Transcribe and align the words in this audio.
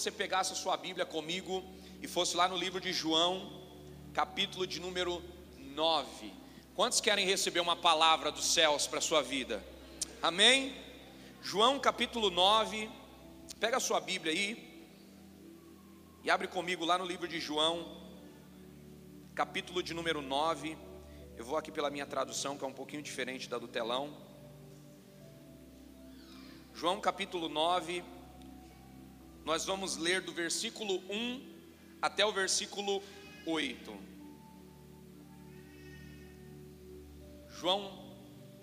você 0.00 0.10
pegasse 0.10 0.54
a 0.54 0.56
sua 0.56 0.78
Bíblia 0.78 1.04
comigo 1.04 1.62
e 2.00 2.08
fosse 2.08 2.34
lá 2.34 2.48
no 2.48 2.56
livro 2.56 2.80
de 2.80 2.90
João, 2.90 3.52
capítulo 4.14 4.66
de 4.66 4.80
número 4.80 5.22
9. 5.58 6.32
Quantos 6.74 7.02
querem 7.02 7.26
receber 7.26 7.60
uma 7.60 7.76
palavra 7.76 8.32
dos 8.32 8.46
céus 8.46 8.86
para 8.86 8.98
a 8.98 9.02
sua 9.02 9.20
vida? 9.20 9.62
Amém? 10.22 10.74
João 11.42 11.78
capítulo 11.78 12.30
9, 12.30 12.88
pega 13.58 13.76
a 13.76 13.80
sua 13.80 14.00
Bíblia 14.00 14.32
aí 14.32 14.88
e 16.24 16.30
abre 16.30 16.48
comigo 16.48 16.86
lá 16.86 16.96
no 16.96 17.04
livro 17.04 17.28
de 17.28 17.38
João, 17.38 18.00
capítulo 19.34 19.82
de 19.82 19.92
número 19.92 20.22
9. 20.22 20.78
Eu 21.36 21.44
vou 21.44 21.58
aqui 21.58 21.70
pela 21.70 21.90
minha 21.90 22.06
tradução, 22.06 22.56
que 22.56 22.64
é 22.64 22.66
um 22.66 22.72
pouquinho 22.72 23.02
diferente 23.02 23.50
da 23.50 23.58
do 23.58 23.68
telão. 23.68 24.16
João 26.72 27.02
capítulo 27.02 27.50
9, 27.50 28.02
nós 29.50 29.64
vamos 29.64 29.96
ler 29.96 30.20
do 30.20 30.32
versículo 30.32 31.02
1 31.10 31.42
até 32.00 32.24
o 32.24 32.30
versículo 32.30 33.02
8. 33.44 33.98
João 37.58 38.14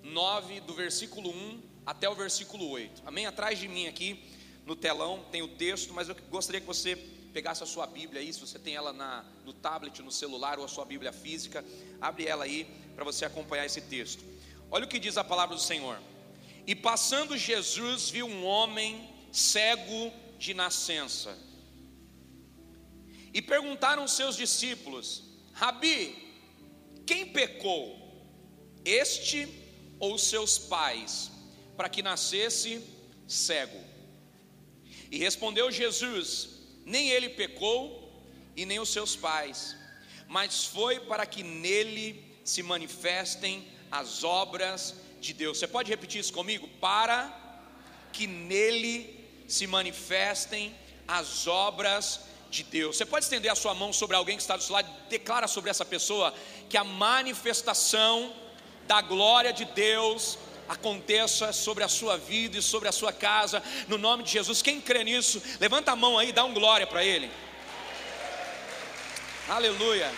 9, 0.01 0.61
do 0.61 0.73
versículo 0.73 1.29
1 1.29 1.61
até 1.85 2.07
o 2.07 2.15
versículo 2.15 2.69
8. 2.69 3.03
Amém? 3.05 3.25
Atrás 3.25 3.59
de 3.59 3.67
mim 3.67 3.87
aqui 3.87 4.23
no 4.65 4.77
telão 4.77 5.25
tem 5.29 5.41
o 5.41 5.49
texto, 5.49 5.93
mas 5.93 6.07
eu 6.07 6.15
gostaria 6.29 6.61
que 6.61 6.67
você 6.67 6.95
pegasse 7.33 7.61
a 7.61 7.65
sua 7.65 7.85
Bíblia 7.85 8.21
aí, 8.21 8.31
se 8.31 8.39
você 8.39 8.57
tem 8.57 8.73
ela 8.73 8.93
na, 8.93 9.25
no 9.43 9.51
tablet, 9.51 10.01
no 10.01 10.09
celular 10.09 10.57
ou 10.57 10.63
a 10.63 10.69
sua 10.69 10.85
Bíblia 10.85 11.11
física, 11.11 11.65
abre 11.99 12.27
ela 12.27 12.45
aí 12.45 12.65
para 12.95 13.03
você 13.03 13.25
acompanhar 13.25 13.65
esse 13.65 13.81
texto. 13.81 14.23
Olha 14.71 14.85
o 14.85 14.87
que 14.87 14.99
diz 14.99 15.17
a 15.17 15.23
palavra 15.25 15.53
do 15.53 15.61
Senhor. 15.61 15.99
E 16.65 16.73
passando 16.73 17.37
Jesus 17.37 18.09
viu 18.09 18.25
um 18.25 18.45
homem 18.45 19.05
cego 19.33 20.13
de 20.37 20.53
nascença. 20.53 21.37
E 23.33 23.41
perguntaram 23.41 24.07
seus 24.07 24.35
discípulos: 24.35 25.23
Rabi, 25.53 26.15
quem 27.05 27.27
pecou, 27.27 27.85
este 28.83 29.47
ou 29.99 30.17
seus 30.17 30.57
pais, 30.57 31.31
para 31.75 31.89
que 31.89 32.01
nascesse 32.01 32.81
cego? 33.27 33.79
E 35.11 35.17
respondeu 35.17 35.71
Jesus: 35.71 36.49
Nem 36.85 37.09
ele 37.09 37.29
pecou, 37.29 38.07
e 38.55 38.65
nem 38.65 38.79
os 38.79 38.89
seus 38.89 39.15
pais, 39.15 39.75
mas 40.27 40.65
foi 40.65 40.99
para 40.99 41.25
que 41.25 41.43
nele 41.43 42.25
se 42.43 42.63
manifestem 42.63 43.67
as 43.91 44.23
obras 44.23 44.95
de 45.21 45.33
Deus. 45.33 45.59
Você 45.59 45.67
pode 45.67 45.89
repetir 45.89 46.19
isso 46.21 46.33
comigo? 46.33 46.67
Para 46.79 47.45
que 48.11 48.25
nele 48.25 49.16
se 49.47 49.65
manifestem 49.65 50.75
as 51.07 51.47
obras 51.47 52.21
de 52.49 52.63
Deus. 52.63 52.97
Você 52.97 53.05
pode 53.05 53.25
estender 53.25 53.51
a 53.51 53.55
sua 53.55 53.73
mão 53.73 53.93
sobre 53.93 54.15
alguém 54.15 54.35
que 54.35 54.41
está 54.41 54.57
do 54.57 54.63
seu 54.63 54.73
lado, 54.73 54.89
declara 55.09 55.47
sobre 55.47 55.69
essa 55.69 55.85
pessoa 55.85 56.33
que 56.69 56.77
a 56.77 56.83
manifestação 56.83 58.33
da 58.87 59.01
glória 59.01 59.51
de 59.53 59.65
Deus 59.65 60.37
aconteça 60.67 61.53
sobre 61.53 61.83
a 61.83 61.87
sua 61.87 62.17
vida 62.17 62.57
e 62.57 62.61
sobre 62.61 62.89
a 62.89 62.91
sua 62.91 63.13
casa, 63.13 63.63
no 63.87 63.97
nome 63.97 64.23
de 64.23 64.31
Jesus. 64.31 64.61
Quem 64.61 64.81
crê 64.81 65.03
nisso, 65.03 65.41
levanta 65.59 65.91
a 65.91 65.95
mão 65.95 66.17
aí, 66.17 66.31
dá 66.31 66.43
um 66.43 66.53
glória 66.53 66.85
para 66.85 67.03
Ele. 67.03 67.31
Aleluia. 69.47 70.11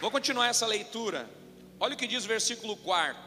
Vou 0.00 0.10
continuar 0.10 0.48
essa 0.48 0.66
leitura. 0.66 1.28
Olha 1.80 1.94
o 1.94 1.96
que 1.96 2.06
diz 2.06 2.24
o 2.24 2.28
versículo 2.28 2.76
4. 2.76 3.25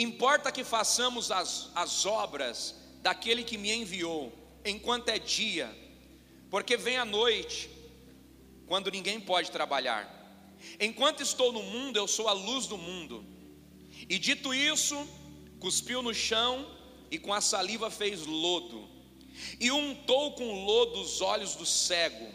Importa 0.00 0.50
que 0.50 0.64
façamos 0.64 1.30
as, 1.30 1.70
as 1.74 2.06
obras 2.06 2.74
daquele 3.02 3.44
que 3.44 3.58
me 3.58 3.70
enviou, 3.70 4.32
enquanto 4.64 5.10
é 5.10 5.18
dia, 5.18 5.70
porque 6.48 6.74
vem 6.74 6.96
a 6.96 7.04
noite, 7.04 7.68
quando 8.66 8.90
ninguém 8.90 9.20
pode 9.20 9.50
trabalhar. 9.50 10.08
Enquanto 10.80 11.22
estou 11.22 11.52
no 11.52 11.62
mundo, 11.62 11.98
eu 11.98 12.08
sou 12.08 12.28
a 12.28 12.32
luz 12.32 12.66
do 12.66 12.78
mundo. 12.78 13.22
E 14.08 14.18
dito 14.18 14.54
isso, 14.54 15.06
cuspiu 15.58 16.00
no 16.00 16.14
chão 16.14 16.66
e 17.10 17.18
com 17.18 17.34
a 17.34 17.42
saliva 17.42 17.90
fez 17.90 18.24
lodo. 18.24 18.88
E 19.60 19.70
untou 19.70 20.32
com 20.32 20.64
lodo 20.64 20.98
os 20.98 21.20
olhos 21.20 21.54
do 21.54 21.66
cego. 21.66 22.26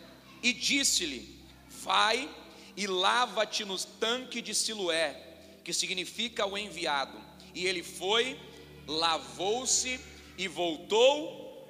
E 0.43 0.53
disse-lhe: 0.53 1.43
Vai 1.81 2.29
e 2.77 2.85
lava-te 2.85 3.65
no 3.65 3.75
tanque 3.79 4.39
de 4.39 4.53
Siloé, 4.53 5.19
que 5.63 5.73
significa 5.73 6.45
o 6.45 6.55
enviado. 6.55 7.24
E 7.55 7.65
ele 7.65 7.81
foi, 7.81 8.37
lavou-se 8.85 9.99
e 10.37 10.47
voltou, 10.47 11.67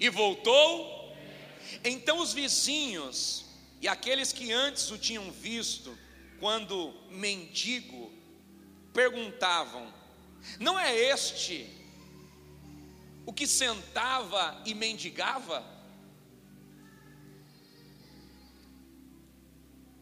e 0.00 0.08
voltou. 0.08 1.12
Então 1.84 2.20
os 2.20 2.32
vizinhos 2.32 3.44
e 3.80 3.88
aqueles 3.88 4.32
que 4.32 4.50
antes 4.50 4.90
o 4.90 4.96
tinham 4.96 5.30
visto, 5.30 5.98
quando 6.40 6.94
mendigo, 7.10 8.10
perguntavam: 8.94 9.92
Não 10.58 10.80
é 10.80 10.96
este 10.96 11.68
o 13.26 13.32
que 13.32 13.46
sentava 13.46 14.62
e 14.64 14.72
mendigava? 14.72 15.62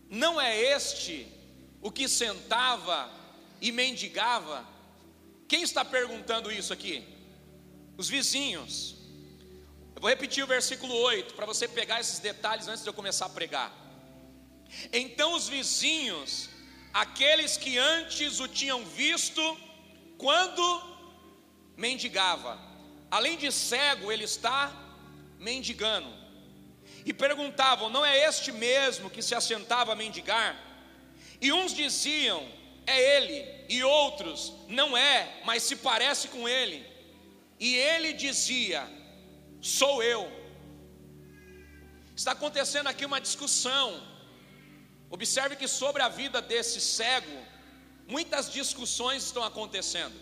Não 0.09 0.41
é 0.41 0.61
este 0.61 1.27
o 1.81 1.91
que 1.91 2.07
sentava 2.07 3.11
e 3.61 3.73
mendigava? 3.73 4.72
Quem 5.53 5.63
está 5.63 5.85
perguntando 5.85 6.51
isso 6.51 6.73
aqui? 6.73 7.07
Os 7.99 8.09
vizinhos. 8.09 8.97
Eu 9.95 10.01
vou 10.01 10.09
repetir 10.09 10.43
o 10.43 10.47
versículo 10.47 10.95
8 10.95 11.35
para 11.35 11.45
você 11.45 11.69
pegar 11.69 12.01
esses 12.01 12.21
detalhes 12.21 12.69
antes 12.69 12.83
de 12.83 12.89
eu 12.89 12.95
começar 12.95 13.27
a 13.27 13.29
pregar. 13.29 13.71
Então 14.91 15.35
os 15.35 15.51
vizinhos, 15.51 16.49
aqueles 16.91 17.59
que 17.59 17.77
antes 17.77 18.41
o 18.41 18.49
tinham 18.49 18.83
visto, 18.83 19.43
quando 20.17 20.65
mendigava, 21.77 22.59
além 23.11 23.37
de 23.37 23.53
cego, 23.53 24.11
ele 24.11 24.25
está 24.25 24.73
mendigando, 25.39 26.11
e 27.05 27.13
perguntavam: 27.13 27.91
Não 27.91 28.07
é 28.07 28.27
este 28.27 28.51
mesmo 28.53 29.11
que 29.11 29.21
se 29.21 29.35
assentava 29.35 29.93
a 29.93 29.97
mendigar? 29.97 30.59
E 31.43 31.53
uns 31.53 31.75
diziam: 31.75 32.43
É 32.87 33.17
ele, 33.17 33.65
e 33.69 33.83
outros: 33.83 34.53
Não 34.69 34.97
é, 34.97 35.41
mas 35.45 35.63
se 35.63 35.77
parece 35.77 36.29
com 36.29 36.49
ele. 36.49 36.85
E 37.59 37.75
ele 37.75 38.13
dizia: 38.13 38.89
Sou 39.61 40.03
eu. 40.03 40.31
Está 42.17 42.33
acontecendo 42.33 42.89
aqui 42.89 43.05
uma 43.05 43.21
discussão. 43.21 44.03
Observe 45.11 45.57
que 45.57 45.69
sobre 45.69 46.03
a 46.03 46.09
vida 46.09 46.41
desse 46.41 46.81
cego, 46.81 47.39
muitas 48.07 48.51
discussões 48.51 49.25
estão 49.25 49.45
acontecendo. 49.45 50.15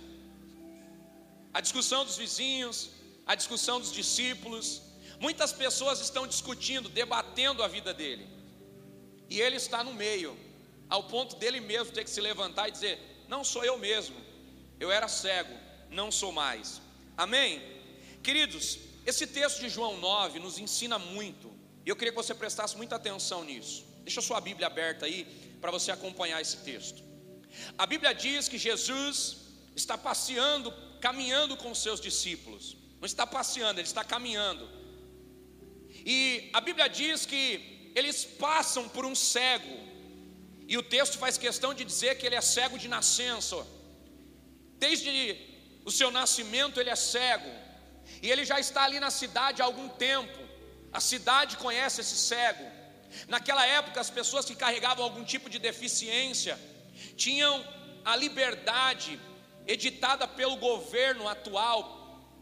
A 1.52 1.60
discussão 1.60 2.04
dos 2.04 2.16
vizinhos, 2.16 2.90
a 3.26 3.34
discussão 3.34 3.80
dos 3.80 3.92
discípulos, 3.92 4.82
muitas 5.18 5.52
pessoas 5.52 6.00
estão 6.00 6.26
discutindo, 6.26 6.88
debatendo 6.88 7.62
a 7.62 7.68
vida 7.68 7.92
dele. 7.92 8.26
E 9.28 9.40
ele 9.40 9.56
está 9.56 9.82
no 9.84 9.94
meio, 9.94 10.36
ao 10.90 11.04
ponto 11.04 11.36
dele 11.36 11.60
mesmo 11.60 11.92
ter 11.92 12.04
que 12.04 12.10
se 12.10 12.20
levantar 12.20 12.68
e 12.68 12.72
dizer: 12.72 12.98
Não 13.28 13.42
sou 13.44 13.64
eu 13.64 13.78
mesmo, 13.78 14.16
eu 14.78 14.90
era 14.90 15.08
cego, 15.08 15.54
não 15.90 16.10
sou 16.10 16.32
mais. 16.32 16.82
Amém? 17.16 17.62
Queridos, 18.22 18.78
esse 19.06 19.26
texto 19.26 19.60
de 19.60 19.68
João 19.68 19.98
9 19.98 20.38
nos 20.40 20.58
ensina 20.58 20.98
muito, 20.98 21.50
e 21.86 21.88
eu 21.88 21.96
queria 21.96 22.12
que 22.12 22.16
você 22.16 22.34
prestasse 22.34 22.76
muita 22.76 22.96
atenção 22.96 23.44
nisso. 23.44 23.84
Deixa 24.02 24.20
a 24.20 24.22
sua 24.22 24.40
Bíblia 24.40 24.66
aberta 24.66 25.06
aí 25.06 25.24
para 25.60 25.70
você 25.70 25.90
acompanhar 25.90 26.40
esse 26.40 26.58
texto. 26.58 27.02
A 27.78 27.86
Bíblia 27.86 28.12
diz 28.12 28.48
que 28.48 28.58
Jesus 28.58 29.36
está 29.74 29.96
passeando, 29.96 30.72
caminhando 31.00 31.56
com 31.56 31.74
seus 31.74 32.00
discípulos. 32.00 32.76
Não 33.00 33.06
está 33.06 33.26
passeando, 33.26 33.80
ele 33.80 33.88
está 33.88 34.04
caminhando. 34.04 34.68
E 36.04 36.50
a 36.52 36.60
Bíblia 36.60 36.88
diz 36.88 37.26
que 37.26 37.92
eles 37.94 38.24
passam 38.24 38.88
por 38.88 39.04
um 39.04 39.14
cego. 39.14 39.89
E 40.72 40.76
o 40.80 40.84
texto 40.94 41.16
faz 41.22 41.36
questão 41.46 41.70
de 41.78 41.84
dizer 41.90 42.12
que 42.16 42.24
ele 42.26 42.36
é 42.40 42.44
cego 42.56 42.76
de 42.82 42.88
nascença. 42.96 43.56
Desde 44.84 45.10
o 45.88 45.90
seu 45.98 46.10
nascimento 46.18 46.78
ele 46.80 46.92
é 46.96 46.98
cego, 47.14 47.50
e 48.22 48.30
ele 48.32 48.44
já 48.50 48.58
está 48.64 48.82
ali 48.84 49.00
na 49.06 49.10
cidade 49.20 49.60
há 49.60 49.64
algum 49.64 49.88
tempo. 49.88 50.38
A 50.98 51.00
cidade 51.00 51.56
conhece 51.64 52.00
esse 52.04 52.16
cego. 52.30 52.64
Naquela 53.34 53.66
época, 53.66 53.98
as 54.04 54.12
pessoas 54.18 54.46
que 54.48 54.60
carregavam 54.64 55.04
algum 55.04 55.24
tipo 55.24 55.50
de 55.50 55.58
deficiência 55.58 56.54
tinham 57.24 57.54
a 58.04 58.14
liberdade 58.14 59.12
editada 59.66 60.24
pelo 60.38 60.56
governo 60.70 61.26
atual, 61.34 61.82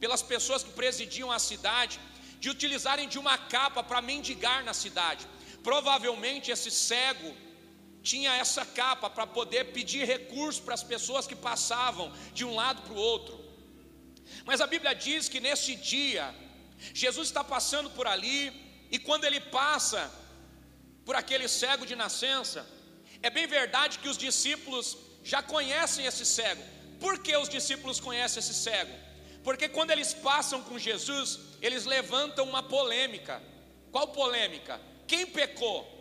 pelas 0.02 0.22
pessoas 0.34 0.62
que 0.62 0.78
presidiam 0.82 1.32
a 1.32 1.38
cidade, 1.50 1.98
de 2.42 2.50
utilizarem 2.50 3.08
de 3.08 3.19
uma 3.19 3.38
capa 3.38 3.82
para 3.82 4.02
mendigar 4.12 4.62
na 4.69 4.74
cidade. 4.84 5.26
Provavelmente 5.69 6.50
esse 6.50 6.70
cego 6.70 7.47
tinha 8.02 8.34
essa 8.34 8.64
capa 8.64 9.10
para 9.10 9.26
poder 9.26 9.72
pedir 9.72 10.06
recurso 10.06 10.62
para 10.62 10.74
as 10.74 10.82
pessoas 10.82 11.26
que 11.26 11.34
passavam 11.34 12.12
de 12.32 12.44
um 12.44 12.54
lado 12.54 12.82
para 12.82 12.92
o 12.92 12.96
outro. 12.96 13.44
Mas 14.44 14.60
a 14.60 14.66
Bíblia 14.66 14.94
diz 14.94 15.28
que 15.28 15.40
nesse 15.40 15.74
dia, 15.74 16.34
Jesus 16.94 17.28
está 17.28 17.42
passando 17.42 17.90
por 17.90 18.06
ali, 18.06 18.52
e 18.90 18.98
quando 18.98 19.24
ele 19.24 19.40
passa 19.40 20.10
por 21.04 21.16
aquele 21.16 21.48
cego 21.48 21.84
de 21.84 21.96
nascença, 21.96 22.66
é 23.22 23.30
bem 23.30 23.46
verdade 23.46 23.98
que 23.98 24.08
os 24.08 24.16
discípulos 24.16 24.96
já 25.24 25.42
conhecem 25.42 26.06
esse 26.06 26.24
cego. 26.24 26.62
Por 27.00 27.18
que 27.18 27.36
os 27.36 27.48
discípulos 27.48 28.00
conhecem 28.00 28.40
esse 28.40 28.54
cego? 28.54 28.92
Porque 29.42 29.68
quando 29.68 29.90
eles 29.90 30.12
passam 30.12 30.62
com 30.62 30.78
Jesus, 30.78 31.38
eles 31.60 31.84
levantam 31.84 32.44
uma 32.44 32.62
polêmica. 32.62 33.42
Qual 33.90 34.08
polêmica? 34.08 34.80
Quem 35.06 35.26
pecou? 35.26 35.97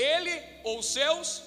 Ele 0.00 0.34
ou 0.64 0.78
os 0.80 0.86
seus? 0.96 1.42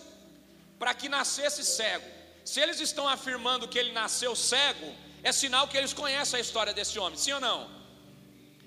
Para 0.79 0.93
que 0.93 1.07
nascesse 1.17 1.63
cego. 1.63 2.07
Se 2.45 2.59
eles 2.63 2.79
estão 2.87 3.07
afirmando 3.07 3.67
que 3.67 3.79
ele 3.81 3.91
nasceu 3.91 4.35
cego, 4.35 4.89
é 5.29 5.31
sinal 5.31 5.67
que 5.67 5.77
eles 5.77 5.93
conhecem 5.93 6.37
a 6.37 6.41
história 6.41 6.73
desse 6.73 6.97
homem, 6.99 7.17
sim 7.17 7.33
ou 7.37 7.39
não? 7.39 7.59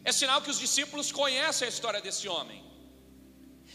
É 0.08 0.12
sinal 0.12 0.40
que 0.40 0.50
os 0.54 0.58
discípulos 0.58 1.10
conhecem 1.12 1.66
a 1.66 1.72
história 1.74 2.00
desse 2.00 2.26
homem. 2.34 2.58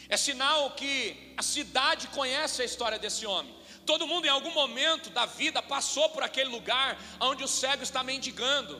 É 0.10 0.18
sinal 0.18 0.72
que 0.80 0.94
a 1.42 1.44
cidade 1.44 2.08
conhece 2.20 2.62
a 2.62 2.66
história 2.66 2.98
desse 2.98 3.26
homem. 3.26 3.54
Todo 3.86 4.08
mundo 4.12 4.26
em 4.26 4.34
algum 4.38 4.54
momento 4.62 5.10
da 5.10 5.26
vida 5.26 5.62
passou 5.62 6.10
por 6.10 6.24
aquele 6.24 6.50
lugar 6.50 6.90
onde 7.20 7.44
o 7.44 7.48
cego 7.48 7.84
está 7.84 8.02
mendigando. 8.12 8.76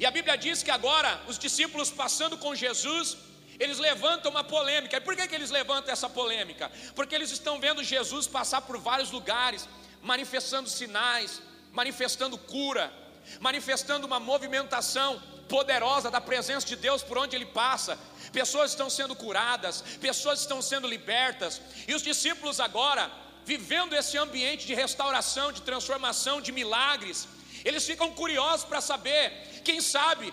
E 0.00 0.04
a 0.04 0.10
Bíblia 0.10 0.36
diz 0.36 0.62
que 0.62 0.70
agora 0.70 1.10
os 1.30 1.38
discípulos 1.38 1.90
passando 1.90 2.36
com 2.38 2.54
Jesus, 2.54 3.16
eles 3.58 3.78
levantam 3.78 4.30
uma 4.30 4.44
polêmica. 4.44 4.96
E 4.96 5.00
por 5.00 5.16
que, 5.16 5.26
que 5.26 5.34
eles 5.34 5.50
levantam 5.50 5.92
essa 5.92 6.08
polêmica? 6.08 6.70
Porque 6.94 7.14
eles 7.14 7.30
estão 7.30 7.60
vendo 7.60 7.82
Jesus 7.82 8.26
passar 8.26 8.62
por 8.62 8.78
vários 8.78 9.10
lugares, 9.10 9.68
manifestando 10.02 10.68
sinais, 10.68 11.42
manifestando 11.72 12.38
cura, 12.38 12.92
manifestando 13.40 14.06
uma 14.06 14.20
movimentação 14.20 15.20
poderosa 15.48 16.10
da 16.10 16.20
presença 16.20 16.66
de 16.66 16.76
Deus 16.76 17.02
por 17.02 17.18
onde 17.18 17.34
ele 17.34 17.46
passa. 17.46 17.98
Pessoas 18.32 18.70
estão 18.70 18.88
sendo 18.88 19.16
curadas, 19.16 19.82
pessoas 20.00 20.40
estão 20.40 20.60
sendo 20.60 20.86
libertas, 20.86 21.60
e 21.86 21.94
os 21.94 22.02
discípulos 22.02 22.60
agora, 22.60 23.10
vivendo 23.44 23.94
esse 23.94 24.16
ambiente 24.18 24.66
de 24.66 24.74
restauração, 24.74 25.50
de 25.50 25.62
transformação, 25.62 26.40
de 26.40 26.52
milagres, 26.52 27.26
eles 27.64 27.84
ficam 27.84 28.12
curiosos 28.12 28.64
para 28.64 28.80
saber, 28.80 29.62
quem 29.64 29.80
sabe, 29.80 30.32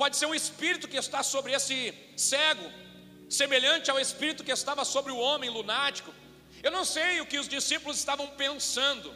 pode 0.00 0.16
ser 0.16 0.26
um 0.30 0.34
espírito 0.42 0.88
que 0.92 0.96
está 1.04 1.22
sobre 1.22 1.52
esse 1.52 1.76
cego, 2.16 2.66
semelhante 3.38 3.90
ao 3.90 4.00
espírito 4.00 4.44
que 4.46 4.54
estava 4.60 4.82
sobre 4.94 5.12
o 5.12 5.18
homem 5.26 5.50
lunático. 5.50 6.10
Eu 6.66 6.70
não 6.76 6.84
sei 6.86 7.20
o 7.20 7.26
que 7.30 7.38
os 7.42 7.48
discípulos 7.56 7.98
estavam 7.98 8.26
pensando, 8.44 9.08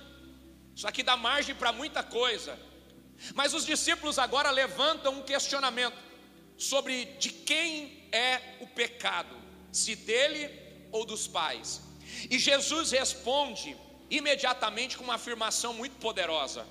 isso 0.76 0.86
aqui 0.86 1.02
dá 1.02 1.16
margem 1.16 1.54
para 1.54 1.72
muita 1.72 2.02
coisa. 2.02 2.52
Mas 3.38 3.54
os 3.54 3.64
discípulos 3.64 4.18
agora 4.18 4.50
levantam 4.50 5.14
um 5.14 5.22
questionamento 5.22 5.96
sobre 6.58 7.06
de 7.22 7.30
quem 7.30 8.06
é 8.12 8.32
o 8.60 8.66
pecado, 8.66 9.34
se 9.72 9.96
dele 9.96 10.42
ou 10.92 11.06
dos 11.06 11.26
pais. 11.26 11.80
E 12.30 12.38
Jesus 12.38 12.90
responde 12.90 13.74
imediatamente 14.10 14.98
com 14.98 15.04
uma 15.04 15.14
afirmação 15.14 15.72
muito 15.72 15.96
poderosa. 15.96 16.66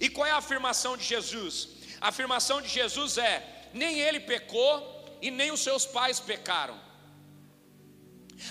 E 0.00 0.08
qual 0.08 0.26
é 0.26 0.30
a 0.30 0.36
afirmação 0.36 0.96
de 0.96 1.04
Jesus? 1.04 1.77
A 2.00 2.08
afirmação 2.08 2.60
de 2.60 2.68
Jesus 2.68 3.18
é: 3.18 3.68
nem 3.72 3.98
ele 3.98 4.20
pecou 4.20 5.18
e 5.20 5.30
nem 5.30 5.50
os 5.50 5.60
seus 5.60 5.84
pais 5.86 6.20
pecaram. 6.20 6.78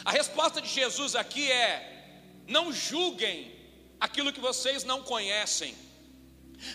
A 0.04 0.12
resposta 0.12 0.62
de 0.62 0.68
Jesus 0.68 1.16
aqui 1.16 1.50
é: 1.52 1.72
não 2.48 2.72
julguem 2.72 3.56
aquilo 4.00 4.34
que 4.34 4.40
vocês 4.40 4.84
não 4.84 5.02
conhecem. 5.04 5.76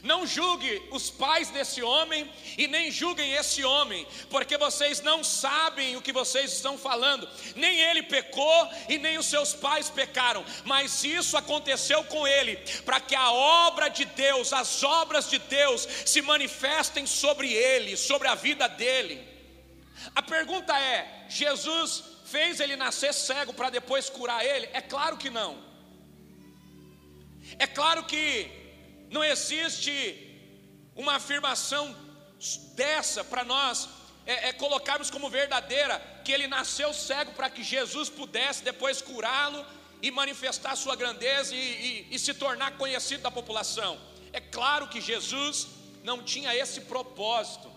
Não 0.03 0.27
julgue 0.27 0.81
os 0.91 1.11
pais 1.11 1.51
desse 1.51 1.83
homem 1.83 2.31
e 2.57 2.69
nem 2.69 2.91
julguem 2.91 3.33
esse 3.33 3.65
homem, 3.65 4.07
porque 4.31 4.57
vocês 4.57 5.01
não 5.01 5.25
sabem 5.25 5.97
o 5.97 6.03
que 6.03 6.13
vocês 6.13 6.53
estão 6.53 6.79
falando. 6.79 7.29
Nem 7.57 7.81
ele 7.81 8.03
pecou 8.05 8.69
e 8.89 8.97
nem 8.97 9.19
os 9.19 9.27
seus 9.27 9.53
pais 9.53 9.91
pecaram, 9.91 10.45
mas 10.65 11.03
isso 11.03 11.37
aconteceu 11.37 12.05
com 12.05 12.27
ele, 12.27 12.57
para 12.85 13.01
que 13.01 13.15
a 13.15 13.33
obra 13.33 13.89
de 13.89 14.05
Deus, 14.05 14.53
as 14.53 14.83
obras 14.83 15.29
de 15.29 15.39
Deus 15.39 15.87
se 16.07 16.23
manifestem 16.23 17.07
sobre 17.07 17.53
ele, 17.53 17.97
sobre 17.97 18.29
a 18.29 18.35
vida 18.35 18.69
dele. 18.69 19.21
A 20.15 20.23
pergunta 20.23 20.79
é: 20.79 21.27
Jesus 21.29 22.05
fez 22.25 22.61
ele 22.61 22.77
nascer 22.77 23.13
cego 23.13 23.53
para 23.53 23.71
depois 23.71 24.09
curar 24.09 24.45
ele? 24.45 24.69
É 24.73 24.81
claro 24.81 25.17
que 25.17 25.29
não. 25.29 25.59
É 27.59 27.67
claro 27.67 28.05
que 28.05 28.62
não 29.13 29.23
existe 29.23 29.95
uma 30.97 31.17
afirmação 31.17 31.95
dessa 32.75 33.23
para 33.23 33.45
nós 33.45 33.89
é, 34.27 34.49
é, 34.49 34.53
colocarmos 34.53 35.11
como 35.11 35.29
verdadeira 35.29 36.01
que 36.25 36.33
ele 36.33 36.47
nasceu 36.47 36.93
cego 36.95 37.33
para 37.33 37.51
que 37.51 37.63
Jesus 37.63 38.09
pudesse 38.09 38.65
depois 38.65 39.03
curá-lo 39.03 39.65
e 40.01 40.11
manifestar 40.11 40.75
sua 40.77 40.97
grandeza 40.97 41.55
e, 41.55 41.59
e, 41.59 42.15
e 42.15 42.19
se 42.19 42.33
tornar 42.33 42.73
conhecido 42.79 43.23
da 43.23 43.31
população. 43.31 44.01
É 44.33 44.41
claro 44.41 44.89
que 44.89 45.01
Jesus 45.01 45.69
não 46.03 46.23
tinha 46.23 46.55
esse 46.57 46.81
propósito 46.83 47.71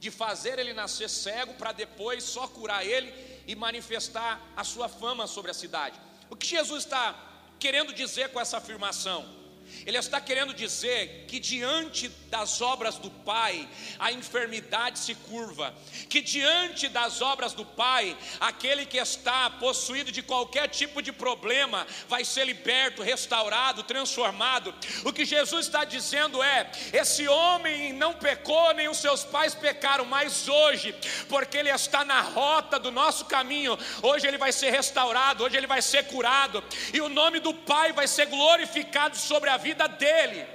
de 0.00 0.10
fazer 0.10 0.58
ele 0.58 0.72
nascer 0.72 1.08
cego 1.08 1.54
para 1.54 1.72
depois 1.72 2.24
só 2.24 2.48
curar 2.48 2.84
ele 2.84 3.14
e 3.46 3.54
manifestar 3.54 4.40
a 4.56 4.64
sua 4.64 4.88
fama 4.88 5.26
sobre 5.26 5.50
a 5.50 5.54
cidade. 5.54 6.00
O 6.28 6.34
que 6.36 6.46
Jesus 6.46 6.84
está 6.84 7.14
querendo 7.58 7.92
dizer 7.92 8.30
com 8.30 8.40
essa 8.40 8.58
afirmação? 8.58 9.39
Ele 9.86 9.98
está 9.98 10.20
querendo 10.20 10.52
dizer 10.52 11.24
que 11.26 11.38
diante 11.38 12.08
das 12.28 12.60
obras 12.60 12.96
do 12.96 13.10
Pai, 13.10 13.68
a 13.98 14.12
enfermidade 14.12 14.98
se 14.98 15.14
curva, 15.14 15.74
que 16.08 16.20
diante 16.20 16.88
das 16.88 17.20
obras 17.20 17.52
do 17.52 17.64
Pai, 17.64 18.16
aquele 18.38 18.86
que 18.86 18.98
está 18.98 19.50
possuído 19.50 20.12
de 20.12 20.22
qualquer 20.22 20.68
tipo 20.68 21.02
de 21.02 21.12
problema 21.12 21.86
vai 22.08 22.24
ser 22.24 22.44
liberto, 22.44 23.02
restaurado, 23.02 23.82
transformado. 23.82 24.74
O 25.04 25.12
que 25.12 25.24
Jesus 25.24 25.66
está 25.66 25.84
dizendo 25.84 26.42
é: 26.42 26.70
esse 26.92 27.26
homem 27.28 27.92
não 27.92 28.14
pecou, 28.14 28.72
nem 28.74 28.88
os 28.88 28.98
seus 28.98 29.24
pais 29.24 29.54
pecaram, 29.54 30.04
mas 30.04 30.48
hoje, 30.48 30.94
porque 31.28 31.56
ele 31.56 31.70
está 31.70 32.04
na 32.04 32.20
rota 32.20 32.78
do 32.78 32.90
nosso 32.90 33.24
caminho, 33.24 33.78
hoje 34.02 34.26
ele 34.26 34.38
vai 34.38 34.52
ser 34.52 34.70
restaurado, 34.70 35.44
hoje 35.44 35.56
ele 35.56 35.66
vai 35.66 35.82
ser 35.82 36.06
curado, 36.06 36.62
e 36.92 37.00
o 37.00 37.08
nome 37.08 37.40
do 37.40 37.52
Pai 37.52 37.92
vai 37.92 38.06
ser 38.06 38.26
glorificado 38.26 39.16
sobre 39.16 39.50
a 39.50 39.56
vida 39.66 39.86
dele. 39.86 40.46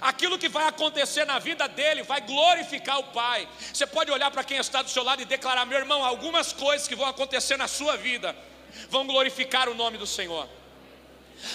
Aquilo 0.00 0.38
que 0.38 0.48
vai 0.48 0.66
acontecer 0.66 1.24
na 1.24 1.38
vida 1.38 1.66
dele 1.68 2.02
vai 2.02 2.20
glorificar 2.20 2.98
o 3.00 3.04
Pai. 3.04 3.48
Você 3.72 3.86
pode 3.86 4.10
olhar 4.10 4.30
para 4.30 4.44
quem 4.44 4.58
está 4.58 4.82
do 4.82 4.90
seu 4.90 5.02
lado 5.02 5.22
e 5.22 5.24
declarar: 5.24 5.64
meu 5.66 5.78
irmão, 5.78 6.04
algumas 6.04 6.52
coisas 6.52 6.86
que 6.86 6.94
vão 6.94 7.06
acontecer 7.06 7.56
na 7.56 7.68
sua 7.68 7.96
vida 7.96 8.36
vão 8.88 9.06
glorificar 9.06 9.68
o 9.68 9.74
nome 9.74 9.98
do 9.98 10.06
Senhor. 10.06 10.48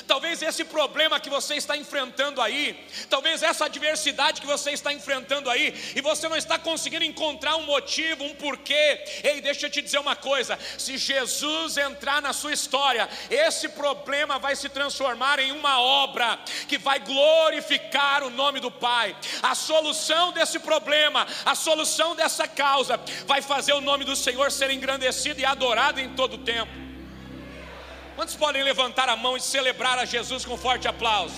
Talvez 0.08 0.42
esse 0.42 0.64
problema 0.64 1.20
que 1.20 1.30
você 1.30 1.56
está 1.56 1.76
enfrentando 1.78 2.42
aí, 2.42 2.78
talvez 3.10 3.44
essa 3.44 3.66
adversidade 3.66 4.42
que 4.42 4.48
você 4.48 4.72
está 4.72 4.94
enfrentando 4.94 5.50
aí, 5.50 5.74
e 5.96 6.02
você 6.02 6.28
não 6.28 6.36
está 6.36 6.58
conseguindo 6.60 7.04
encontrar 7.04 7.56
um 7.58 7.64
motivo, 7.64 8.24
um 8.24 8.36
porquê. 8.36 9.04
Ei, 9.24 9.42
deixa 9.42 9.66
eu 9.66 9.70
te 9.70 9.82
dizer 9.82 10.00
uma 10.00 10.16
coisa: 10.16 10.58
se 10.78 10.98
Jesus 10.98 11.78
entrar 11.78 12.22
na 12.22 12.34
sua 12.34 12.54
história, 12.54 13.10
esse 13.30 13.70
problema 13.70 14.40
vai 14.40 14.56
se 14.56 14.70
transformar 14.70 15.40
em 15.40 15.52
uma 15.52 15.80
obra 15.82 16.40
que 16.68 16.78
vai 16.78 17.00
glorificar 17.00 18.24
o 18.24 18.30
nome 18.30 18.60
do 18.60 18.72
Pai. 18.72 19.16
A 19.42 19.56
solução 19.56 20.32
desse 20.32 20.60
problema, 20.60 21.28
a 21.46 21.56
solução 21.56 22.16
dessa 22.16 22.48
causa, 22.48 23.00
vai 23.26 23.42
fazer 23.42 23.74
o 23.74 23.82
nome 23.82 24.04
do 24.04 24.16
Senhor 24.16 24.52
ser 24.52 24.72
engrandecido 24.72 25.40
e 25.40 25.46
adorado 25.46 26.00
em 26.00 26.10
todo 26.16 26.36
o 26.36 26.38
tempo. 26.40 26.87
Quantos 28.18 28.36
podem 28.36 28.64
levantar 28.64 29.08
a 29.10 29.16
mão 29.16 29.38
e 29.38 29.40
celebrar 29.40 30.00
a 30.00 30.04
Jesus 30.04 30.44
com 30.44 30.56
um 30.56 30.58
forte 30.58 30.88
aplauso? 30.88 31.36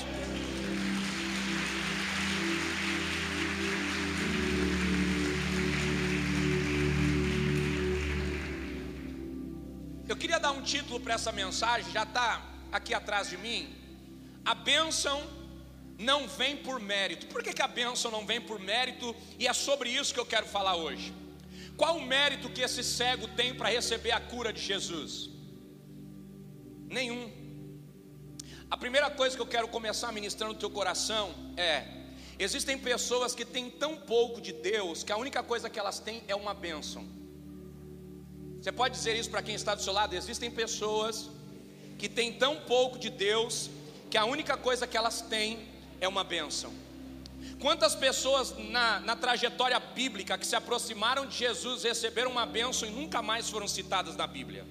Eu 10.08 10.16
queria 10.16 10.40
dar 10.40 10.52
um 10.52 10.62
título 10.62 11.02
para 11.02 11.16
essa 11.16 11.34
mensagem, 11.34 11.92
já 11.92 12.04
está 12.04 12.42
aqui 12.72 12.94
atrás 12.94 13.30
de 13.30 13.36
mim. 13.36 13.76
A 14.46 14.56
bênção 14.56 15.22
não 15.98 16.30
vem 16.30 16.56
por 16.56 16.80
mérito. 16.80 17.28
Por 17.28 17.44
que, 17.44 17.52
que 17.52 17.62
a 17.62 17.68
bênção 17.68 18.10
não 18.10 18.26
vem 18.26 18.40
por 18.40 18.58
mérito? 18.58 19.14
E 19.38 19.50
é 19.50 19.52
sobre 19.52 19.90
isso 19.90 20.14
que 20.14 20.20
eu 20.22 20.26
quero 20.26 20.46
falar 20.46 20.78
hoje. 20.78 21.14
Qual 21.76 21.98
o 21.98 22.02
mérito 22.02 22.50
que 22.50 22.62
esse 22.62 22.86
cego 22.86 23.28
tem 23.28 23.54
para 23.54 23.68
receber 23.68 24.12
a 24.12 24.22
cura 24.22 24.54
de 24.54 24.62
Jesus? 24.62 25.39
Nenhum. 26.90 27.32
A 28.70 28.76
primeira 28.76 29.10
coisa 29.10 29.36
que 29.36 29.42
eu 29.42 29.48
quero 29.48 29.68
começar 29.68 30.12
ministrando 30.12 30.54
no 30.54 30.60
teu 30.60 30.70
coração 30.70 31.34
é: 31.56 31.86
existem 32.38 32.78
pessoas 32.78 33.36
que 33.36 33.46
têm 33.46 33.70
tão 33.70 33.96
pouco 33.98 34.42
de 34.42 34.52
Deus 34.52 35.04
que 35.04 35.12
a 35.12 35.18
única 35.18 35.44
coisa 35.44 35.70
que 35.70 35.80
elas 35.80 36.00
têm 36.00 36.24
é 36.28 36.36
uma 36.36 36.54
bênção. 36.54 37.08
Você 38.60 38.72
pode 38.72 38.96
dizer 38.96 39.16
isso 39.16 39.30
para 39.30 39.42
quem 39.42 39.56
está 39.56 39.74
do 39.76 39.82
seu 39.82 39.94
lado? 39.94 40.16
Existem 40.16 40.52
pessoas 40.52 41.30
que 41.98 42.10
têm 42.10 42.34
tão 42.34 42.58
pouco 42.58 42.98
de 42.98 43.10
Deus 43.10 43.70
que 44.10 44.18
a 44.18 44.26
única 44.26 44.58
coisa 44.58 44.88
que 44.88 44.98
elas 44.98 45.22
têm 45.22 45.60
é 46.02 46.08
uma 46.08 46.24
bênção. 46.24 46.74
Quantas 47.60 47.96
pessoas 47.96 48.54
na, 48.58 49.00
na 49.00 49.16
trajetória 49.16 49.80
bíblica 49.80 50.38
que 50.38 50.46
se 50.46 50.56
aproximaram 50.56 51.26
de 51.26 51.38
Jesus 51.38 51.84
receberam 51.84 52.32
uma 52.32 52.46
bênção 52.46 52.88
e 52.88 52.92
nunca 52.92 53.22
mais 53.22 53.50
foram 53.50 53.68
citadas 53.68 54.16
na 54.16 54.28
Bíblia? 54.28 54.66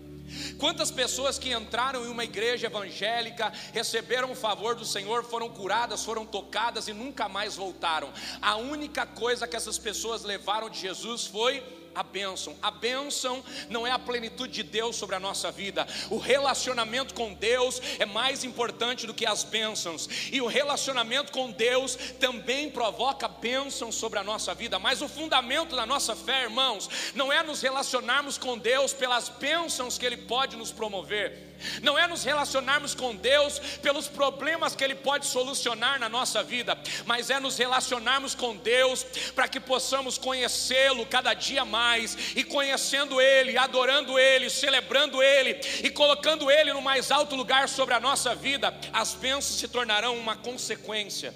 Quantas 0.59 0.91
pessoas 0.91 1.39
que 1.39 1.53
entraram 1.53 2.05
em 2.05 2.09
uma 2.09 2.25
igreja 2.25 2.67
evangélica, 2.67 3.53
receberam 3.73 4.33
o 4.33 4.37
favor 4.37 4.75
do 4.75 4.85
Senhor, 4.85 5.25
foram 5.25 5.49
curadas, 5.49 6.05
foram 6.05 6.27
tocadas 6.27 6.89
e 6.89 6.93
nunca 6.93 7.29
mais 7.29 7.57
voltaram? 7.57 8.13
A 8.41 8.57
única 8.57 9.07
coisa 9.07 9.47
que 9.47 9.57
essas 9.57 9.79
pessoas 9.79 10.25
levaram 10.25 10.69
de 10.69 10.79
Jesus 10.79 11.27
foi 11.27 11.78
a 11.99 12.03
bênção. 12.05 12.57
A 12.63 12.71
bênção 12.71 13.43
não 13.69 13.85
é 13.85 13.91
a 13.91 13.99
plenitude 13.99 14.53
de 14.53 14.63
Deus 14.63 14.95
sobre 14.95 15.17
a 15.17 15.21
nossa 15.21 15.51
vida. 15.51 15.85
O 16.09 16.17
relacionamento 16.17 17.13
com 17.13 17.35
Deus 17.35 17.83
é 17.99 18.07
mais 18.07 18.45
importante 18.45 19.05
do 19.05 19.13
que 19.13 19.27
as 19.27 19.43
bênçãos. 19.43 20.09
E 20.31 20.41
o 20.41 20.47
relacionamento 20.47 21.33
com 21.33 21.51
Deus 21.51 21.97
também 22.21 22.71
provoca 22.71 23.27
bênção 23.27 23.91
sobre 23.91 24.21
a 24.21 24.23
nossa 24.25 24.55
vida. 24.55 24.79
Mas 24.79 25.03
o 25.03 25.09
fundamento 25.09 25.75
da 25.75 25.85
nossa 25.85 26.15
fé, 26.15 26.45
irmãos, 26.45 26.89
não 27.17 27.33
é 27.33 27.43
nos 27.43 27.61
relacionarmos 27.61 28.39
com 28.39 28.57
Deus 28.57 28.93
pelas 28.93 29.29
bênçãos 29.29 29.99
que 29.99 30.07
Ele 30.07 30.19
pode 30.19 30.57
nos 30.57 30.71
promover 30.71 31.48
não 31.83 31.99
é 31.99 32.07
nos 32.07 32.25
relacionarmos 32.25 32.95
com 32.95 33.15
Deus 33.15 33.59
pelos 33.83 34.09
problemas 34.09 34.75
que 34.75 34.85
Ele 34.85 34.95
pode 34.95 35.27
solucionar 35.27 35.99
na 35.99 36.09
nossa 36.09 36.43
vida, 36.43 36.79
mas 37.05 37.31
é 37.31 37.41
nos 37.41 37.57
relacionarmos 37.59 38.35
com 38.35 38.57
Deus 38.57 39.05
para 39.35 39.49
que 39.49 39.61
possamos 39.61 40.19
conhecê-lo 40.19 41.07
cada 41.07 41.35
dia 41.35 41.65
mais, 41.65 42.17
e 42.37 42.45
conhecendo 42.45 43.21
Ele, 43.21 43.57
adorando 43.57 44.19
Ele, 44.19 44.51
celebrando 44.51 45.23
Ele 45.23 45.61
e 45.83 45.91
colocando 45.91 46.51
Ele 46.51 46.73
no 46.73 46.83
mais 46.83 47.11
alto 47.11 47.35
lugar 47.35 47.69
sobre 47.69 47.95
a 47.95 48.01
nossa 48.01 48.35
vida, 48.35 48.75
as 48.93 49.15
bênçãos 49.15 49.59
se 49.59 49.69
tornarão 49.69 50.17
uma 50.17 50.37
consequência. 50.37 51.35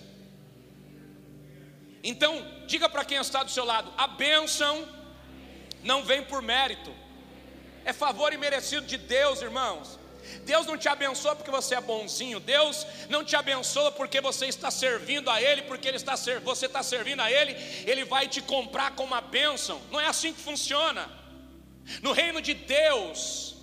Então, 2.02 2.44
diga 2.66 2.88
para 2.88 3.04
quem 3.04 3.18
está 3.18 3.42
do 3.42 3.50
seu 3.50 3.64
lado: 3.64 3.92
a 3.96 4.06
bênção 4.06 4.88
não 5.82 6.02
vem 6.02 6.22
por 6.22 6.42
mérito, 6.42 6.92
é 7.84 7.92
favor 7.92 8.32
imerecido 8.32 8.86
de 8.86 8.96
Deus, 8.96 9.40
irmãos. 9.40 10.01
Deus 10.44 10.66
não 10.66 10.76
te 10.76 10.88
abençoa 10.88 11.36
porque 11.36 11.50
você 11.50 11.74
é 11.74 11.80
bonzinho. 11.80 12.40
Deus 12.40 12.86
não 13.08 13.24
te 13.24 13.36
abençoa 13.36 13.92
porque 13.92 14.20
você 14.20 14.46
está 14.46 14.70
servindo 14.70 15.30
a 15.30 15.40
Ele, 15.40 15.62
porque 15.62 15.88
Ele 15.88 15.96
está 15.96 16.14
você 16.42 16.66
está 16.66 16.82
servindo 16.82 17.20
a 17.20 17.30
Ele, 17.30 17.52
Ele 17.86 18.04
vai 18.04 18.28
te 18.28 18.40
comprar 18.40 18.94
com 18.94 19.04
uma 19.04 19.20
bênção. 19.20 19.80
Não 19.90 20.00
é 20.00 20.06
assim 20.06 20.32
que 20.32 20.40
funciona. 20.40 21.10
No 22.00 22.12
reino 22.12 22.40
de 22.40 22.54
Deus, 22.54 23.56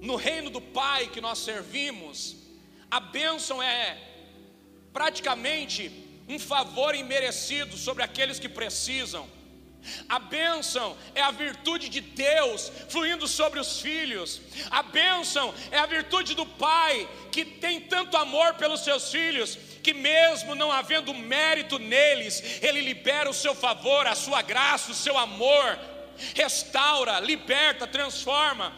no 0.00 0.16
reino 0.16 0.50
do 0.50 0.60
Pai 0.60 1.08
que 1.08 1.20
nós 1.20 1.38
servimos, 1.38 2.36
a 2.90 3.00
bênção 3.00 3.62
é 3.62 3.98
praticamente 4.92 5.90
um 6.28 6.38
favor 6.38 6.94
imerecido 6.94 7.76
sobre 7.76 8.02
aqueles 8.02 8.38
que 8.38 8.48
precisam. 8.48 9.28
A 10.08 10.18
bênção 10.18 10.96
é 11.14 11.22
a 11.22 11.30
virtude 11.30 11.88
de 11.88 12.00
Deus 12.00 12.70
fluindo 12.88 13.26
sobre 13.26 13.60
os 13.60 13.80
filhos. 13.80 14.40
A 14.70 14.82
bênção 14.82 15.54
é 15.70 15.78
a 15.78 15.86
virtude 15.86 16.34
do 16.34 16.46
Pai 16.46 17.08
que 17.30 17.44
tem 17.44 17.80
tanto 17.80 18.16
amor 18.16 18.54
pelos 18.54 18.80
seus 18.80 19.10
filhos, 19.10 19.58
que 19.82 19.92
mesmo 19.92 20.54
não 20.54 20.72
havendo 20.72 21.12
mérito 21.14 21.78
neles, 21.78 22.60
Ele 22.62 22.80
libera 22.80 23.28
o 23.28 23.34
seu 23.34 23.54
favor, 23.54 24.06
a 24.06 24.14
sua 24.14 24.42
graça, 24.42 24.90
o 24.90 24.94
seu 24.94 25.16
amor, 25.16 25.78
restaura, 26.34 27.20
liberta, 27.20 27.86
transforma, 27.86 28.72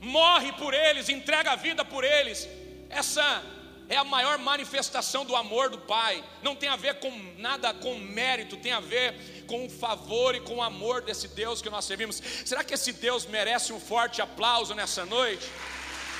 morre 0.00 0.52
por 0.52 0.74
eles, 0.74 1.08
entrega 1.08 1.52
a 1.52 1.56
vida 1.56 1.84
por 1.84 2.04
eles. 2.04 2.48
Essa 2.88 3.42
é 3.88 3.96
a 3.96 4.04
maior 4.04 4.38
manifestação 4.38 5.24
do 5.24 5.36
amor 5.36 5.68
do 5.68 5.78
Pai. 5.78 6.22
Não 6.42 6.56
tem 6.56 6.68
a 6.68 6.76
ver 6.76 6.94
com 6.94 7.10
nada 7.38 7.74
com 7.74 7.98
mérito, 7.98 8.56
tem 8.56 8.72
a 8.72 8.80
ver 8.80 9.14
com 9.42 9.66
o 9.66 9.70
favor 9.70 10.34
e 10.34 10.40
com 10.40 10.56
o 10.56 10.62
amor 10.62 11.02
desse 11.02 11.28
Deus 11.28 11.60
que 11.60 11.70
nós 11.70 11.84
servimos. 11.84 12.22
Será 12.44 12.62
que 12.64 12.74
esse 12.74 12.92
Deus 12.92 13.26
merece 13.26 13.72
um 13.72 13.80
forte 13.80 14.22
aplauso 14.22 14.74
nessa 14.74 15.04
noite? 15.04 15.46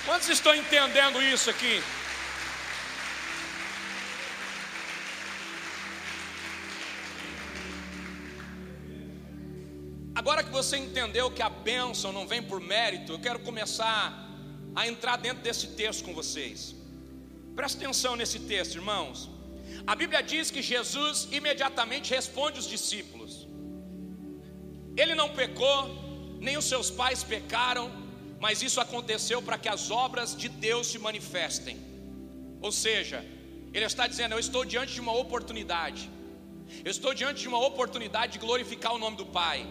Quantos 0.05 0.29
estão 0.29 0.55
entendendo 0.55 1.23
isso 1.23 1.49
aqui? 1.49 1.83
Agora 10.15 10.45
que 10.45 10.51
você 10.51 10.77
entendeu 10.77 11.31
que 11.31 11.43
a 11.43 11.49
bênção 11.49 12.13
não 12.13 12.27
vem 12.27 12.43
por 12.43 12.61
mérito, 12.61 13.13
eu 13.13 13.19
quero 13.19 13.41
começar 13.41 14.13
a 14.75 14.87
entrar 14.87 15.17
dentro 15.17 15.43
desse 15.43 15.69
texto 15.69 16.05
com 16.05 16.15
vocês. 16.15 16.75
Presta 17.57 17.79
atenção 17.79 18.15
nesse 18.15 18.39
texto, 18.39 18.77
irmãos. 18.77 19.29
A 19.87 19.95
Bíblia 19.95 20.23
diz 20.23 20.51
que 20.51 20.63
Jesus 20.63 21.29
imediatamente 21.31 22.15
responde 22.15 22.59
os 22.59 22.69
discípulos. 22.69 23.47
Ele 24.97 25.15
não 25.15 25.29
pecou, 25.31 25.79
nem 26.41 26.57
os 26.57 26.65
seus 26.65 26.91
pais 26.91 27.23
pecaram, 27.25 27.91
mas 28.41 28.63
isso 28.63 28.81
aconteceu 28.81 29.41
para 29.41 29.59
que 29.59 29.69
as 29.69 29.91
obras 29.91 30.37
de 30.37 30.49
Deus 30.49 30.87
se 30.89 30.99
manifestem. 30.99 31.77
Ou 32.61 32.73
seja, 32.73 33.25
ele 33.73 33.87
está 33.87 34.07
dizendo: 34.07 34.33
Eu 34.35 34.39
estou 34.39 34.65
diante 34.65 34.93
de 34.95 35.01
uma 35.01 35.15
oportunidade, 35.17 36.11
eu 36.85 36.91
estou 36.91 37.15
diante 37.15 37.41
de 37.43 37.49
uma 37.49 37.65
oportunidade 37.71 38.33
de 38.35 38.39
glorificar 38.39 38.95
o 38.95 38.99
nome 38.99 39.17
do 39.17 39.27
Pai, 39.27 39.67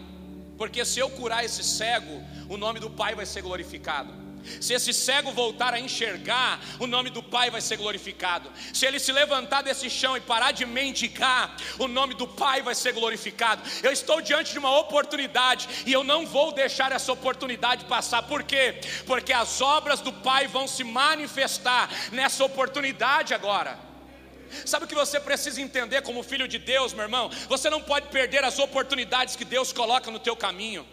porque 0.57 0.83
se 0.85 0.99
eu 0.99 1.09
curar 1.09 1.43
esse 1.45 1.63
cego, 1.63 2.21
o 2.49 2.57
nome 2.57 2.79
do 2.79 2.89
Pai 2.89 3.13
vai 3.15 3.25
ser 3.25 3.41
glorificado. 3.41 4.20
Se 4.59 4.73
esse 4.73 4.93
cego 4.93 5.31
voltar 5.31 5.73
a 5.73 5.79
enxergar, 5.79 6.59
o 6.79 6.87
nome 6.87 7.09
do 7.09 7.21
Pai 7.21 7.49
vai 7.49 7.61
ser 7.61 7.77
glorificado. 7.77 8.51
Se 8.73 8.85
ele 8.85 8.99
se 8.99 9.11
levantar 9.11 9.61
desse 9.61 9.89
chão 9.89 10.15
e 10.17 10.21
parar 10.21 10.51
de 10.51 10.65
mendigar, 10.65 11.55
o 11.79 11.87
nome 11.87 12.13
do 12.13 12.27
Pai 12.27 12.61
vai 12.61 12.75
ser 12.75 12.93
glorificado. 12.93 13.61
Eu 13.83 13.91
estou 13.91 14.21
diante 14.21 14.51
de 14.51 14.59
uma 14.59 14.77
oportunidade 14.79 15.67
e 15.85 15.93
eu 15.93 16.03
não 16.03 16.25
vou 16.25 16.51
deixar 16.51 16.91
essa 16.91 17.11
oportunidade 17.11 17.85
passar. 17.85 18.23
Por 18.23 18.43
quê? 18.43 18.81
Porque 19.05 19.33
as 19.33 19.61
obras 19.61 19.99
do 20.01 20.11
Pai 20.11 20.47
vão 20.47 20.67
se 20.67 20.83
manifestar 20.83 21.89
nessa 22.11 22.43
oportunidade 22.43 23.33
agora. 23.33 23.91
Sabe 24.65 24.85
o 24.85 24.87
que 24.87 24.95
você 24.95 25.19
precisa 25.19 25.61
entender 25.61 26.01
como 26.01 26.23
filho 26.23 26.47
de 26.47 26.57
Deus, 26.57 26.93
meu 26.93 27.03
irmão? 27.03 27.29
Você 27.47 27.69
não 27.69 27.81
pode 27.81 28.07
perder 28.07 28.43
as 28.43 28.59
oportunidades 28.59 29.35
que 29.35 29.45
Deus 29.45 29.71
coloca 29.71 30.11
no 30.11 30.19
teu 30.19 30.35
caminho. 30.35 30.85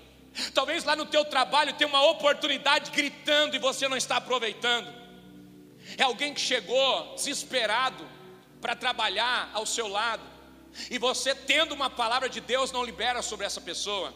Talvez 0.54 0.84
lá 0.84 0.94
no 0.94 1.06
teu 1.06 1.24
trabalho 1.24 1.72
tenha 1.74 1.88
uma 1.88 2.06
oportunidade 2.10 2.90
gritando 2.90 3.56
e 3.56 3.58
você 3.58 3.88
não 3.88 3.96
está 3.96 4.16
aproveitando. 4.16 4.92
É 5.96 6.02
alguém 6.02 6.34
que 6.34 6.40
chegou 6.40 7.14
desesperado 7.14 8.06
para 8.60 8.76
trabalhar 8.76 9.50
ao 9.52 9.64
seu 9.64 9.88
lado 9.88 10.22
e 10.90 10.98
você 10.98 11.34
tendo 11.34 11.74
uma 11.74 11.90
palavra 11.90 12.28
de 12.28 12.40
Deus 12.40 12.70
não 12.70 12.84
libera 12.84 13.22
sobre 13.22 13.46
essa 13.46 13.60
pessoa. 13.60 14.14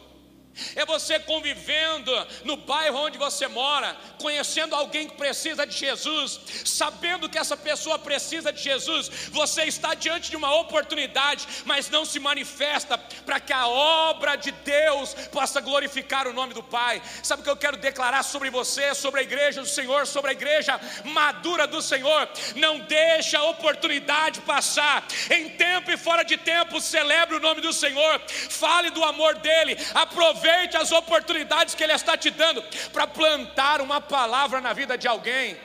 É 0.75 0.85
você 0.85 1.19
convivendo 1.19 2.11
no 2.43 2.57
bairro 2.57 2.99
onde 2.99 3.17
você 3.17 3.47
mora, 3.47 3.97
conhecendo 4.19 4.75
alguém 4.75 5.07
que 5.07 5.17
precisa 5.17 5.65
de 5.65 5.75
Jesus, 5.75 6.39
sabendo 6.63 7.27
que 7.27 7.39
essa 7.39 7.57
pessoa 7.57 7.97
precisa 7.97 8.53
de 8.53 8.61
Jesus, 8.61 9.09
você 9.31 9.63
está 9.63 9.95
diante 9.95 10.29
de 10.29 10.35
uma 10.35 10.53
oportunidade, 10.55 11.47
mas 11.65 11.89
não 11.89 12.05
se 12.05 12.19
manifesta 12.19 12.97
para 12.97 13.39
que 13.39 13.51
a 13.51 13.67
obra 13.67 14.35
de 14.35 14.51
Deus 14.51 15.15
possa 15.31 15.59
glorificar 15.59 16.27
o 16.27 16.33
nome 16.33 16.53
do 16.53 16.61
Pai. 16.61 17.01
Sabe 17.23 17.41
o 17.41 17.43
que 17.43 17.49
eu 17.49 17.57
quero 17.57 17.77
declarar 17.77 18.21
sobre 18.21 18.51
você, 18.51 18.93
sobre 18.93 19.21
a 19.21 19.23
igreja 19.23 19.61
do 19.61 19.67
Senhor, 19.67 20.05
sobre 20.05 20.31
a 20.31 20.33
igreja 20.33 20.79
madura 21.05 21.65
do 21.65 21.81
Senhor? 21.81 22.29
Não 22.55 22.79
deixa 22.79 23.39
a 23.39 23.49
oportunidade 23.49 24.41
passar. 24.41 25.03
Em 25.31 25.49
tempo 25.49 25.91
e 25.91 25.97
fora 25.97 26.23
de 26.23 26.37
tempo, 26.37 26.79
celebre 26.79 27.37
o 27.37 27.39
nome 27.39 27.61
do 27.61 27.73
Senhor, 27.73 28.21
fale 28.27 28.91
do 28.91 29.03
amor 29.03 29.35
dele, 29.35 29.75
aproveite 29.95 30.42
Aproveite 30.43 30.75
as 30.75 30.91
oportunidades 30.91 31.73
que 31.73 31.83
Ele 31.85 31.93
está 31.93 32.17
te 32.17 32.29
dando 32.29 32.61
para 32.91 33.05
plantar 33.07 33.79
uma 33.79 33.99
palavra 34.01 34.59
na 34.59 34.73
vida 34.73 34.97
de 34.97 35.07
alguém, 35.07 35.55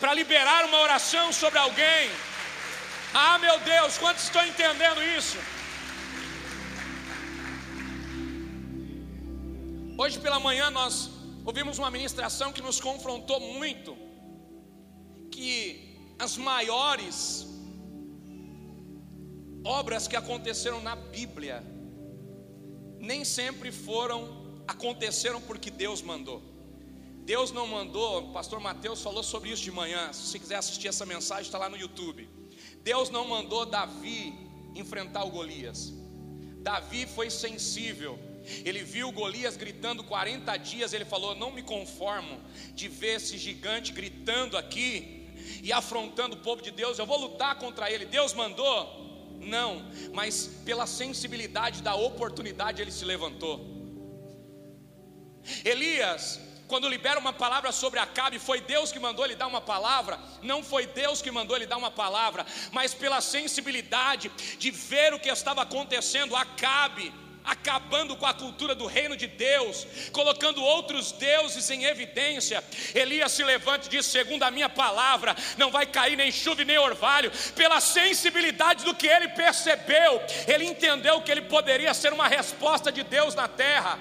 para 0.00 0.12
liberar 0.20 0.64
uma 0.64 0.80
oração 0.80 1.32
sobre 1.32 1.60
alguém. 1.60 2.10
Ah, 3.14 3.38
meu 3.38 3.56
Deus, 3.60 3.98
quantos 3.98 4.24
estão 4.24 4.44
entendendo 4.44 5.00
isso? 5.16 5.38
Hoje 9.96 10.18
pela 10.18 10.40
manhã 10.40 10.68
nós 10.68 11.08
ouvimos 11.44 11.78
uma 11.78 11.92
ministração 11.92 12.52
que 12.52 12.66
nos 12.68 12.80
confrontou 12.80 13.38
muito, 13.38 13.96
que 15.30 15.56
as 16.18 16.36
maiores 16.36 17.46
obras 19.64 20.08
que 20.08 20.16
aconteceram 20.16 20.80
na 20.80 20.96
Bíblia 20.96 21.77
nem 23.00 23.24
sempre 23.24 23.70
foram, 23.70 24.62
aconteceram 24.66 25.40
porque 25.40 25.70
Deus 25.70 26.02
mandou. 26.02 26.42
Deus 27.24 27.52
não 27.52 27.66
mandou, 27.66 28.24
o 28.24 28.32
pastor 28.32 28.58
Mateus 28.58 29.02
falou 29.02 29.22
sobre 29.22 29.50
isso 29.50 29.62
de 29.62 29.70
manhã. 29.70 30.12
Se 30.12 30.28
você 30.28 30.38
quiser 30.38 30.56
assistir 30.56 30.88
essa 30.88 31.04
mensagem, 31.04 31.44
está 31.44 31.58
lá 31.58 31.68
no 31.68 31.76
YouTube. 31.76 32.28
Deus 32.82 33.10
não 33.10 33.28
mandou 33.28 33.66
Davi 33.66 34.34
enfrentar 34.74 35.24
o 35.24 35.30
Golias. 35.30 35.92
Davi 36.60 37.06
foi 37.06 37.30
sensível. 37.30 38.18
Ele 38.64 38.82
viu 38.82 39.12
Golias 39.12 39.56
gritando 39.56 40.02
40 40.02 40.56
dias. 40.56 40.94
Ele 40.94 41.04
falou: 41.04 41.34
Não 41.34 41.50
me 41.50 41.62
conformo 41.62 42.40
de 42.74 42.88
ver 42.88 43.16
esse 43.16 43.36
gigante 43.36 43.92
gritando 43.92 44.56
aqui 44.56 45.18
e 45.62 45.72
afrontando 45.72 46.36
o 46.36 46.40
povo 46.40 46.62
de 46.62 46.70
Deus, 46.70 46.98
eu 46.98 47.06
vou 47.06 47.18
lutar 47.18 47.58
contra 47.58 47.90
ele. 47.90 48.04
Deus 48.04 48.32
mandou? 48.32 49.07
Não, 49.40 49.84
mas 50.12 50.46
pela 50.64 50.86
sensibilidade 50.86 51.82
da 51.82 51.94
oportunidade 51.94 52.82
ele 52.82 52.90
se 52.90 53.04
levantou. 53.04 53.78
Elias, 55.64 56.40
quando 56.66 56.88
libera 56.88 57.18
uma 57.18 57.32
palavra 57.32 57.72
sobre 57.72 57.98
Acabe, 57.98 58.38
foi 58.38 58.60
Deus 58.60 58.92
que 58.92 59.00
mandou 59.00 59.24
ele 59.24 59.34
dar 59.34 59.46
uma 59.46 59.60
palavra, 59.60 60.18
não 60.42 60.62
foi 60.62 60.86
Deus 60.86 61.22
que 61.22 61.30
mandou 61.30 61.56
ele 61.56 61.66
dar 61.66 61.78
uma 61.78 61.90
palavra, 61.90 62.44
mas 62.72 62.92
pela 62.92 63.20
sensibilidade 63.20 64.30
de 64.58 64.70
ver 64.70 65.14
o 65.14 65.18
que 65.18 65.30
estava 65.30 65.62
acontecendo, 65.62 66.36
Acabe 66.36 67.12
acabando 67.48 68.14
com 68.14 68.26
a 68.26 68.34
cultura 68.34 68.74
do 68.74 68.86
reino 68.86 69.16
de 69.16 69.26
Deus, 69.26 69.86
colocando 70.12 70.62
outros 70.62 71.12
deuses 71.12 71.68
em 71.70 71.84
evidência. 71.84 72.62
Elias 72.94 73.32
se 73.32 73.42
levanta 73.42 73.86
e 73.86 73.90
diz: 73.90 74.06
segundo 74.06 74.42
a 74.42 74.50
minha 74.50 74.68
palavra, 74.68 75.34
não 75.56 75.70
vai 75.70 75.86
cair 75.86 76.16
nem 76.16 76.30
chuva 76.30 76.62
nem 76.64 76.78
orvalho, 76.78 77.32
pela 77.54 77.80
sensibilidade 77.80 78.84
do 78.84 78.94
que 78.94 79.06
ele 79.06 79.28
percebeu, 79.28 80.20
ele 80.46 80.64
entendeu 80.64 81.20
que 81.22 81.30
ele 81.30 81.42
poderia 81.42 81.94
ser 81.94 82.12
uma 82.12 82.28
resposta 82.28 82.92
de 82.92 83.02
Deus 83.02 83.34
na 83.34 83.48
terra. 83.48 83.98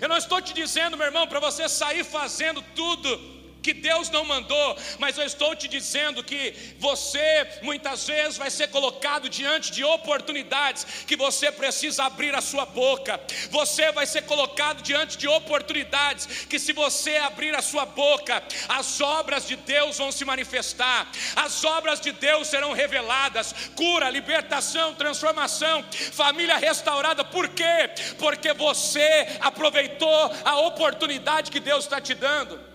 Eu 0.00 0.08
não 0.08 0.16
estou 0.16 0.40
te 0.40 0.52
dizendo, 0.52 0.96
meu 0.96 1.06
irmão, 1.06 1.26
para 1.26 1.40
você 1.40 1.68
sair 1.68 2.04
fazendo 2.04 2.62
tudo 2.74 3.41
que 3.62 3.72
Deus 3.72 4.10
não 4.10 4.24
mandou, 4.24 4.76
mas 4.98 5.16
eu 5.16 5.24
estou 5.24 5.54
te 5.54 5.68
dizendo 5.68 6.22
que 6.24 6.74
você 6.78 7.60
muitas 7.62 8.06
vezes 8.06 8.36
vai 8.36 8.50
ser 8.50 8.68
colocado 8.68 9.28
diante 9.28 9.70
de 9.70 9.84
oportunidades 9.84 10.84
que 11.06 11.16
você 11.16 11.50
precisa 11.52 12.04
abrir 12.04 12.34
a 12.34 12.40
sua 12.40 12.66
boca. 12.66 13.20
Você 13.50 13.92
vai 13.92 14.06
ser 14.06 14.22
colocado 14.22 14.82
diante 14.82 15.16
de 15.16 15.28
oportunidades 15.28 16.26
que 16.46 16.58
se 16.58 16.72
você 16.72 17.16
abrir 17.16 17.54
a 17.54 17.62
sua 17.62 17.86
boca, 17.86 18.42
as 18.68 19.00
obras 19.00 19.46
de 19.46 19.56
Deus 19.56 19.98
vão 19.98 20.10
se 20.10 20.24
manifestar. 20.24 21.10
As 21.36 21.64
obras 21.64 22.00
de 22.00 22.12
Deus 22.12 22.48
serão 22.48 22.72
reveladas, 22.72 23.54
cura, 23.76 24.10
libertação, 24.10 24.94
transformação, 24.94 25.84
família 26.12 26.56
restaurada. 26.56 27.24
Por 27.24 27.48
quê? 27.48 27.90
Porque 28.18 28.52
você 28.52 29.38
aproveitou 29.40 30.32
a 30.44 30.58
oportunidade 30.60 31.50
que 31.50 31.60
Deus 31.60 31.84
está 31.84 32.00
te 32.00 32.14
dando. 32.14 32.71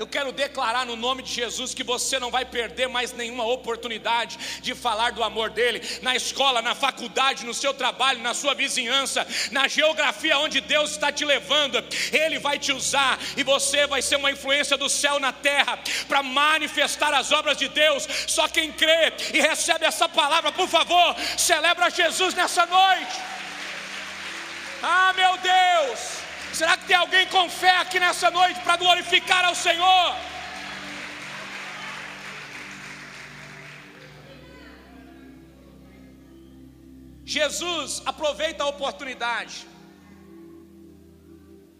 Eu 0.00 0.06
quero 0.06 0.32
declarar 0.32 0.86
no 0.86 0.96
nome 0.96 1.22
de 1.22 1.30
Jesus 1.30 1.74
que 1.74 1.84
você 1.84 2.18
não 2.18 2.30
vai 2.30 2.42
perder 2.42 2.88
mais 2.88 3.12
nenhuma 3.12 3.44
oportunidade 3.44 4.38
de 4.62 4.74
falar 4.74 5.12
do 5.12 5.22
amor 5.22 5.50
dele 5.50 5.86
na 6.00 6.16
escola, 6.16 6.62
na 6.62 6.74
faculdade, 6.74 7.44
no 7.44 7.52
seu 7.52 7.74
trabalho, 7.74 8.22
na 8.22 8.32
sua 8.32 8.54
vizinhança, 8.54 9.26
na 9.50 9.68
geografia 9.68 10.38
onde 10.38 10.58
Deus 10.62 10.92
está 10.92 11.12
te 11.12 11.22
levando. 11.22 11.84
Ele 12.10 12.38
vai 12.38 12.58
te 12.58 12.72
usar 12.72 13.18
e 13.36 13.42
você 13.42 13.86
vai 13.86 14.00
ser 14.00 14.16
uma 14.16 14.30
influência 14.30 14.78
do 14.78 14.88
céu 14.88 15.20
na 15.20 15.34
terra 15.34 15.78
para 16.08 16.22
manifestar 16.22 17.12
as 17.12 17.30
obras 17.30 17.58
de 17.58 17.68
Deus. 17.68 18.08
Só 18.26 18.48
quem 18.48 18.72
crê 18.72 19.12
e 19.34 19.40
recebe 19.42 19.84
essa 19.84 20.08
palavra, 20.08 20.50
por 20.50 20.66
favor, 20.66 21.14
celebra 21.36 21.90
Jesus 21.90 22.32
nessa 22.32 22.64
noite. 22.64 23.20
Ah, 24.82 25.12
meu 25.14 25.36
Deus! 25.36 26.19
Será 26.52 26.76
que 26.76 26.86
tem 26.86 26.96
alguém 26.96 27.26
com 27.28 27.48
fé 27.48 27.76
aqui 27.78 27.98
nessa 28.00 28.30
noite 28.30 28.60
para 28.60 28.76
glorificar 28.76 29.44
ao 29.44 29.54
Senhor? 29.54 30.16
Jesus 37.24 38.02
aproveita 38.04 38.64
a 38.64 38.66
oportunidade, 38.66 39.64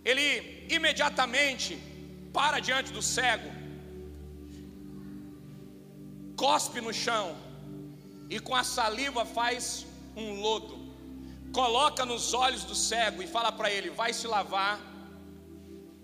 ele 0.05 0.27
imediatamente 0.77 1.77
para 2.33 2.61
diante 2.61 2.93
do 2.93 3.03
cego, 3.03 3.51
cospe 6.37 6.81
no 6.81 6.93
chão 6.93 7.37
e 8.31 8.39
com 8.39 8.55
a 8.55 8.63
saliva 8.63 9.25
faz 9.25 9.85
um 10.17 10.41
lodo 10.41 10.80
coloca 11.53 12.05
nos 12.05 12.33
olhos 12.33 12.65
do 12.65 12.75
cego 12.75 13.23
e 13.23 13.27
fala 13.27 13.53
para 13.53 13.71
ele: 13.71 13.91
vai 13.91 14.13
se 14.13 14.27
lavar 14.27 14.81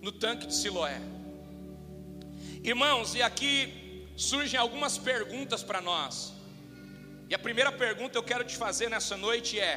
no 0.00 0.12
tanque 0.12 0.46
de 0.46 0.54
Siloé. 0.54 1.00
Irmãos, 2.62 3.14
e 3.14 3.22
aqui 3.22 4.06
surgem 4.16 4.58
algumas 4.58 4.98
perguntas 4.98 5.62
para 5.62 5.80
nós. 5.80 6.32
E 7.28 7.34
a 7.34 7.38
primeira 7.38 7.72
pergunta 7.72 8.16
eu 8.16 8.22
quero 8.22 8.44
te 8.44 8.56
fazer 8.56 8.88
nessa 8.88 9.16
noite 9.16 9.58
é: 9.58 9.74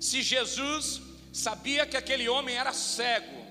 se 0.00 0.22
Jesus 0.22 1.02
sabia 1.32 1.86
que 1.86 1.96
aquele 1.96 2.28
homem 2.28 2.56
era 2.56 2.72
cego, 2.72 3.44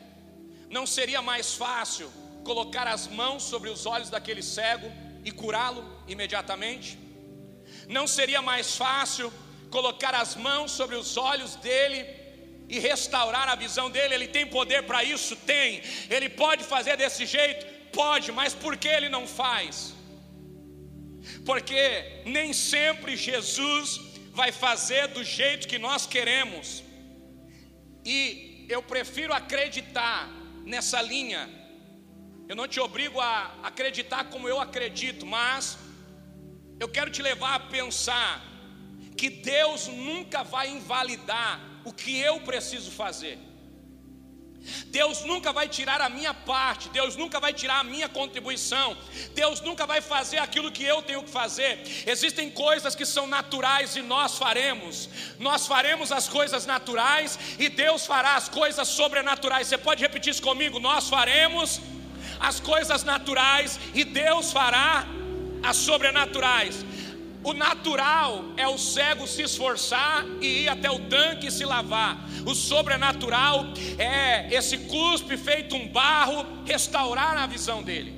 não 0.69 0.85
seria 0.85 1.21
mais 1.21 1.53
fácil 1.53 2.11
colocar 2.43 2.87
as 2.87 3.07
mãos 3.07 3.43
sobre 3.43 3.69
os 3.69 3.85
olhos 3.85 4.09
daquele 4.09 4.41
cego 4.41 4.91
e 5.23 5.31
curá-lo 5.31 5.83
imediatamente? 6.07 6.97
Não 7.87 8.07
seria 8.07 8.41
mais 8.41 8.75
fácil 8.75 9.31
colocar 9.69 10.13
as 10.15 10.35
mãos 10.35 10.71
sobre 10.71 10.95
os 10.95 11.17
olhos 11.17 11.55
dele 11.55 12.05
e 12.69 12.79
restaurar 12.79 13.47
a 13.49 13.55
visão 13.55 13.89
dele. 13.89 14.13
Ele 14.15 14.27
tem 14.27 14.45
poder 14.45 14.83
para 14.83 15.03
isso? 15.03 15.35
Tem. 15.35 15.81
Ele 16.09 16.29
pode 16.29 16.63
fazer 16.63 16.97
desse 16.97 17.25
jeito? 17.25 17.65
Pode, 17.91 18.31
mas 18.31 18.53
por 18.53 18.75
que 18.77 18.87
ele 18.87 19.09
não 19.09 19.25
faz? 19.27 19.93
Porque 21.45 21.81
nem 22.25 22.53
sempre 22.53 23.15
Jesus 23.15 23.99
vai 24.39 24.51
fazer 24.51 25.07
do 25.07 25.23
jeito 25.23 25.67
que 25.67 25.79
nós 25.79 26.05
queremos. 26.05 26.83
E 28.05 28.65
eu 28.69 28.81
prefiro 28.81 29.33
acreditar 29.33 30.29
nessa 30.65 31.01
linha. 31.01 31.49
Eu 32.49 32.55
não 32.55 32.67
te 32.67 32.79
obrigo 32.79 33.19
a 33.19 33.55
acreditar 33.63 34.25
como 34.25 34.47
eu 34.47 34.59
acredito, 34.59 35.25
mas 35.25 35.77
eu 36.79 36.87
quero 36.87 37.09
te 37.09 37.21
levar 37.21 37.55
a 37.55 37.59
pensar 37.59 38.56
que 39.17 39.29
Deus 39.29 39.87
nunca 39.87 40.43
vai 40.43 40.69
invalidar 40.69 41.59
o 41.83 41.91
que 41.91 42.17
eu 42.19 42.39
preciso 42.41 42.91
fazer. 42.91 43.37
Deus 44.87 45.23
nunca 45.23 45.53
vai 45.53 45.67
tirar 45.67 46.01
a 46.01 46.09
minha 46.09 46.33
parte, 46.33 46.89
Deus 46.89 47.15
nunca 47.15 47.39
vai 47.39 47.53
tirar 47.53 47.79
a 47.79 47.83
minha 47.83 48.09
contribuição, 48.09 48.97
Deus 49.33 49.61
nunca 49.61 49.85
vai 49.85 50.01
fazer 50.01 50.39
aquilo 50.39 50.71
que 50.71 50.83
eu 50.83 51.01
tenho 51.01 51.23
que 51.23 51.29
fazer. 51.29 51.81
Existem 52.05 52.49
coisas 52.49 52.93
que 52.93 53.05
são 53.05 53.27
naturais 53.27 53.95
e 53.95 54.01
nós 54.01 54.37
faremos, 54.37 55.09
nós 55.39 55.65
faremos 55.65 56.11
as 56.11 56.27
coisas 56.27 56.65
naturais 56.65 57.39
e 57.57 57.69
Deus 57.69 58.05
fará 58.05 58.35
as 58.35 58.49
coisas 58.49 58.87
sobrenaturais. 58.87 59.67
Você 59.67 59.77
pode 59.77 60.01
repetir 60.01 60.31
isso 60.31 60.41
comigo? 60.41 60.79
Nós 60.79 61.07
faremos 61.07 61.79
as 62.39 62.59
coisas 62.59 63.03
naturais 63.03 63.79
e 63.93 64.03
Deus 64.03 64.51
fará 64.51 65.07
as 65.63 65.77
sobrenaturais. 65.77 66.85
O 67.43 67.53
natural 67.53 68.43
é 68.57 68.67
o 68.67 68.77
cego 68.77 69.27
se 69.27 69.43
esforçar 69.43 70.25
e 70.41 70.63
ir 70.63 70.69
até 70.69 70.89
o 70.89 70.99
tanque 70.99 71.47
e 71.47 71.51
se 71.51 71.63
lavar. 71.63 72.27
O 72.45 72.53
sobrenatural 72.53 73.65
é 73.97 74.53
esse 74.53 74.77
cuspe 74.79 75.37
feito 75.37 75.75
um 75.75 75.87
barro 75.87 76.45
restaurar 76.65 77.37
a 77.37 77.47
visão 77.47 77.83
dele. 77.83 78.17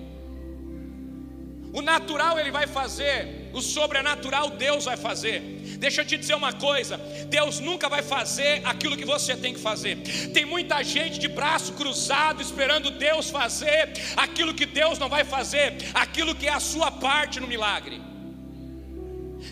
O 1.71 1.81
natural 1.81 2.39
ele 2.39 2.49
vai 2.49 2.65
fazer, 2.65 3.51
o 3.53 3.61
sobrenatural 3.61 4.49
Deus 4.51 4.85
vai 4.85 4.97
fazer. 4.97 5.39
Deixa 5.77 6.01
eu 6.01 6.05
te 6.05 6.17
dizer 6.17 6.33
uma 6.33 6.51
coisa: 6.51 6.97
Deus 7.27 7.59
nunca 7.59 7.87
vai 7.87 8.01
fazer 8.01 8.61
aquilo 8.65 8.97
que 8.97 9.05
você 9.05 9.35
tem 9.37 9.53
que 9.53 9.59
fazer. 9.59 9.97
Tem 10.33 10.45
muita 10.45 10.83
gente 10.83 11.19
de 11.19 11.27
braço 11.27 11.73
cruzado 11.73 12.41
esperando 12.41 12.89
Deus 12.89 13.29
fazer 13.29 13.93
aquilo 14.17 14.53
que 14.55 14.65
Deus 14.65 14.97
não 14.97 15.09
vai 15.09 15.23
fazer, 15.23 15.77
aquilo 15.93 16.33
que 16.33 16.47
é 16.47 16.53
a 16.53 16.59
sua 16.59 16.91
parte 16.91 17.39
no 17.39 17.45
milagre. 17.45 18.08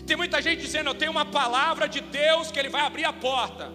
Tem 0.08 0.16
muita 0.16 0.40
gente 0.40 0.62
dizendo: 0.62 0.88
Eu 0.88 0.94
tenho 0.94 1.12
uma 1.12 1.26
palavra 1.26 1.86
de 1.86 2.00
Deus 2.00 2.50
que 2.50 2.58
Ele 2.58 2.70
vai 2.70 2.80
abrir 2.80 3.04
a 3.04 3.12
porta. 3.12 3.70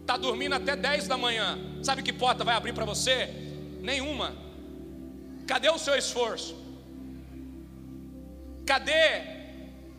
Está 0.00 0.16
dormindo 0.16 0.54
até 0.54 0.74
10 0.74 1.06
da 1.06 1.18
manhã. 1.18 1.58
Sabe 1.82 2.02
que 2.02 2.12
porta 2.12 2.42
vai 2.42 2.54
abrir 2.56 2.72
para 2.72 2.86
você? 2.86 3.28
Nenhuma. 3.82 4.34
Cadê 5.46 5.68
o 5.68 5.78
seu 5.78 5.94
esforço? 5.94 6.56
Cadê 8.64 9.36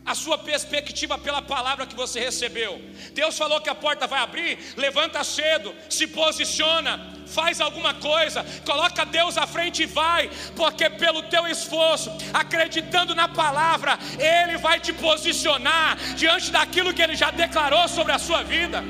a 0.04 0.16
sua 0.16 0.38
perspectiva 0.38 1.18
pela 1.18 1.42
palavra 1.42 1.86
que 1.86 1.96
você 1.96 2.20
recebeu. 2.20 2.82
Deus 3.14 3.38
falou 3.38 3.62
que 3.62 3.70
a 3.70 3.76
porta 3.76 4.08
vai 4.08 4.22
abrir, 4.22 4.58
levanta 4.78 5.24
cedo, 5.24 5.76
se 5.90 6.08
posiciona, 6.08 7.14
faz 7.28 7.60
alguma 7.62 7.94
coisa, 7.94 8.46
coloca 8.66 9.06
Deus 9.06 9.38
à 9.38 9.46
frente 9.46 9.84
e 9.84 9.86
vai, 9.86 10.30
porque 10.56 10.90
pelo 10.90 11.24
teu 11.24 11.46
esforço, 11.48 12.10
acreditando 12.34 13.14
na 13.14 13.28
palavra, 13.28 13.98
Ele 14.18 14.58
vai 14.58 14.80
te 14.80 14.94
posicionar 14.94 15.98
diante 16.16 16.52
daquilo 16.52 16.94
que 16.94 17.02
Ele 17.02 17.16
já 17.16 17.32
declarou 17.32 17.88
sobre 17.88 18.14
a 18.14 18.20
sua 18.20 18.44
vida. 18.44 18.84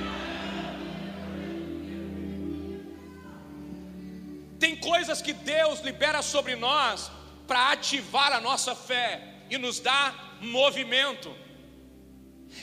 Tem 4.60 4.76
coisas 4.76 5.22
que 5.22 5.34
Deus 5.34 5.82
libera 5.82 6.22
sobre 6.22 6.56
nós 6.56 7.12
para 7.48 7.72
ativar 7.72 8.34
a 8.34 8.42
nossa 8.42 8.76
fé 8.76 9.22
e 9.50 9.58
nos 9.58 9.80
dar 9.80 10.38
movimento. 10.42 11.34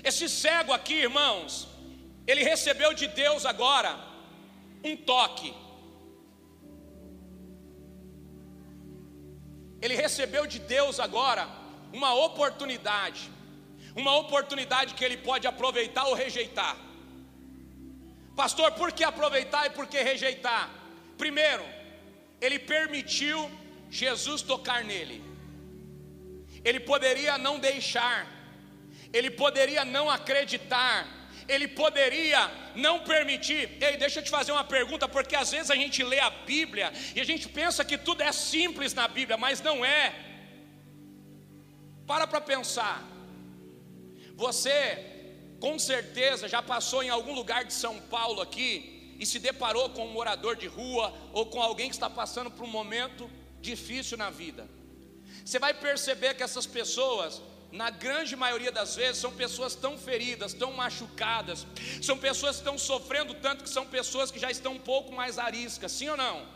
Esse 0.02 0.28
cego 0.28 0.72
aqui, 0.72 0.94
irmãos, 0.94 1.68
ele 2.26 2.42
recebeu 2.42 2.92
de 2.92 3.06
Deus 3.06 3.46
agora 3.46 3.96
um 4.82 4.96
toque. 4.96 5.54
Ele 9.84 9.96
recebeu 10.04 10.46
de 10.46 10.58
Deus 10.58 10.98
agora 10.98 11.46
uma 11.92 12.14
oportunidade, 12.26 13.30
uma 13.94 14.16
oportunidade 14.16 14.94
que 14.94 15.04
ele 15.04 15.18
pode 15.18 15.46
aproveitar 15.46 16.04
ou 16.06 16.14
rejeitar. 16.14 16.74
Pastor, 18.34 18.72
por 18.72 18.90
que 18.92 19.04
aproveitar 19.04 19.66
e 19.66 19.70
por 19.70 19.86
que 19.86 20.00
rejeitar? 20.02 20.70
Primeiro, 21.18 21.64
ele 22.40 22.58
permitiu 22.58 23.38
Jesus 23.90 24.40
tocar 24.40 24.82
nele. 24.82 25.22
Ele 26.64 26.80
poderia 26.80 27.36
não 27.36 27.58
deixar, 27.58 28.26
ele 29.12 29.30
poderia 29.30 29.84
não 29.84 30.08
acreditar, 30.08 31.06
ele 31.48 31.68
poderia 31.68 32.50
não 32.74 33.00
permitir. 33.00 33.70
Ei, 33.80 33.96
deixa 33.96 34.20
eu 34.20 34.24
te 34.24 34.30
fazer 34.30 34.52
uma 34.52 34.64
pergunta, 34.64 35.08
porque 35.08 35.36
às 35.36 35.50
vezes 35.50 35.70
a 35.70 35.76
gente 35.76 36.02
lê 36.02 36.20
a 36.20 36.30
Bíblia 36.30 36.92
e 37.14 37.20
a 37.20 37.24
gente 37.24 37.48
pensa 37.48 37.84
que 37.84 37.98
tudo 37.98 38.22
é 38.22 38.32
simples 38.32 38.94
na 38.94 39.06
Bíblia, 39.08 39.36
mas 39.36 39.60
não 39.60 39.84
é. 39.84 40.14
Para 42.06 42.26
para 42.26 42.40
pensar. 42.40 43.02
Você 44.36 45.12
com 45.60 45.78
certeza 45.78 46.48
já 46.48 46.60
passou 46.60 47.02
em 47.02 47.08
algum 47.08 47.34
lugar 47.34 47.64
de 47.64 47.72
São 47.72 47.98
Paulo 48.00 48.40
aqui 48.42 49.16
e 49.18 49.24
se 49.24 49.38
deparou 49.38 49.90
com 49.90 50.06
um 50.06 50.12
morador 50.12 50.56
de 50.56 50.66
rua 50.66 51.14
ou 51.32 51.46
com 51.46 51.62
alguém 51.62 51.88
que 51.88 51.94
está 51.94 52.10
passando 52.10 52.50
por 52.50 52.64
um 52.64 52.70
momento 52.70 53.30
difícil 53.60 54.18
na 54.18 54.30
vida. 54.30 54.68
Você 55.44 55.58
vai 55.58 55.72
perceber 55.72 56.34
que 56.34 56.42
essas 56.42 56.66
pessoas, 56.66 57.40
na 57.74 57.90
grande 57.90 58.36
maioria 58.36 58.70
das 58.70 58.94
vezes, 58.94 59.20
são 59.20 59.32
pessoas 59.32 59.74
tão 59.74 59.98
feridas, 59.98 60.54
tão 60.54 60.72
machucadas, 60.72 61.66
são 62.00 62.16
pessoas 62.16 62.54
que 62.56 62.60
estão 62.60 62.78
sofrendo 62.78 63.34
tanto 63.34 63.64
que 63.64 63.70
são 63.70 63.84
pessoas 63.84 64.30
que 64.30 64.38
já 64.38 64.48
estão 64.48 64.74
um 64.74 64.78
pouco 64.78 65.12
mais 65.12 65.40
ariscas, 65.40 65.90
sim 65.90 66.08
ou 66.08 66.16
não? 66.16 66.46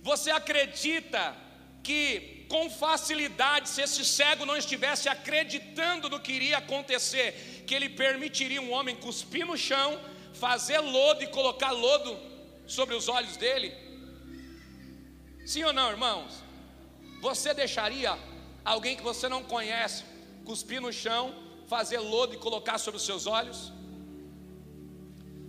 Você 0.00 0.30
acredita 0.30 1.36
que 1.82 2.46
com 2.48 2.70
facilidade, 2.70 3.68
se 3.68 3.82
esse 3.82 4.04
cego 4.04 4.46
não 4.46 4.56
estivesse 4.56 5.08
acreditando 5.08 6.08
no 6.08 6.20
que 6.20 6.30
iria 6.30 6.58
acontecer, 6.58 7.64
que 7.66 7.74
ele 7.74 7.88
permitiria 7.88 8.62
um 8.62 8.70
homem 8.70 8.94
cuspir 8.94 9.44
no 9.44 9.58
chão, 9.58 10.00
fazer 10.34 10.78
lodo 10.78 11.24
e 11.24 11.26
colocar 11.26 11.72
lodo 11.72 12.16
sobre 12.64 12.94
os 12.94 13.08
olhos 13.08 13.36
dele? 13.36 13.74
Sim 15.44 15.64
ou 15.64 15.72
não, 15.72 15.90
irmãos? 15.90 16.32
Você 17.20 17.52
deixaria 17.52 18.16
alguém 18.64 18.96
que 18.96 19.02
você 19.02 19.28
não 19.28 19.42
conhece 19.42 20.11
cuspir 20.42 20.80
no 20.80 20.92
chão, 20.92 21.34
fazer 21.66 21.98
lodo 21.98 22.34
e 22.34 22.38
colocar 22.38 22.78
sobre 22.78 22.98
os 22.98 23.06
seus 23.06 23.26
olhos? 23.26 23.72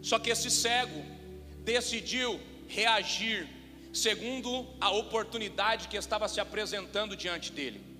Só 0.02 0.20
que 0.20 0.30
esse 0.30 0.50
cego 0.52 1.04
decidiu 1.60 2.40
reagir 2.68 3.48
segundo 3.94 4.68
a 4.82 4.90
oportunidade 4.92 5.88
que 5.88 5.96
estava 5.96 6.28
se 6.28 6.40
apresentando 6.40 7.16
diante 7.16 7.52
dele. 7.52 7.93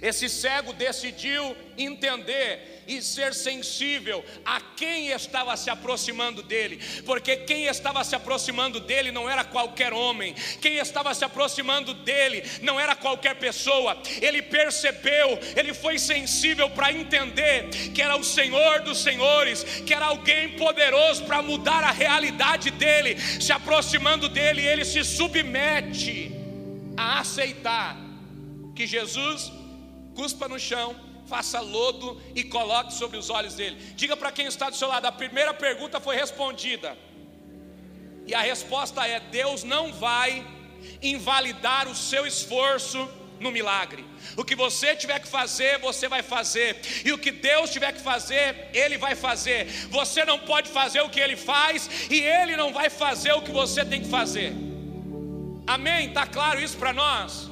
Esse 0.00 0.28
cego 0.28 0.72
decidiu 0.72 1.56
entender 1.76 2.84
e 2.86 3.02
ser 3.02 3.34
sensível 3.34 4.24
a 4.44 4.60
quem 4.60 5.08
estava 5.08 5.56
se 5.56 5.68
aproximando 5.68 6.42
dele, 6.42 6.80
porque 7.04 7.36
quem 7.36 7.66
estava 7.66 8.02
se 8.04 8.14
aproximando 8.14 8.80
dele 8.80 9.10
não 9.10 9.28
era 9.28 9.44
qualquer 9.44 9.92
homem, 9.92 10.34
quem 10.60 10.78
estava 10.78 11.12
se 11.14 11.24
aproximando 11.24 11.92
dele 11.92 12.42
não 12.62 12.78
era 12.78 12.94
qualquer 12.94 13.36
pessoa. 13.36 14.00
Ele 14.20 14.42
percebeu, 14.42 15.38
ele 15.56 15.74
foi 15.74 15.98
sensível 15.98 16.70
para 16.70 16.92
entender 16.92 17.68
que 17.94 18.00
era 18.00 18.16
o 18.16 18.24
Senhor 18.24 18.80
dos 18.80 19.02
Senhores, 19.02 19.62
que 19.84 19.92
era 19.92 20.06
alguém 20.06 20.56
poderoso 20.56 21.24
para 21.24 21.42
mudar 21.42 21.82
a 21.84 21.90
realidade 21.90 22.70
dele. 22.70 23.18
Se 23.40 23.52
aproximando 23.52 24.28
dele, 24.28 24.62
ele 24.62 24.84
se 24.84 25.04
submete 25.04 26.32
a 26.96 27.20
aceitar 27.20 27.96
que 28.74 28.86
Jesus 28.86 29.50
cuspa 30.16 30.48
no 30.48 30.58
chão, 30.58 30.96
faça 31.26 31.60
lodo 31.60 32.20
e 32.34 32.42
coloque 32.42 32.92
sobre 32.92 33.16
os 33.18 33.30
olhos 33.30 33.54
dele. 33.54 33.76
Diga 33.94 34.16
para 34.16 34.32
quem 34.32 34.46
está 34.46 34.70
do 34.70 34.76
seu 34.76 34.88
lado: 34.88 35.06
a 35.06 35.12
primeira 35.12 35.52
pergunta 35.54 36.00
foi 36.00 36.16
respondida, 36.16 36.96
e 38.26 38.34
a 38.34 38.40
resposta 38.40 39.06
é: 39.06 39.20
Deus 39.20 39.62
não 39.62 39.92
vai 39.92 40.44
invalidar 41.02 41.88
o 41.88 41.94
seu 41.94 42.26
esforço 42.26 43.08
no 43.38 43.50
milagre. 43.50 44.04
O 44.36 44.44
que 44.44 44.56
você 44.56 44.96
tiver 44.96 45.20
que 45.20 45.28
fazer, 45.28 45.78
você 45.78 46.08
vai 46.08 46.22
fazer. 46.22 46.80
E 47.04 47.12
o 47.12 47.18
que 47.18 47.30
Deus 47.30 47.70
tiver 47.70 47.92
que 47.92 48.00
fazer, 48.00 48.70
Ele 48.72 48.96
vai 48.96 49.14
fazer. 49.14 49.66
Você 49.90 50.24
não 50.24 50.38
pode 50.38 50.70
fazer 50.70 51.02
o 51.02 51.10
que 51.10 51.20
Ele 51.20 51.36
faz, 51.36 52.08
e 52.10 52.20
Ele 52.20 52.56
não 52.56 52.72
vai 52.72 52.88
fazer 52.88 53.32
o 53.32 53.42
que 53.42 53.50
você 53.50 53.84
tem 53.84 54.02
que 54.02 54.08
fazer. 54.08 54.52
Amém? 55.66 56.08
Está 56.08 56.26
claro 56.26 56.60
isso 56.60 56.76
para 56.76 56.92
nós? 56.92 57.50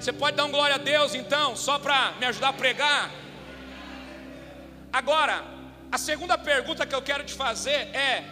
Você 0.00 0.14
pode 0.14 0.34
dar 0.34 0.46
um 0.46 0.50
glória 0.50 0.76
a 0.76 0.78
Deus 0.78 1.14
então, 1.14 1.54
só 1.54 1.78
para 1.78 2.12
me 2.12 2.24
ajudar 2.24 2.48
a 2.48 2.52
pregar? 2.54 3.10
Agora, 4.90 5.44
a 5.92 5.98
segunda 5.98 6.38
pergunta 6.38 6.86
que 6.86 6.94
eu 6.94 7.02
quero 7.02 7.22
te 7.22 7.34
fazer 7.34 7.80
é: 8.08 8.24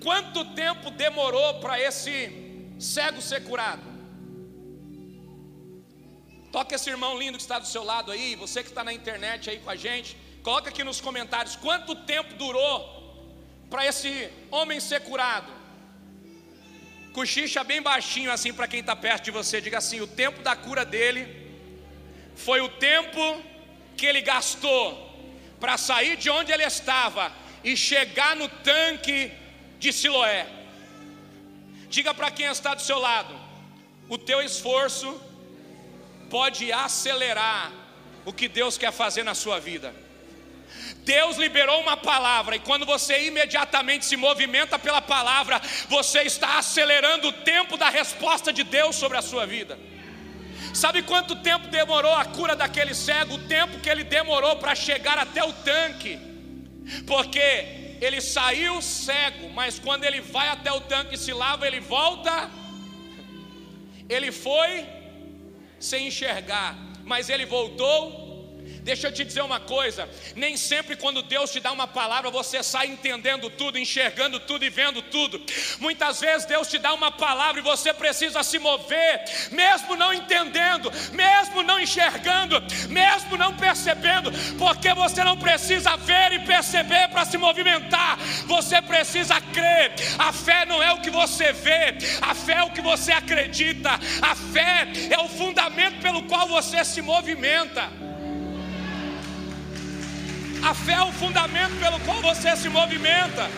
quanto 0.00 0.44
tempo 0.54 0.92
demorou 0.92 1.54
para 1.54 1.80
esse 1.80 2.76
cego 2.78 3.20
ser 3.20 3.42
curado? 3.42 3.82
Toca 6.52 6.76
esse 6.76 6.88
irmão 6.88 7.18
lindo 7.18 7.38
que 7.38 7.42
está 7.42 7.58
do 7.58 7.66
seu 7.66 7.82
lado 7.82 8.12
aí, 8.12 8.36
você 8.36 8.62
que 8.62 8.68
está 8.68 8.84
na 8.84 8.92
internet 8.92 9.50
aí 9.50 9.58
com 9.58 9.70
a 9.70 9.74
gente, 9.74 10.16
coloca 10.44 10.68
aqui 10.68 10.84
nos 10.84 11.00
comentários 11.00 11.56
quanto 11.56 11.96
tempo 11.96 12.34
durou 12.34 12.76
para 13.68 13.84
esse 13.84 14.30
homem 14.52 14.78
ser 14.78 15.00
curado. 15.00 15.50
Cochicha 17.14 17.62
bem 17.62 17.80
baixinho 17.80 18.30
assim 18.32 18.52
para 18.52 18.66
quem 18.66 18.80
está 18.80 18.96
perto 18.96 19.26
de 19.26 19.30
você. 19.30 19.60
Diga 19.60 19.78
assim: 19.78 20.00
o 20.00 20.06
tempo 20.22 20.42
da 20.42 20.54
cura 20.56 20.84
dele 20.84 21.22
foi 22.34 22.60
o 22.60 22.68
tempo 22.68 23.22
que 23.96 24.04
ele 24.04 24.20
gastou 24.20 24.84
para 25.60 25.78
sair 25.78 26.16
de 26.16 26.28
onde 26.28 26.50
ele 26.50 26.64
estava 26.64 27.32
e 27.62 27.76
chegar 27.76 28.34
no 28.34 28.48
tanque 28.48 29.30
de 29.78 29.92
Siloé. 29.92 30.44
Diga 31.88 32.12
para 32.12 32.32
quem 32.32 32.46
está 32.46 32.74
do 32.74 32.82
seu 32.82 32.98
lado: 32.98 33.32
o 34.08 34.18
teu 34.18 34.42
esforço 34.42 35.08
pode 36.28 36.72
acelerar 36.72 37.72
o 38.24 38.32
que 38.32 38.48
Deus 38.48 38.76
quer 38.76 38.92
fazer 38.92 39.22
na 39.22 39.34
sua 39.34 39.60
vida. 39.60 39.94
Deus 41.04 41.36
liberou 41.36 41.80
uma 41.80 41.96
palavra, 41.96 42.56
e 42.56 42.58
quando 42.58 42.86
você 42.86 43.26
imediatamente 43.26 44.06
se 44.06 44.16
movimenta 44.16 44.78
pela 44.78 45.02
palavra, 45.02 45.60
você 45.88 46.22
está 46.22 46.58
acelerando 46.58 47.28
o 47.28 47.32
tempo 47.32 47.76
da 47.76 47.90
resposta 47.90 48.52
de 48.52 48.64
Deus 48.64 48.96
sobre 48.96 49.18
a 49.18 49.22
sua 49.22 49.46
vida. 49.46 49.78
Sabe 50.72 51.02
quanto 51.02 51.36
tempo 51.36 51.68
demorou 51.68 52.14
a 52.14 52.24
cura 52.24 52.56
daquele 52.56 52.94
cego? 52.94 53.34
O 53.34 53.46
tempo 53.46 53.78
que 53.80 53.88
ele 53.88 54.02
demorou 54.02 54.56
para 54.56 54.74
chegar 54.74 55.18
até 55.18 55.44
o 55.44 55.52
tanque, 55.52 56.18
porque 57.06 57.98
ele 58.00 58.20
saiu 58.20 58.80
cego, 58.82 59.50
mas 59.50 59.78
quando 59.78 60.04
ele 60.04 60.20
vai 60.20 60.48
até 60.48 60.72
o 60.72 60.80
tanque 60.80 61.14
e 61.14 61.18
se 61.18 61.32
lava, 61.32 61.66
ele 61.66 61.80
volta. 61.80 62.50
Ele 64.08 64.32
foi 64.32 64.86
sem 65.78 66.08
enxergar, 66.08 66.76
mas 67.04 67.28
ele 67.28 67.46
voltou 67.46 68.23
Deixa 68.84 69.08
eu 69.08 69.12
te 69.12 69.24
dizer 69.24 69.40
uma 69.40 69.58
coisa: 69.58 70.06
nem 70.36 70.58
sempre 70.58 70.94
quando 70.94 71.22
Deus 71.22 71.50
te 71.50 71.58
dá 71.58 71.72
uma 71.72 71.86
palavra 71.86 72.30
você 72.30 72.62
sai 72.62 72.86
entendendo 72.88 73.48
tudo, 73.48 73.78
enxergando 73.78 74.38
tudo 74.38 74.62
e 74.62 74.68
vendo 74.68 75.00
tudo. 75.00 75.42
Muitas 75.80 76.20
vezes 76.20 76.46
Deus 76.46 76.68
te 76.68 76.76
dá 76.76 76.92
uma 76.92 77.10
palavra 77.10 77.60
e 77.60 77.64
você 77.64 77.94
precisa 77.94 78.42
se 78.42 78.58
mover, 78.58 79.24
mesmo 79.50 79.96
não 79.96 80.12
entendendo, 80.12 80.92
mesmo 81.12 81.62
não 81.62 81.80
enxergando, 81.80 82.62
mesmo 82.90 83.38
não 83.38 83.56
percebendo, 83.56 84.30
porque 84.58 84.92
você 84.92 85.24
não 85.24 85.38
precisa 85.38 85.96
ver 85.96 86.34
e 86.34 86.40
perceber 86.40 87.08
para 87.08 87.24
se 87.24 87.38
movimentar, 87.38 88.18
você 88.46 88.82
precisa 88.82 89.40
crer. 89.40 89.94
A 90.18 90.30
fé 90.30 90.66
não 90.66 90.82
é 90.82 90.92
o 90.92 91.00
que 91.00 91.10
você 91.10 91.54
vê, 91.54 91.96
a 92.20 92.34
fé 92.34 92.56
é 92.56 92.62
o 92.62 92.70
que 92.70 92.82
você 92.82 93.12
acredita, 93.12 93.92
a 94.20 94.34
fé 94.34 94.88
é 95.10 95.18
o 95.18 95.28
fundamento 95.28 96.02
pelo 96.02 96.24
qual 96.24 96.46
você 96.46 96.84
se 96.84 97.00
movimenta. 97.00 98.04
A 100.70 100.72
fé 100.72 100.94
é 100.94 101.02
o 101.02 101.12
fundamento 101.12 101.78
pelo 101.78 102.00
qual 102.00 102.22
você 102.22 102.56
se 102.56 102.70
movimenta. 102.70 103.50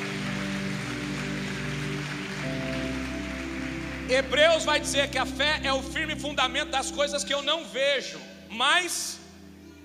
Hebreus 4.09 4.65
vai 4.65 4.81
dizer 4.81 5.09
que 5.09 5.19
a 5.19 5.25
fé 5.25 5.61
é 5.63 5.73
o 5.73 5.83
firme 5.83 6.17
fundamento 6.17 6.71
das 6.71 6.91
coisas 6.91 7.23
que 7.23 7.33
eu 7.33 7.43
não 7.43 7.65
vejo, 7.65 8.19
mas 8.49 9.21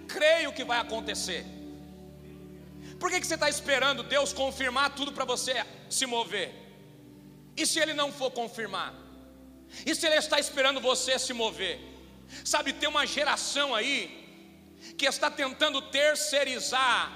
creio 0.08 0.52
que 0.52 0.64
vai 0.64 0.80
acontecer. 0.80 1.46
Por 3.00 3.12
que, 3.12 3.20
que 3.20 3.28
você 3.28 3.36
está 3.36 3.50
esperando 3.50 4.02
Deus 4.02 4.34
confirmar 4.34 4.96
tudo 4.96 5.12
para 5.12 5.26
você 5.26 5.64
se 5.92 6.08
mover? 6.08 6.50
E 7.56 7.68
se 7.68 7.80
Ele 7.80 7.94
não 7.94 8.12
for 8.12 8.32
confirmar? 8.32 8.96
E 9.86 9.94
se 9.94 10.08
Ele 10.08 10.16
está 10.16 10.40
esperando 10.40 10.82
você 10.82 11.20
se 11.20 11.34
mover? 11.34 11.80
Sabe, 12.44 12.74
tem 12.74 12.90
uma 12.90 13.06
geração 13.06 13.76
aí 13.76 14.21
que 14.98 15.06
está 15.06 15.30
tentando 15.30 15.82
terceirizar 15.82 17.12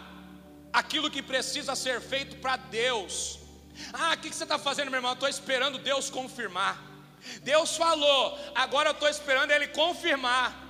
aquilo 0.72 1.12
que 1.12 1.22
precisa 1.22 1.76
ser 1.76 2.02
feito 2.02 2.38
para 2.38 2.58
Deus. 2.58 3.40
Ah, 3.94 4.14
o 4.14 4.18
que 4.18 4.34
você 4.34 4.44
está 4.44 4.58
fazendo, 4.58 4.90
meu 4.90 4.98
irmão? 4.98 5.14
Estou 5.14 5.30
esperando 5.30 5.78
Deus 5.78 6.10
confirmar. 6.10 6.82
Deus 7.42 7.76
falou, 7.76 8.38
agora 8.54 8.90
eu 8.90 8.94
estou 8.94 9.10
esperando 9.10 9.52
Ele 9.52 9.68
confirmar. 9.70 10.65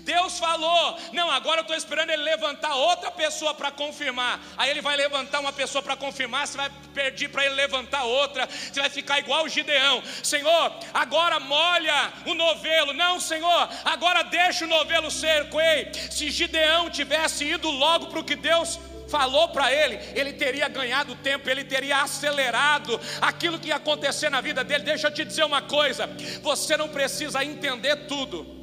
Deus 0.00 0.38
falou, 0.38 0.98
não, 1.12 1.30
agora 1.30 1.58
eu 1.58 1.62
estou 1.62 1.76
esperando 1.76 2.10
ele 2.10 2.22
levantar 2.22 2.74
outra 2.74 3.10
pessoa 3.10 3.52
para 3.52 3.70
confirmar. 3.70 4.40
Aí 4.56 4.70
ele 4.70 4.80
vai 4.80 4.96
levantar 4.96 5.40
uma 5.40 5.52
pessoa 5.52 5.82
para 5.82 5.96
confirmar, 5.96 6.46
você 6.46 6.56
vai 6.56 6.70
pedir 6.94 7.28
para 7.28 7.44
ele 7.44 7.54
levantar 7.54 8.04
outra, 8.04 8.46
você 8.46 8.80
vai 8.80 8.88
ficar 8.88 9.18
igual 9.18 9.44
o 9.44 9.48
Gideão. 9.48 10.02
Senhor, 10.22 10.72
agora 10.94 11.38
molha 11.38 12.12
o 12.24 12.34
novelo. 12.34 12.94
Não, 12.94 13.20
Senhor, 13.20 13.68
agora 13.84 14.22
deixa 14.22 14.64
o 14.64 14.68
novelo 14.68 15.10
ser. 15.10 15.46
Ei, 15.56 15.92
se 16.10 16.30
Gideão 16.30 16.88
tivesse 16.88 17.44
ido 17.44 17.70
logo 17.70 18.06
para 18.06 18.20
o 18.20 18.24
que 18.24 18.36
Deus 18.36 18.78
falou 19.08 19.48
para 19.48 19.72
ele, 19.72 19.98
ele 20.14 20.32
teria 20.32 20.68
ganhado 20.68 21.14
tempo, 21.16 21.48
ele 21.48 21.64
teria 21.64 22.02
acelerado 22.02 22.98
aquilo 23.20 23.58
que 23.58 23.68
ia 23.68 23.76
acontecer 23.76 24.30
na 24.30 24.40
vida 24.40 24.64
dele. 24.64 24.84
Deixa 24.84 25.08
eu 25.08 25.14
te 25.14 25.24
dizer 25.24 25.44
uma 25.44 25.60
coisa: 25.60 26.08
você 26.42 26.76
não 26.76 26.88
precisa 26.88 27.44
entender 27.44 28.06
tudo 28.06 28.55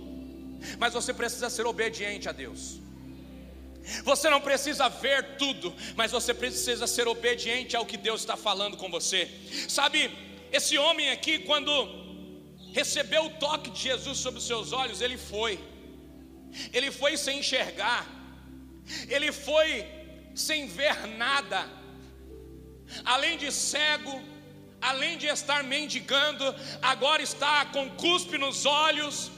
mas 0.77 0.93
você 0.93 1.13
precisa 1.13 1.49
ser 1.49 1.65
obediente 1.65 2.27
a 2.29 2.31
Deus. 2.31 2.79
Você 4.03 4.29
não 4.29 4.39
precisa 4.39 4.87
ver 4.87 5.35
tudo, 5.37 5.73
mas 5.95 6.11
você 6.11 6.33
precisa 6.33 6.87
ser 6.87 7.07
obediente 7.07 7.75
ao 7.75 7.85
que 7.85 7.97
Deus 7.97 8.21
está 8.21 8.37
falando 8.37 8.77
com 8.77 8.89
você. 8.89 9.29
Sabe, 9.67 10.09
esse 10.51 10.77
homem 10.77 11.09
aqui, 11.09 11.39
quando 11.39 11.71
recebeu 12.71 13.25
o 13.25 13.29
toque 13.31 13.69
de 13.71 13.81
Jesus 13.89 14.17
sobre 14.17 14.39
os 14.39 14.47
seus 14.47 14.71
olhos, 14.71 15.01
ele 15.01 15.17
foi, 15.17 15.59
ele 16.71 16.91
foi 16.91 17.17
sem 17.17 17.39
enxergar, 17.39 18.07
ele 19.09 19.31
foi 19.31 19.85
sem 20.33 20.67
ver 20.67 21.07
nada, 21.07 21.69
além 23.03 23.37
de 23.37 23.51
cego, 23.51 24.21
além 24.81 25.17
de 25.17 25.27
estar 25.27 25.63
mendigando, 25.63 26.45
agora 26.81 27.21
está 27.21 27.65
com 27.65 27.89
cuspe 27.91 28.37
nos 28.37 28.65
olhos, 28.65 29.31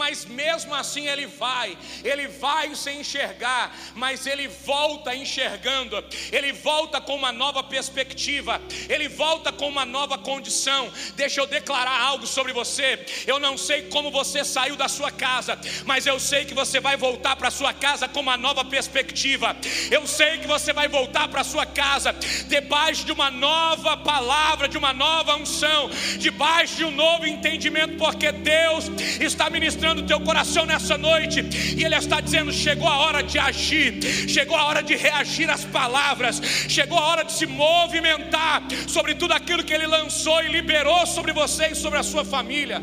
mas 0.00 0.24
mesmo 0.24 0.74
assim 0.74 1.06
ele 1.06 1.26
vai, 1.26 1.76
ele 2.02 2.26
vai 2.26 2.74
sem 2.74 3.00
enxergar, 3.00 3.76
mas 3.94 4.26
ele 4.26 4.48
volta 4.48 5.14
enxergando, 5.14 6.02
ele 6.32 6.54
volta 6.54 7.02
com 7.02 7.14
uma 7.14 7.30
nova 7.30 7.62
perspectiva, 7.62 8.58
ele 8.88 9.08
volta 9.08 9.52
com 9.52 9.68
uma 9.68 9.84
nova 9.84 10.16
condição. 10.16 10.90
Deixa 11.16 11.38
eu 11.38 11.46
declarar 11.46 12.00
algo 12.00 12.26
sobre 12.26 12.54
você. 12.54 13.04
Eu 13.26 13.38
não 13.38 13.58
sei 13.58 13.82
como 13.90 14.10
você 14.10 14.42
saiu 14.42 14.74
da 14.74 14.88
sua 14.88 15.10
casa, 15.10 15.58
mas 15.84 16.06
eu 16.06 16.18
sei 16.18 16.46
que 16.46 16.54
você 16.54 16.80
vai 16.80 16.96
voltar 16.96 17.36
para 17.36 17.50
sua 17.50 17.74
casa 17.74 18.08
com 18.08 18.20
uma 18.20 18.38
nova 18.38 18.64
perspectiva. 18.64 19.54
Eu 19.90 20.06
sei 20.06 20.38
que 20.38 20.46
você 20.46 20.72
vai 20.72 20.88
voltar 20.88 21.28
para 21.28 21.44
sua 21.44 21.66
casa 21.66 22.14
debaixo 22.48 23.04
de 23.04 23.12
uma 23.12 23.30
nova 23.30 23.98
palavra, 23.98 24.66
de 24.66 24.78
uma 24.78 24.94
nova 24.94 25.36
unção, 25.36 25.90
debaixo 26.18 26.76
de 26.76 26.84
um 26.86 26.90
novo 26.90 27.26
entendimento, 27.26 27.98
porque 27.98 28.32
Deus 28.32 28.86
está 29.20 29.50
ministrando 29.50 29.89
ministrando 29.90 30.02
o 30.02 30.06
teu 30.06 30.20
coração 30.20 30.64
nessa 30.66 30.96
noite, 30.96 31.40
e 31.76 31.84
Ele 31.84 31.96
está 31.96 32.20
dizendo: 32.20 32.52
chegou 32.52 32.88
a 32.88 32.98
hora 32.98 33.22
de 33.22 33.38
agir, 33.38 34.02
chegou 34.28 34.56
a 34.56 34.64
hora 34.64 34.82
de 34.82 34.94
reagir 34.94 35.48
às 35.50 35.64
palavras, 35.64 36.40
chegou 36.68 36.98
a 36.98 37.06
hora 37.06 37.24
de 37.24 37.32
se 37.32 37.46
movimentar 37.46 38.62
sobre 38.88 39.14
tudo 39.14 39.32
aquilo 39.32 39.64
que 39.64 39.72
Ele 39.72 39.86
lançou 39.86 40.42
e 40.42 40.48
liberou 40.48 41.06
sobre 41.06 41.32
você 41.32 41.68
e 41.68 41.74
sobre 41.74 41.98
a 41.98 42.02
sua 42.02 42.24
família. 42.24 42.80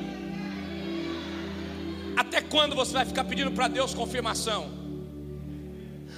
Até 2.16 2.42
quando 2.42 2.76
você 2.76 2.94
vai 2.94 3.06
ficar 3.06 3.24
pedindo 3.24 3.52
para 3.52 3.68
Deus 3.68 3.94
confirmação? 3.94 4.76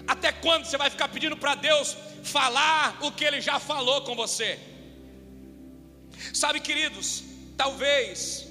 Até 0.07 0.31
quando 0.31 0.65
você 0.65 0.77
vai 0.77 0.89
ficar 0.89 1.09
pedindo 1.09 1.37
para 1.37 1.55
Deus 1.55 1.95
falar 2.23 2.97
o 3.01 3.11
que 3.11 3.25
Ele 3.25 3.41
já 3.41 3.59
falou 3.59 4.01
com 4.01 4.15
você? 4.15 4.57
Sabe, 6.33 6.59
queridos, 6.59 7.23
talvez 7.55 8.48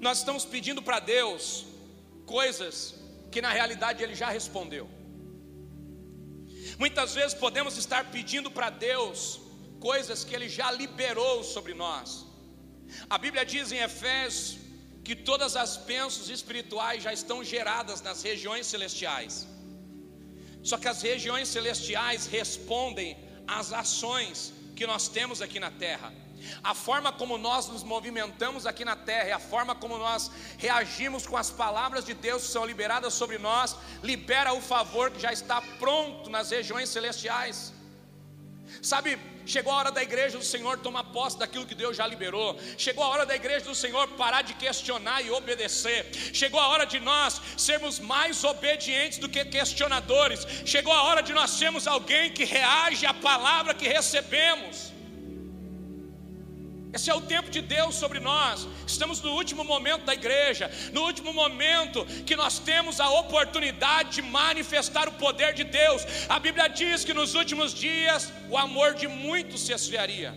nós 0.00 0.18
estamos 0.18 0.44
pedindo 0.44 0.82
para 0.82 0.98
Deus 0.98 1.64
coisas 2.24 2.94
que 3.30 3.40
na 3.40 3.50
realidade 3.50 4.02
Ele 4.02 4.14
já 4.14 4.28
respondeu. 4.28 4.88
Muitas 6.78 7.14
vezes 7.14 7.34
podemos 7.34 7.76
estar 7.76 8.10
pedindo 8.10 8.50
para 8.50 8.70
Deus 8.70 9.40
coisas 9.80 10.24
que 10.24 10.34
Ele 10.34 10.48
já 10.48 10.70
liberou 10.70 11.42
sobre 11.42 11.74
nós. 11.74 12.26
A 13.08 13.18
Bíblia 13.18 13.44
diz 13.44 13.72
em 13.72 13.78
Efésios 13.78 14.58
que 15.04 15.14
todas 15.14 15.54
as 15.56 15.76
bênçãos 15.76 16.28
espirituais 16.28 17.02
já 17.02 17.12
estão 17.12 17.42
geradas 17.42 18.02
nas 18.02 18.22
regiões 18.22 18.66
celestiais. 18.66 19.46
Só 20.62 20.76
que 20.76 20.88
as 20.88 21.00
regiões 21.00 21.48
celestiais 21.48 22.26
respondem 22.26 23.16
às 23.46 23.72
ações 23.72 24.52
que 24.74 24.86
nós 24.86 25.08
temos 25.08 25.40
aqui 25.40 25.60
na 25.60 25.70
terra. 25.70 26.12
A 26.62 26.74
forma 26.74 27.12
como 27.12 27.38
nós 27.38 27.68
nos 27.68 27.82
movimentamos 27.82 28.66
aqui 28.66 28.84
na 28.84 28.96
terra, 28.96 29.28
e 29.28 29.32
a 29.32 29.38
forma 29.38 29.74
como 29.74 29.98
nós 29.98 30.30
reagimos 30.58 31.26
com 31.26 31.36
as 31.36 31.50
palavras 31.50 32.04
de 32.04 32.14
Deus 32.14 32.42
que 32.42 32.48
são 32.48 32.64
liberadas 32.64 33.14
sobre 33.14 33.38
nós, 33.38 33.76
libera 34.02 34.52
o 34.52 34.60
favor 34.60 35.10
que 35.10 35.20
já 35.20 35.32
está 35.32 35.60
pronto 35.78 36.30
nas 36.30 36.50
regiões 36.50 36.88
celestiais. 36.88 37.72
Sabe, 38.82 39.18
chegou 39.44 39.72
a 39.72 39.76
hora 39.76 39.92
da 39.92 40.02
igreja 40.02 40.38
do 40.38 40.44
Senhor 40.44 40.78
tomar 40.78 41.04
posse 41.04 41.38
daquilo 41.38 41.66
que 41.66 41.74
Deus 41.74 41.96
já 41.96 42.06
liberou. 42.06 42.58
Chegou 42.76 43.04
a 43.04 43.08
hora 43.08 43.26
da 43.26 43.34
igreja 43.34 43.64
do 43.64 43.74
Senhor 43.74 44.08
parar 44.08 44.42
de 44.42 44.54
questionar 44.54 45.22
e 45.22 45.30
obedecer. 45.30 46.10
Chegou 46.32 46.60
a 46.60 46.68
hora 46.68 46.84
de 46.84 46.98
nós 47.00 47.40
sermos 47.56 47.98
mais 47.98 48.42
obedientes 48.44 49.18
do 49.18 49.28
que 49.28 49.44
questionadores. 49.44 50.46
Chegou 50.64 50.92
a 50.92 51.02
hora 51.04 51.22
de 51.22 51.32
nós 51.32 51.50
sermos 51.50 51.86
alguém 51.86 52.32
que 52.32 52.44
reage 52.44 53.06
à 53.06 53.14
palavra 53.14 53.74
que 53.74 53.88
recebemos. 53.88 54.95
Esse 56.96 57.10
é 57.10 57.14
o 57.14 57.20
tempo 57.20 57.50
de 57.50 57.60
Deus 57.60 57.94
sobre 57.94 58.18
nós. 58.18 58.66
Estamos 58.86 59.20
no 59.20 59.32
último 59.32 59.62
momento 59.62 60.04
da 60.06 60.14
igreja, 60.14 60.70
no 60.94 61.02
último 61.02 61.30
momento 61.30 62.06
que 62.24 62.34
nós 62.34 62.58
temos 62.58 63.00
a 63.00 63.10
oportunidade 63.10 64.12
de 64.16 64.22
manifestar 64.22 65.06
o 65.06 65.12
poder 65.12 65.52
de 65.52 65.64
Deus. 65.64 66.06
A 66.26 66.38
Bíblia 66.38 66.68
diz 66.68 67.04
que 67.04 67.12
nos 67.12 67.34
últimos 67.34 67.74
dias 67.74 68.32
o 68.48 68.56
amor 68.56 68.94
de 68.94 69.06
muitos 69.06 69.60
se 69.66 69.74
esfriaria. 69.74 70.32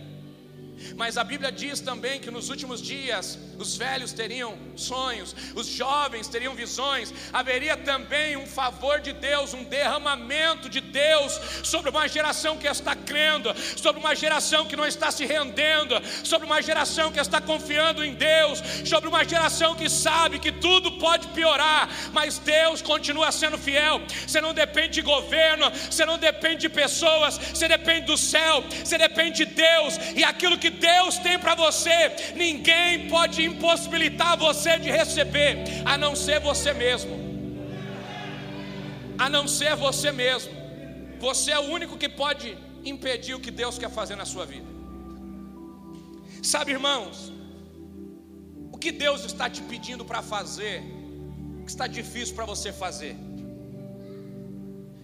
Mas 0.96 1.16
a 1.16 1.24
Bíblia 1.24 1.50
diz 1.52 1.80
também 1.80 2.20
que 2.20 2.30
nos 2.30 2.48
últimos 2.48 2.80
dias 2.80 3.38
os 3.58 3.76
velhos 3.76 4.12
teriam 4.12 4.58
sonhos, 4.74 5.34
os 5.54 5.66
jovens 5.66 6.28
teriam 6.28 6.54
visões, 6.54 7.12
haveria 7.32 7.76
também 7.76 8.36
um 8.36 8.46
favor 8.46 9.00
de 9.00 9.12
Deus, 9.12 9.52
um 9.52 9.64
derramamento 9.64 10.68
de 10.68 10.80
Deus 10.80 11.38
sobre 11.62 11.90
uma 11.90 12.08
geração 12.08 12.56
que 12.56 12.66
está 12.66 12.94
crendo, 12.94 13.54
sobre 13.76 14.00
uma 14.00 14.14
geração 14.14 14.66
que 14.66 14.76
não 14.76 14.86
está 14.86 15.10
se 15.10 15.26
rendendo, 15.26 15.94
sobre 16.24 16.46
uma 16.46 16.62
geração 16.62 17.12
que 17.12 17.20
está 17.20 17.40
confiando 17.40 18.04
em 18.04 18.14
Deus, 18.14 18.62
sobre 18.84 19.08
uma 19.08 19.24
geração 19.24 19.74
que 19.74 19.88
sabe 19.88 20.38
que 20.38 20.52
tudo 20.52 20.92
pode 20.92 21.28
piorar, 21.28 21.88
mas 22.12 22.38
Deus 22.38 22.80
continua 22.80 23.30
sendo 23.30 23.58
fiel. 23.58 24.00
Você 24.26 24.40
não 24.40 24.54
depende 24.54 24.94
de 24.94 25.02
governo, 25.02 25.70
você 25.70 26.04
não 26.04 26.18
depende 26.18 26.62
de 26.62 26.68
pessoas, 26.68 27.36
você 27.36 27.68
depende 27.68 28.06
do 28.06 28.16
céu, 28.16 28.64
você 28.84 28.96
depende 28.96 29.44
de 29.44 29.46
Deus 29.46 29.98
e 30.16 30.24
aquilo 30.24 30.58
que 30.58 30.69
Deus 30.70 31.18
tem 31.18 31.38
para 31.38 31.54
você, 31.54 32.32
ninguém 32.34 33.08
pode 33.08 33.42
impossibilitar 33.42 34.36
você 34.36 34.78
de 34.78 34.90
receber, 34.90 35.56
a 35.84 35.98
não 35.98 36.14
ser 36.16 36.40
você 36.40 36.72
mesmo. 36.72 37.18
A 39.18 39.28
não 39.28 39.46
ser 39.46 39.76
você 39.76 40.10
mesmo. 40.10 40.52
Você 41.18 41.50
é 41.50 41.58
o 41.58 41.70
único 41.78 41.98
que 41.98 42.08
pode 42.08 42.56
impedir 42.84 43.34
o 43.34 43.40
que 43.40 43.50
Deus 43.50 43.78
quer 43.78 43.90
fazer 43.90 44.16
na 44.16 44.24
sua 44.24 44.46
vida. 44.46 44.66
Sabe, 46.42 46.72
irmãos, 46.72 47.30
o 48.72 48.78
que 48.78 48.90
Deus 48.90 49.24
está 49.24 49.50
te 49.50 49.62
pedindo 49.62 50.04
para 50.04 50.22
fazer, 50.22 50.82
que 51.64 51.70
está 51.70 51.86
difícil 51.86 52.34
para 52.34 52.46
você 52.46 52.72
fazer. 52.72 53.14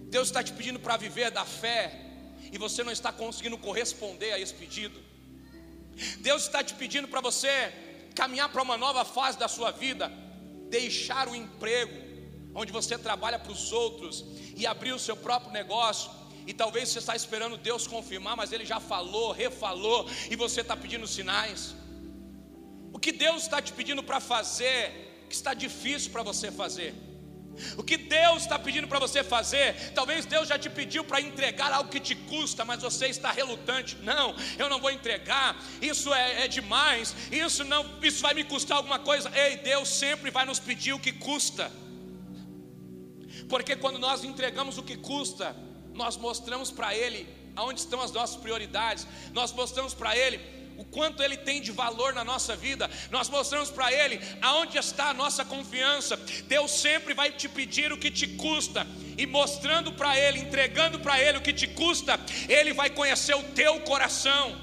Deus 0.09 0.29
está 0.29 0.41
te 0.41 0.53
pedindo 0.53 0.79
para 0.79 0.97
viver 0.97 1.29
da 1.29 1.45
fé, 1.45 2.07
e 2.51 2.57
você 2.57 2.83
não 2.83 2.91
está 2.91 3.11
conseguindo 3.11 3.57
corresponder 3.57 4.31
a 4.33 4.39
esse 4.39 4.53
pedido. 4.53 5.06
Deus 6.19 6.43
está 6.43 6.63
te 6.63 6.73
pedindo 6.73 7.07
para 7.07 7.21
você 7.21 7.73
caminhar 8.15 8.49
para 8.49 8.61
uma 8.61 8.77
nova 8.77 9.03
fase 9.05 9.37
da 9.37 9.47
sua 9.47 9.71
vida, 9.71 10.11
deixar 10.69 11.27
o 11.27 11.35
emprego 11.35 12.07
onde 12.53 12.71
você 12.71 12.97
trabalha 12.97 13.37
para 13.37 13.51
os 13.51 13.71
outros 13.71 14.25
e 14.55 14.65
abrir 14.65 14.91
o 14.91 14.99
seu 14.99 15.15
próprio 15.15 15.51
negócio. 15.51 16.09
E 16.47 16.53
talvez 16.53 16.89
você 16.89 16.99
está 16.99 17.15
esperando 17.15 17.57
Deus 17.57 17.85
confirmar, 17.85 18.35
mas 18.35 18.51
Ele 18.51 18.65
já 18.65 18.79
falou, 18.79 19.31
refalou, 19.31 20.09
e 20.31 20.35
você 20.35 20.61
está 20.61 20.75
pedindo 20.75 21.05
sinais. 21.05 21.75
O 22.91 22.97
que 22.97 23.11
Deus 23.11 23.43
está 23.43 23.61
te 23.61 23.73
pedindo 23.73 24.01
para 24.01 24.19
fazer, 24.19 25.25
que 25.29 25.35
está 25.35 25.53
difícil 25.53 26.11
para 26.11 26.23
você 26.23 26.51
fazer. 26.51 26.95
O 27.77 27.83
que 27.83 27.97
Deus 27.97 28.43
está 28.43 28.57
pedindo 28.59 28.87
para 28.87 28.99
você 28.99 29.23
fazer, 29.23 29.91
talvez 29.93 30.25
Deus 30.25 30.47
já 30.47 30.57
te 30.57 30.69
pediu 30.69 31.03
para 31.03 31.21
entregar 31.21 31.71
algo 31.71 31.89
que 31.89 31.99
te 31.99 32.15
custa, 32.15 32.63
mas 32.63 32.81
você 32.81 33.07
está 33.07 33.31
relutante. 33.31 33.97
Não, 34.03 34.35
eu 34.57 34.69
não 34.69 34.79
vou 34.79 34.91
entregar. 34.91 35.57
Isso 35.81 36.13
é, 36.13 36.45
é 36.45 36.47
demais. 36.47 37.15
Isso 37.31 37.63
não, 37.63 37.85
isso 38.01 38.21
vai 38.21 38.33
me 38.33 38.43
custar 38.43 38.77
alguma 38.77 38.99
coisa. 38.99 39.31
Ei, 39.35 39.57
Deus 39.57 39.89
sempre 39.89 40.29
vai 40.31 40.45
nos 40.45 40.59
pedir 40.59 40.93
o 40.93 40.99
que 40.99 41.11
custa. 41.11 41.71
Porque 43.49 43.75
quando 43.75 43.97
nós 43.97 44.23
entregamos 44.23 44.77
o 44.77 44.83
que 44.83 44.97
custa, 44.97 45.55
nós 45.93 46.17
mostramos 46.17 46.69
para 46.71 46.95
Ele 46.95 47.27
aonde 47.55 47.79
estão 47.79 48.01
as 48.01 48.11
nossas 48.11 48.37
prioridades. 48.37 49.07
Nós 49.33 49.51
mostramos 49.51 49.93
para 49.93 50.15
Ele 50.15 50.39
quanto 50.91 51.21
Ele 51.21 51.37
tem 51.37 51.61
de 51.61 51.71
valor 51.71 52.13
na 52.13 52.23
nossa 52.23 52.55
vida, 52.55 52.89
nós 53.11 53.29
mostramos 53.29 53.69
para 53.69 53.91
Ele 53.91 54.19
aonde 54.41 54.77
está 54.77 55.09
a 55.09 55.13
nossa 55.13 55.45
confiança. 55.45 56.17
Deus 56.47 56.71
sempre 56.71 57.13
vai 57.13 57.31
te 57.31 57.47
pedir 57.47 57.91
o 57.91 57.97
que 57.97 58.11
te 58.11 58.27
custa, 58.27 58.85
e 59.17 59.25
mostrando 59.25 59.91
para 59.91 60.17
Ele, 60.17 60.39
entregando 60.39 60.99
para 60.99 61.19
Ele 61.21 61.37
o 61.37 61.41
que 61.41 61.53
te 61.53 61.67
custa, 61.67 62.19
Ele 62.47 62.73
vai 62.73 62.89
conhecer 62.89 63.35
o 63.35 63.43
teu 63.43 63.79
coração. 63.81 64.55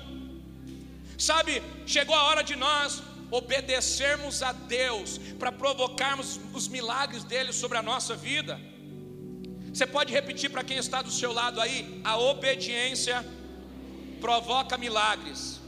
Sabe, 1.19 1.63
chegou 1.87 2.15
a 2.15 2.25
hora 2.25 2.43
de 2.43 2.57
nós 2.57 3.03
obedecermos 3.31 4.43
a 4.43 4.53
Deus 4.53 5.19
para 5.39 5.51
provocarmos 5.51 6.41
os 6.53 6.69
milagres 6.69 7.25
dele 7.25 7.53
sobre 7.53 7.79
a 7.79 7.83
nossa 7.83 8.15
vida. 8.15 8.61
Você 9.73 9.87
pode 9.87 10.13
repetir 10.13 10.51
para 10.51 10.63
quem 10.63 10.77
está 10.77 11.03
do 11.03 11.11
seu 11.11 11.33
lado 11.33 11.61
aí: 11.61 12.01
a 12.05 12.17
obediência 12.17 13.25
provoca 14.21 14.79
milagres. 14.79 15.61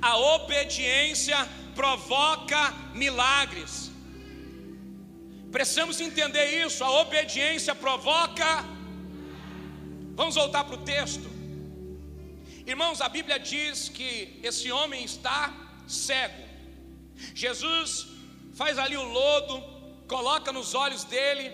A 0.00 0.16
obediência 0.16 1.36
provoca 1.74 2.72
milagres. 2.94 3.90
Precisamos 5.50 6.00
entender 6.00 6.64
isso. 6.64 6.82
A 6.84 6.90
obediência 7.00 7.74
provoca. 7.74 8.64
Vamos 10.14 10.34
voltar 10.34 10.64
para 10.64 10.76
o 10.76 10.84
texto. 10.84 11.28
Irmãos, 12.66 13.00
a 13.00 13.08
Bíblia 13.08 13.38
diz 13.38 13.88
que 13.88 14.38
esse 14.42 14.70
homem 14.70 15.04
está 15.04 15.52
cego. 15.88 16.42
Jesus 17.34 18.06
faz 18.54 18.78
ali 18.78 18.96
o 18.96 19.02
lodo, 19.02 19.62
coloca 20.06 20.52
nos 20.52 20.74
olhos 20.74 21.04
dele 21.04 21.50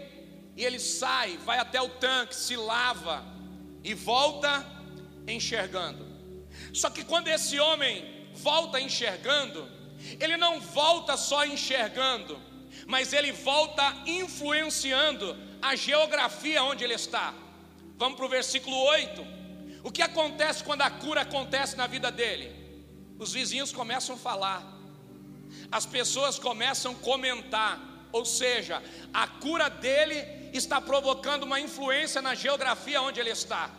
e 0.56 0.64
ele 0.64 0.78
sai, 0.78 1.36
vai 1.38 1.58
até 1.58 1.80
o 1.80 1.88
tanque, 1.88 2.34
se 2.34 2.56
lava 2.56 3.24
e 3.82 3.94
volta 3.94 4.64
enxergando. 5.26 6.04
Só 6.72 6.90
que 6.90 7.04
quando 7.04 7.28
esse 7.28 7.58
homem 7.60 8.15
volta 8.36 8.80
enxergando, 8.80 9.68
ele 10.20 10.36
não 10.36 10.60
volta 10.60 11.16
só 11.16 11.44
enxergando, 11.44 12.40
mas 12.86 13.12
ele 13.12 13.32
volta 13.32 13.84
influenciando 14.06 15.36
a 15.60 15.74
geografia 15.74 16.62
onde 16.62 16.84
ele 16.84 16.94
está. 16.94 17.34
Vamos 17.96 18.16
para 18.16 18.26
o 18.26 18.28
versículo 18.28 18.76
8. 18.76 19.26
O 19.82 19.90
que 19.90 20.02
acontece 20.02 20.62
quando 20.62 20.82
a 20.82 20.90
cura 20.90 21.22
acontece 21.22 21.76
na 21.76 21.86
vida 21.86 22.10
dele? 22.12 22.54
Os 23.18 23.32
vizinhos 23.32 23.72
começam 23.72 24.14
a 24.14 24.18
falar 24.18 24.76
as 25.70 25.86
pessoas 25.86 26.38
começam 26.38 26.92
a 26.92 26.96
comentar, 26.96 27.80
ou 28.12 28.24
seja, 28.24 28.82
a 29.12 29.26
cura 29.26 29.68
dele 29.68 30.50
está 30.52 30.80
provocando 30.80 31.42
uma 31.42 31.60
influência 31.60 32.22
na 32.22 32.34
geografia 32.34 33.02
onde 33.02 33.20
ele 33.20 33.30
está. 33.30 33.70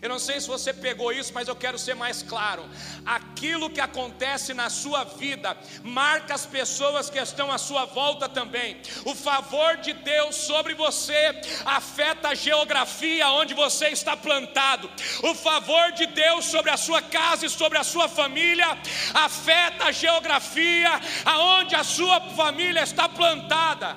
Eu 0.00 0.08
não 0.08 0.18
sei 0.18 0.40
se 0.40 0.46
você 0.46 0.72
pegou 0.72 1.12
isso, 1.12 1.32
mas 1.34 1.48
eu 1.48 1.56
quero 1.56 1.78
ser 1.78 1.94
mais 1.94 2.22
claro. 2.22 2.68
Aquilo 3.04 3.70
que 3.70 3.80
acontece 3.80 4.54
na 4.54 4.70
sua 4.70 5.04
vida 5.04 5.56
marca 5.82 6.34
as 6.34 6.46
pessoas 6.46 7.10
que 7.10 7.18
estão 7.18 7.50
à 7.50 7.58
sua 7.58 7.84
volta 7.84 8.28
também. 8.28 8.80
O 9.04 9.14
favor 9.14 9.76
de 9.78 9.92
Deus 9.92 10.36
sobre 10.36 10.74
você 10.74 11.40
afeta 11.64 12.28
a 12.28 12.34
geografia 12.34 13.28
onde 13.30 13.54
você 13.54 13.88
está 13.88 14.16
plantado. 14.16 14.88
O 15.22 15.34
favor 15.34 15.92
de 15.92 16.06
Deus 16.06 16.44
sobre 16.44 16.70
a 16.70 16.76
sua 16.76 17.02
casa 17.02 17.46
e 17.46 17.50
sobre 17.50 17.78
a 17.78 17.84
sua 17.84 18.08
família 18.08 18.78
afeta 19.12 19.86
a 19.86 19.92
geografia 19.92 20.90
aonde 21.24 21.74
a 21.74 21.82
sua 21.82 22.20
família 22.36 22.82
está 22.82 23.08
plantada. 23.08 23.96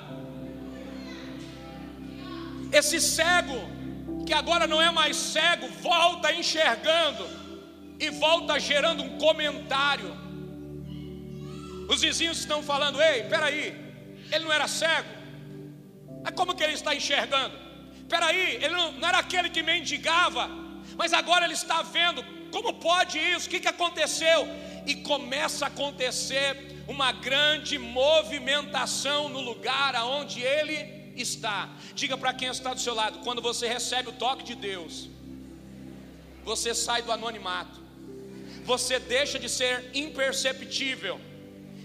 Esse 2.72 3.00
cego 3.00 3.71
que 4.26 4.32
agora 4.32 4.66
não 4.66 4.80
é 4.80 4.90
mais 4.90 5.16
cego, 5.16 5.68
volta 5.80 6.32
enxergando 6.32 7.28
e 7.98 8.10
volta 8.10 8.58
gerando 8.58 9.02
um 9.02 9.18
comentário. 9.18 10.16
Os 11.88 12.00
vizinhos 12.00 12.38
estão 12.38 12.62
falando: 12.62 13.00
ei, 13.00 13.24
peraí, 13.24 13.74
ele 14.30 14.44
não 14.44 14.52
era 14.52 14.68
cego, 14.68 15.08
mas 16.22 16.34
como 16.34 16.54
que 16.54 16.62
ele 16.62 16.74
está 16.74 16.94
enxergando? 16.94 17.56
Peraí, 18.08 18.56
ele 18.56 18.70
não, 18.70 18.92
não 18.92 19.08
era 19.08 19.18
aquele 19.18 19.48
que 19.50 19.62
mendigava, 19.62 20.48
mas 20.96 21.12
agora 21.12 21.44
ele 21.44 21.54
está 21.54 21.82
vendo. 21.82 22.24
Como 22.50 22.74
pode 22.74 23.18
isso? 23.18 23.46
O 23.46 23.50
que, 23.50 23.60
que 23.60 23.68
aconteceu? 23.68 24.46
E 24.86 24.96
começa 24.96 25.64
a 25.64 25.68
acontecer 25.68 26.84
uma 26.86 27.12
grande 27.12 27.78
movimentação 27.78 29.28
no 29.28 29.40
lugar 29.40 29.96
aonde 29.96 30.42
ele 30.42 31.01
está. 31.16 31.68
Diga 31.94 32.16
para 32.16 32.32
quem 32.32 32.48
está 32.48 32.74
do 32.74 32.80
seu 32.80 32.94
lado: 32.94 33.20
quando 33.20 33.42
você 33.42 33.68
recebe 33.68 34.08
o 34.08 34.12
toque 34.12 34.44
de 34.44 34.54
Deus, 34.54 35.08
você 36.44 36.74
sai 36.74 37.02
do 37.02 37.12
anonimato, 37.12 37.80
você 38.64 38.98
deixa 38.98 39.38
de 39.38 39.48
ser 39.48 39.90
imperceptível. 39.94 41.20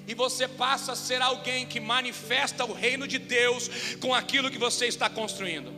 E 0.08 0.14
você 0.14 0.48
passa 0.48 0.94
a 0.94 0.96
ser 0.96 1.22
alguém 1.22 1.66
que 1.66 1.82
manifesta 1.82 2.64
o 2.64 2.72
reino 2.72 3.06
de 3.06 3.20
Deus 3.20 3.70
com 4.00 4.16
aquilo 4.16 4.50
que 4.50 4.58
você 4.58 4.88
está 4.88 5.10
construindo. 5.10 5.70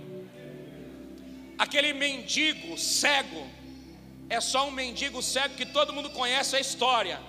Aquele 1.57 1.93
mendigo 1.93 2.77
cego, 2.77 3.49
é 4.29 4.39
só 4.39 4.67
um 4.67 4.71
mendigo 4.71 5.21
cego 5.23 5.55
que 5.55 5.65
todo 5.65 5.91
mundo 5.91 6.11
conhece 6.11 6.55
a 6.55 6.59
história, 6.59 7.19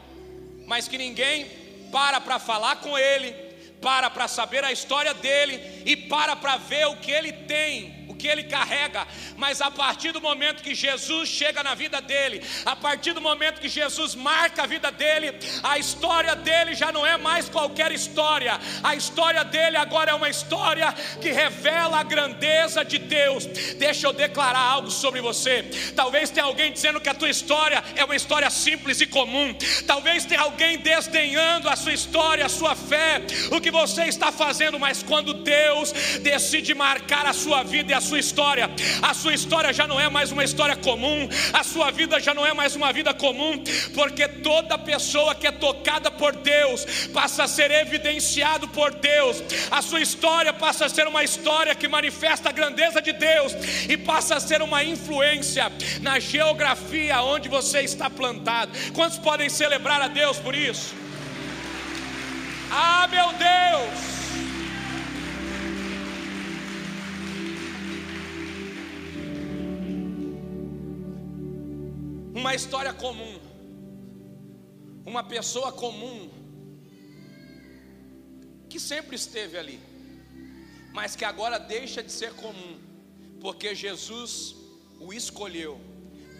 mas 0.66 0.86
que 0.88 0.98
ninguém 0.98 1.46
para 1.90 2.20
para 2.20 2.38
falar 2.38 2.76
com 2.76 2.96
ele, 2.96 3.34
para 3.80 4.10
para 4.10 4.28
saber 4.28 4.64
a 4.64 4.72
história 4.72 5.14
dele 5.14 5.82
e 5.86 5.96
para 5.96 6.36
para 6.36 6.56
ver 6.56 6.86
o 6.86 6.96
que 6.96 7.10
ele 7.10 7.32
tem 7.32 7.99
que 8.20 8.28
ele 8.28 8.44
carrega, 8.44 9.06
mas 9.36 9.60
a 9.60 9.70
partir 9.70 10.12
do 10.12 10.20
momento 10.20 10.62
que 10.62 10.74
Jesus 10.74 11.28
chega 11.28 11.62
na 11.62 11.74
vida 11.74 12.00
dele, 12.00 12.42
a 12.64 12.76
partir 12.76 13.12
do 13.12 13.20
momento 13.20 13.60
que 13.60 13.68
Jesus 13.68 14.14
marca 14.14 14.62
a 14.62 14.66
vida 14.66 14.90
dele, 14.90 15.34
a 15.62 15.78
história 15.78 16.36
dele 16.36 16.74
já 16.74 16.92
não 16.92 17.06
é 17.06 17.16
mais 17.16 17.48
qualquer 17.48 17.90
história, 17.92 18.60
a 18.82 18.94
história 18.94 19.42
dele 19.44 19.76
agora 19.76 20.10
é 20.10 20.14
uma 20.14 20.28
história 20.28 20.92
que 21.20 21.30
revela 21.32 22.00
a 22.00 22.02
grandeza 22.02 22.84
de 22.84 22.98
Deus. 22.98 23.46
Deixa 23.78 24.06
eu 24.06 24.12
declarar 24.12 24.60
algo 24.60 24.90
sobre 24.90 25.20
você. 25.20 25.64
Talvez 25.96 26.30
tenha 26.30 26.44
alguém 26.44 26.72
dizendo 26.72 27.00
que 27.00 27.08
a 27.08 27.14
tua 27.14 27.30
história 27.30 27.82
é 27.96 28.04
uma 28.04 28.16
história 28.16 28.50
simples 28.50 29.00
e 29.00 29.06
comum, 29.06 29.54
talvez 29.86 30.24
tenha 30.24 30.42
alguém 30.42 30.78
desdenhando 30.78 31.68
a 31.68 31.76
sua 31.76 31.92
história, 31.92 32.44
a 32.44 32.48
sua 32.48 32.74
fé, 32.74 33.22
o 33.50 33.60
que 33.60 33.70
você 33.70 34.04
está 34.04 34.30
fazendo, 34.30 34.78
mas 34.78 35.02
quando 35.02 35.32
Deus 35.32 35.92
decide 36.20 36.74
marcar 36.74 37.24
a 37.26 37.32
sua 37.32 37.62
vida 37.62 37.92
e 37.92 37.94
a 37.94 38.00
sua 38.00 38.09
sua 38.10 38.18
história. 38.18 38.68
A 39.00 39.14
sua 39.14 39.32
história 39.32 39.72
já 39.72 39.86
não 39.86 40.00
é 40.00 40.08
mais 40.08 40.32
uma 40.32 40.42
história 40.42 40.74
comum, 40.74 41.28
a 41.52 41.62
sua 41.62 41.92
vida 41.92 42.18
já 42.18 42.34
não 42.34 42.44
é 42.44 42.52
mais 42.52 42.74
uma 42.74 42.92
vida 42.92 43.14
comum, 43.14 43.62
porque 43.94 44.26
toda 44.26 44.76
pessoa 44.76 45.32
que 45.32 45.46
é 45.46 45.52
tocada 45.52 46.10
por 46.10 46.34
Deus 46.34 46.84
passa 47.14 47.44
a 47.44 47.48
ser 47.48 47.70
evidenciado 47.70 48.66
por 48.68 48.92
Deus. 48.94 49.40
A 49.70 49.80
sua 49.80 50.00
história 50.00 50.52
passa 50.52 50.86
a 50.86 50.88
ser 50.88 51.06
uma 51.06 51.22
história 51.22 51.74
que 51.74 51.86
manifesta 51.86 52.48
a 52.48 52.52
grandeza 52.52 53.00
de 53.00 53.12
Deus 53.12 53.52
e 53.88 53.96
passa 53.96 54.34
a 54.34 54.40
ser 54.40 54.60
uma 54.60 54.82
influência 54.82 55.70
na 56.00 56.18
geografia 56.18 57.22
onde 57.22 57.48
você 57.48 57.82
está 57.82 58.10
plantado. 58.10 58.72
Quantos 58.92 59.18
podem 59.18 59.48
celebrar 59.48 60.02
a 60.02 60.08
Deus 60.08 60.36
por 60.38 60.54
isso? 60.54 60.94
Ah, 62.72 63.06
meu 63.08 63.32
Deus! 63.34 64.19
Uma 72.40 72.54
história 72.54 72.94
comum, 72.94 73.38
uma 75.04 75.22
pessoa 75.22 75.70
comum, 75.70 76.30
que 78.70 78.80
sempre 78.80 79.14
esteve 79.14 79.58
ali, 79.58 79.78
mas 80.90 81.14
que 81.14 81.26
agora 81.26 81.58
deixa 81.58 82.02
de 82.02 82.10
ser 82.10 82.32
comum, 82.32 82.78
porque 83.42 83.74
Jesus 83.74 84.56
o 84.98 85.12
escolheu 85.12 85.78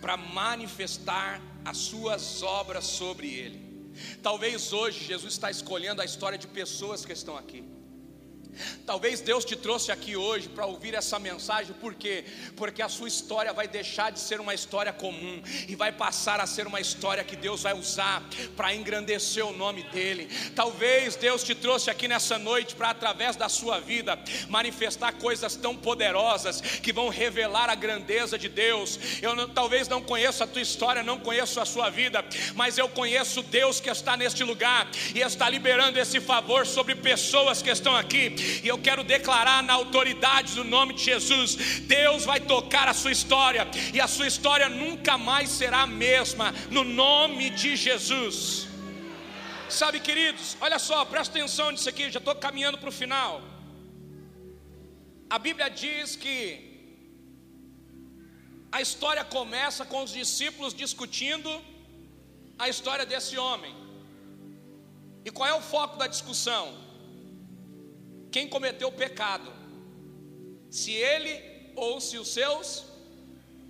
para 0.01 0.17
manifestar 0.17 1.39
as 1.67 1.77
suas 1.77 2.43
obras 2.43 2.87
sobre 2.87 3.29
ele. 3.29 3.93
Talvez 4.23 4.73
hoje 4.73 5.05
Jesus 5.05 5.35
está 5.35 5.51
escolhendo 5.51 6.01
a 6.01 6.07
história 6.07 6.39
de 6.39 6.47
pessoas 6.47 7.05
que 7.05 7.13
estão 7.13 7.37
aqui. 7.37 7.63
Talvez 8.87 9.21
Deus 9.21 9.45
te 9.45 9.57
trouxe 9.57 9.93
aqui 9.93 10.17
hoje 10.17 10.49
para 10.49 10.67
ouvir 10.67 10.95
essa 10.95 11.19
mensagem, 11.19 11.75
por 11.75 11.95
quê? 11.95 12.25
Porque 12.57 12.83
a 12.83 12.89
sua 12.89 13.09
história 13.09 13.53
vai 13.53 13.69
deixar 13.69 14.11
de 14.11 14.21
ser 14.21 14.41
uma 14.41 14.55
história 14.55 14.93
comum 14.93 15.43
e 15.69 15.75
vai 15.75 15.93
passar 15.93 16.41
a 16.41 16.47
ser 16.47 16.67
uma 16.67 16.81
história 16.81 17.25
que 17.25 17.37
Deus 17.37 17.63
vai 17.63 17.75
usar 17.75 18.23
para 18.57 18.75
engrandecer 18.75 19.45
o 19.45 19.53
nome 19.53 19.83
dEle. 19.85 20.29
Talvez 20.55 21.17
Deus 21.17 21.43
te 21.43 21.55
trouxe 21.55 21.91
aqui 21.91 22.09
nessa 22.09 22.39
noite 22.39 22.75
para, 22.75 22.91
através 22.91 23.37
da 23.37 23.49
sua 23.49 23.79
vida, 23.79 24.19
manifestar 24.49 25.13
coisas 25.15 25.57
tão 25.57 25.77
poderosas 25.77 26.61
que 26.61 26.93
vão 26.93 27.09
revelar 27.09 27.69
a 27.71 27.75
grandeza 27.75 28.39
de 28.39 28.49
Deus. 28.49 28.99
Eu 29.23 29.35
não, 29.35 29.49
talvez 29.49 29.89
não 29.89 30.03
conheça 30.03 30.45
a 30.45 30.47
tua 30.47 30.63
história, 30.63 31.03
não 31.03 31.19
conheço 31.19 31.61
a 31.61 31.65
sua 31.65 31.91
vida, 31.91 32.25
mas 32.55 32.79
eu 32.79 32.89
conheço 32.89 33.43
Deus 33.43 33.81
que 33.81 33.91
está 33.91 34.17
neste 34.17 34.43
lugar 34.45 34.91
e 35.15 35.21
está 35.21 35.49
liberando 35.49 35.99
esse 35.99 36.21
favor 36.21 36.67
sobre 36.67 36.95
pessoas 36.95 37.63
que 37.63 37.71
estão 37.71 37.95
aqui. 37.95 38.35
E 38.63 38.69
eu 38.69 38.79
quero 38.79 39.03
declarar 39.03 39.63
na 39.63 39.75
autoridade 39.75 40.55
do 40.55 40.65
nome 40.65 40.95
de 40.95 41.05
Jesus: 41.05 41.57
Deus 41.81 42.25
vai 42.25 42.41
tocar 42.41 42.89
a 42.89 42.95
sua 42.95 43.13
história, 43.13 43.67
e 43.93 44.01
a 44.01 44.09
sua 44.09 44.27
história 44.27 44.69
nunca 44.69 45.17
mais 45.17 45.49
será 45.51 45.83
a 45.83 45.87
mesma, 45.87 46.53
no 46.71 46.85
nome 46.85 47.51
de 47.51 47.77
Jesus. 47.77 48.69
Sabe, 49.69 50.01
queridos, 50.01 50.57
olha 50.61 50.79
só, 50.79 51.05
presta 51.05 51.39
atenção 51.39 51.71
nisso 51.71 51.89
aqui, 51.89 52.11
já 52.11 52.19
estou 52.19 52.35
caminhando 52.35 52.79
para 52.79 52.89
o 52.89 52.93
final. 52.93 53.41
A 55.29 55.39
Bíblia 55.39 55.69
diz 55.69 56.17
que 56.17 56.39
a 58.73 58.81
história 58.81 59.25
começa 59.25 59.85
com 59.85 60.03
os 60.03 60.13
discípulos 60.13 60.75
discutindo 60.75 61.51
a 62.59 62.69
história 62.69 63.07
desse 63.07 63.37
homem. 63.39 63.75
E 65.25 65.31
qual 65.31 65.49
é 65.49 65.55
o 65.55 65.63
foco 65.63 65.97
da 65.97 66.07
discussão? 66.07 66.90
Quem 68.31 68.49
cometeu 68.49 68.89
o 68.89 68.93
pecado? 68.93 69.53
Se 70.71 70.93
ele 70.93 71.73
ou 71.75 72.01
se 72.01 72.17
os 72.19 72.29
seus 72.29 72.85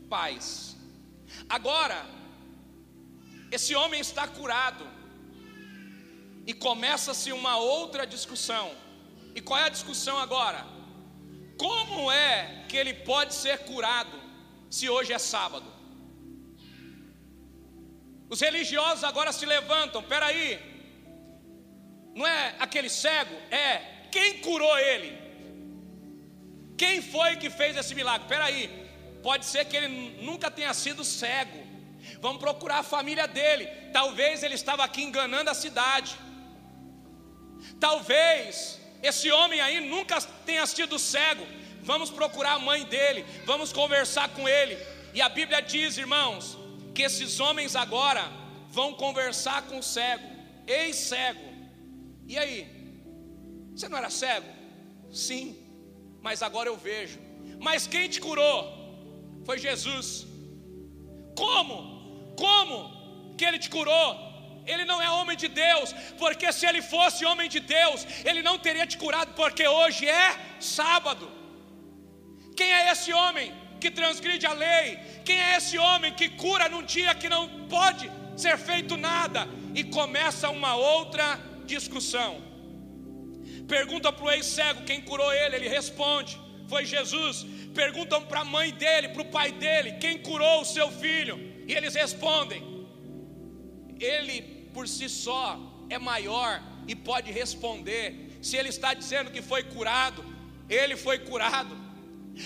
pais. 0.08 0.76
Agora, 1.48 2.04
esse 3.50 3.74
homem 3.74 4.00
está 4.00 4.26
curado. 4.28 4.86
E 6.46 6.52
começa-se 6.52 7.32
uma 7.32 7.56
outra 7.56 8.06
discussão. 8.06 8.74
E 9.34 9.40
qual 9.40 9.60
é 9.60 9.64
a 9.64 9.68
discussão 9.68 10.18
agora? 10.18 10.66
Como 11.56 12.10
é 12.10 12.64
que 12.68 12.76
ele 12.76 12.94
pode 12.94 13.34
ser 13.34 13.58
curado 13.60 14.18
se 14.68 14.88
hoje 14.88 15.12
é 15.12 15.18
sábado? 15.18 15.70
Os 18.28 18.40
religiosos 18.40 19.04
agora 19.04 19.32
se 19.32 19.44
levantam, 19.44 20.02
peraí, 20.02 20.58
não 22.14 22.26
é 22.26 22.54
aquele 22.58 22.88
cego, 22.88 23.34
é 23.50 23.99
quem 24.10 24.38
curou 24.38 24.78
ele? 24.78 25.18
Quem 26.76 27.02
foi 27.02 27.36
que 27.36 27.50
fez 27.50 27.76
esse 27.76 27.94
milagre? 27.94 28.26
Peraí, 28.28 28.68
pode 29.22 29.44
ser 29.44 29.64
que 29.66 29.76
ele 29.76 29.88
nunca 30.22 30.50
tenha 30.50 30.72
sido 30.72 31.04
cego. 31.04 31.60
Vamos 32.20 32.40
procurar 32.40 32.78
a 32.78 32.82
família 32.82 33.26
dele. 33.28 33.66
Talvez 33.92 34.42
ele 34.42 34.54
estava 34.54 34.82
aqui 34.84 35.02
enganando 35.02 35.50
a 35.50 35.54
cidade. 35.54 36.16
Talvez 37.78 38.80
esse 39.02 39.30
homem 39.30 39.60
aí 39.60 39.80
nunca 39.80 40.20
tenha 40.44 40.66
sido 40.66 40.98
cego. 40.98 41.46
Vamos 41.82 42.10
procurar 42.10 42.52
a 42.52 42.58
mãe 42.58 42.84
dele, 42.84 43.24
vamos 43.46 43.72
conversar 43.72 44.28
com 44.30 44.48
ele. 44.48 44.76
E 45.14 45.20
a 45.20 45.28
Bíblia 45.28 45.60
diz, 45.60 45.96
irmãos, 45.96 46.58
que 46.94 47.02
esses 47.02 47.40
homens 47.40 47.74
agora 47.74 48.22
vão 48.70 48.92
conversar 48.94 49.62
com 49.62 49.78
o 49.78 49.82
cego, 49.82 50.28
ex-cego. 50.66 51.40
E 52.26 52.38
aí? 52.38 52.79
Você 53.74 53.88
não 53.88 53.98
era 53.98 54.10
cego? 54.10 54.48
Sim, 55.12 55.56
mas 56.22 56.42
agora 56.42 56.68
eu 56.68 56.76
vejo. 56.76 57.18
Mas 57.58 57.86
quem 57.86 58.08
te 58.08 58.20
curou? 58.20 58.60
Foi 59.44 59.58
Jesus. 59.58 60.26
Como? 61.36 61.76
Como 62.36 63.34
que 63.36 63.44
ele 63.44 63.58
te 63.58 63.70
curou? 63.70 64.30
Ele 64.66 64.84
não 64.84 65.00
é 65.00 65.10
homem 65.10 65.36
de 65.36 65.48
Deus, 65.48 65.92
porque 66.18 66.52
se 66.52 66.66
ele 66.66 66.82
fosse 66.82 67.24
homem 67.24 67.48
de 67.48 67.60
Deus, 67.60 68.06
ele 68.24 68.42
não 68.42 68.58
teria 68.58 68.86
te 68.86 68.98
curado, 68.98 69.32
porque 69.34 69.66
hoje 69.66 70.06
é 70.06 70.38
sábado. 70.60 71.30
Quem 72.56 72.70
é 72.72 72.92
esse 72.92 73.12
homem 73.12 73.52
que 73.80 73.90
transgride 73.90 74.46
a 74.46 74.52
lei? 74.52 74.98
Quem 75.24 75.38
é 75.40 75.56
esse 75.56 75.78
homem 75.78 76.12
que 76.12 76.28
cura 76.28 76.68
num 76.68 76.82
dia 76.82 77.14
que 77.14 77.28
não 77.28 77.48
pode 77.68 78.10
ser 78.36 78.58
feito 78.58 78.96
nada? 78.96 79.48
E 79.74 79.82
começa 79.84 80.50
uma 80.50 80.74
outra 80.76 81.40
discussão. 81.64 82.49
Pergunta 83.70 84.12
para 84.12 84.24
o 84.24 84.30
ex-cego 84.32 84.82
quem 84.82 85.00
curou 85.00 85.32
ele, 85.32 85.54
ele 85.54 85.68
responde: 85.68 86.36
Foi 86.68 86.84
Jesus. 86.84 87.46
Perguntam 87.72 88.20
para 88.26 88.40
a 88.40 88.44
mãe 88.44 88.72
dele, 88.72 89.10
para 89.10 89.22
o 89.22 89.30
pai 89.36 89.52
dele, 89.52 89.92
quem 90.00 90.18
curou 90.18 90.62
o 90.62 90.64
seu 90.64 90.90
filho, 90.90 91.36
e 91.68 91.72
eles 91.72 91.94
respondem: 91.94 92.60
Ele 94.00 94.42
por 94.74 94.88
si 94.88 95.08
só 95.08 95.46
é 95.88 95.98
maior 95.98 96.60
e 96.88 96.96
pode 96.96 97.30
responder. 97.30 98.38
Se 98.42 98.56
ele 98.56 98.70
está 98.70 98.92
dizendo 98.92 99.30
que 99.30 99.40
foi 99.40 99.62
curado, 99.62 100.24
ele 100.68 100.96
foi 100.96 101.20
curado. 101.20 101.78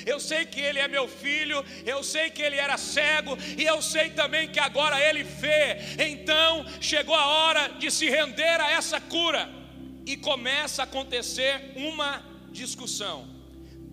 Eu 0.05 0.21
sei 0.21 0.45
que 0.45 0.61
ele 0.61 0.79
é 0.79 0.89
meu 0.89 1.07
filho, 1.09 1.65
eu 1.87 2.03
sei 2.03 2.29
que 2.29 2.43
ele 2.43 2.57
era 2.57 2.77
cego, 2.77 3.37
e 3.57 3.65
eu 3.65 3.81
sei 3.81 4.11
também 4.11 4.49
que 4.49 4.61
agora 4.61 5.01
ele 5.01 5.23
vê. 5.23 5.79
Então 6.11 6.67
chegou 6.81 7.15
a 7.15 7.27
hora 7.27 7.69
de 7.79 7.91
se 7.91 8.11
render 8.11 8.61
a 8.61 8.73
essa 8.73 9.01
cura, 9.01 9.64
e 10.07 10.17
começa 10.17 10.83
a 10.83 10.85
acontecer 10.85 11.73
uma 11.77 12.23
discussão. 12.51 13.27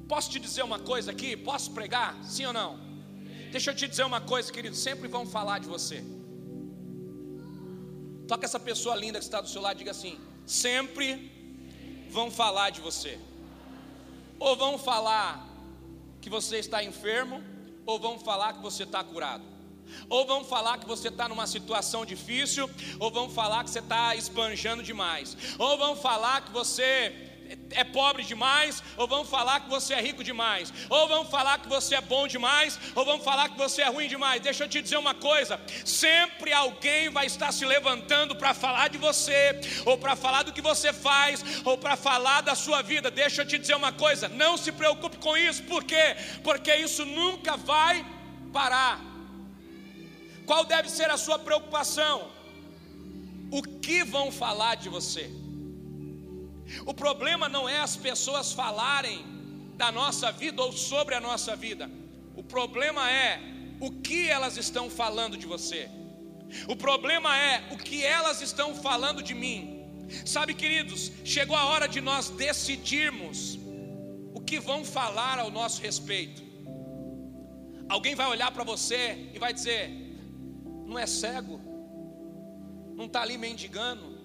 Posso 0.08 0.30
te 0.30 0.40
dizer 0.40 0.64
uma 0.64 0.80
coisa 0.80 1.12
aqui? 1.12 1.38
Posso 1.38 1.72
pregar? 1.72 2.22
Sim 2.24 2.46
ou 2.46 2.54
não? 2.54 2.80
Deixa 3.52 3.72
eu 3.72 3.76
te 3.76 3.88
dizer 3.88 4.04
uma 4.06 4.22
coisa, 4.22 4.52
querido. 4.52 4.76
Sempre 4.76 5.08
vão 5.08 5.26
falar 5.26 5.60
de 5.60 5.68
você. 5.68 6.04
Toca 8.28 8.46
essa 8.46 8.60
pessoa 8.60 8.96
linda 8.96 9.20
que 9.20 9.26
está 9.26 9.42
do 9.42 9.50
seu 9.50 9.62
lado, 9.62 9.78
diga 9.78 9.92
assim: 9.92 10.18
sempre 10.46 11.32
vão 12.10 12.30
falar 12.32 12.70
de 12.70 12.82
você. 12.82 13.20
Ou 14.40 14.56
vão 14.56 14.78
falar 14.78 15.48
que 16.22 16.30
você 16.30 16.58
está 16.58 16.84
enfermo, 16.84 17.44
ou 17.86 18.00
vão 18.00 18.20
falar 18.20 18.54
que 18.54 18.62
você 18.62 18.84
está 18.84 19.04
curado. 19.04 19.51
Ou 20.10 20.26
vão 20.26 20.44
falar 20.44 20.78
que 20.78 20.88
você 20.88 21.08
está 21.08 21.28
numa 21.28 21.48
situação 21.48 22.06
difícil, 22.06 22.70
ou 23.00 23.12
vão 23.12 23.30
falar 23.30 23.64
que 23.64 23.70
você 23.70 23.80
está 23.80 24.16
esbanjando 24.16 24.84
demais, 24.84 25.38
ou 25.58 25.78
vão 25.78 25.96
falar 25.96 26.42
que 26.42 26.52
você 26.52 27.30
é 27.72 27.84
pobre 27.84 28.24
demais, 28.24 28.84
ou 28.98 29.08
vão 29.08 29.26
falar 29.26 29.62
que 29.62 29.70
você 29.70 29.94
é 29.94 30.02
rico 30.02 30.24
demais, 30.24 30.74
ou 30.90 31.08
vão 31.08 31.26
falar 31.26 31.60
que 31.60 31.68
você 31.68 31.96
é 31.96 32.02
bom 32.02 32.28
demais, 32.28 32.80
ou 32.96 33.06
vão 33.06 33.20
falar 33.20 33.50
que 33.50 33.58
você 33.58 33.82
é 33.82 33.90
ruim 33.90 34.08
demais. 34.08 34.42
Deixa 34.42 34.64
eu 34.64 34.70
te 34.70 34.82
dizer 34.82 34.98
uma 34.98 35.14
coisa: 35.14 35.60
sempre 35.86 36.54
alguém 36.54 37.10
vai 37.10 37.26
estar 37.26 37.52
se 37.52 37.66
levantando 37.66 38.36
para 38.36 38.54
falar 38.54 38.88
de 38.90 38.98
você, 38.98 39.60
ou 39.86 39.98
para 39.98 40.16
falar 40.16 40.44
do 40.44 40.54
que 40.54 40.62
você 40.62 40.94
faz, 40.94 41.44
ou 41.66 41.78
para 41.78 41.96
falar 41.96 42.42
da 42.42 42.56
sua 42.56 42.82
vida. 42.82 43.12
Deixa 43.12 43.42
eu 43.42 43.48
te 43.48 43.58
dizer 43.58 43.76
uma 43.76 43.92
coisa: 43.92 44.28
não 44.28 44.58
se 44.58 44.72
preocupe 44.72 45.18
com 45.18 45.36
isso, 45.36 45.64
por 45.64 45.84
quê? 45.84 46.16
Porque 46.44 46.74
isso 46.76 47.06
nunca 47.06 47.58
vai 47.58 48.06
parar. 48.54 49.11
Qual 50.52 50.66
deve 50.66 50.90
ser 50.90 51.10
a 51.10 51.16
sua 51.16 51.40
preocupação? 51.40 52.30
O 53.50 53.62
que 53.84 54.04
vão 54.04 54.30
falar 54.34 54.76
de 54.76 54.90
você? 54.90 55.32
O 56.86 56.94
problema 56.94 57.48
não 57.48 57.70
é 57.70 57.80
as 57.80 57.96
pessoas 57.96 58.52
falarem 58.52 59.20
da 59.78 59.90
nossa 59.94 60.30
vida 60.30 60.62
ou 60.62 60.74
sobre 60.74 61.16
a 61.16 61.22
nossa 61.22 61.56
vida. 61.56 61.90
O 62.36 62.44
problema 62.44 63.10
é 63.10 63.40
o 63.80 63.90
que 63.92 64.28
elas 64.28 64.58
estão 64.58 64.90
falando 64.90 65.38
de 65.38 65.48
você. 65.54 65.90
O 66.68 66.76
problema 66.76 67.32
é 67.38 67.70
o 67.72 67.78
que 67.78 68.04
elas 68.04 68.42
estão 68.42 68.76
falando 68.76 69.24
de 69.24 69.34
mim. 69.34 69.58
Sabe, 70.26 70.54
queridos, 70.54 71.14
chegou 71.24 71.56
a 71.56 71.68
hora 71.68 71.88
de 71.88 72.02
nós 72.02 72.28
decidirmos 72.28 73.58
o 74.34 74.42
que 74.42 74.60
vão 74.60 74.84
falar 74.84 75.40
ao 75.40 75.50
nosso 75.50 75.82
respeito. 75.82 76.44
Alguém 77.88 78.16
vai 78.16 78.28
olhar 78.28 78.52
para 78.52 78.66
você 78.66 79.30
e 79.34 79.40
vai 79.40 79.54
dizer: 79.54 80.11
não 80.92 81.00
é 81.00 81.08
cego, 81.08 81.60
não 82.96 83.06
está 83.06 83.22
ali 83.22 83.38
mendigando. 83.38 84.20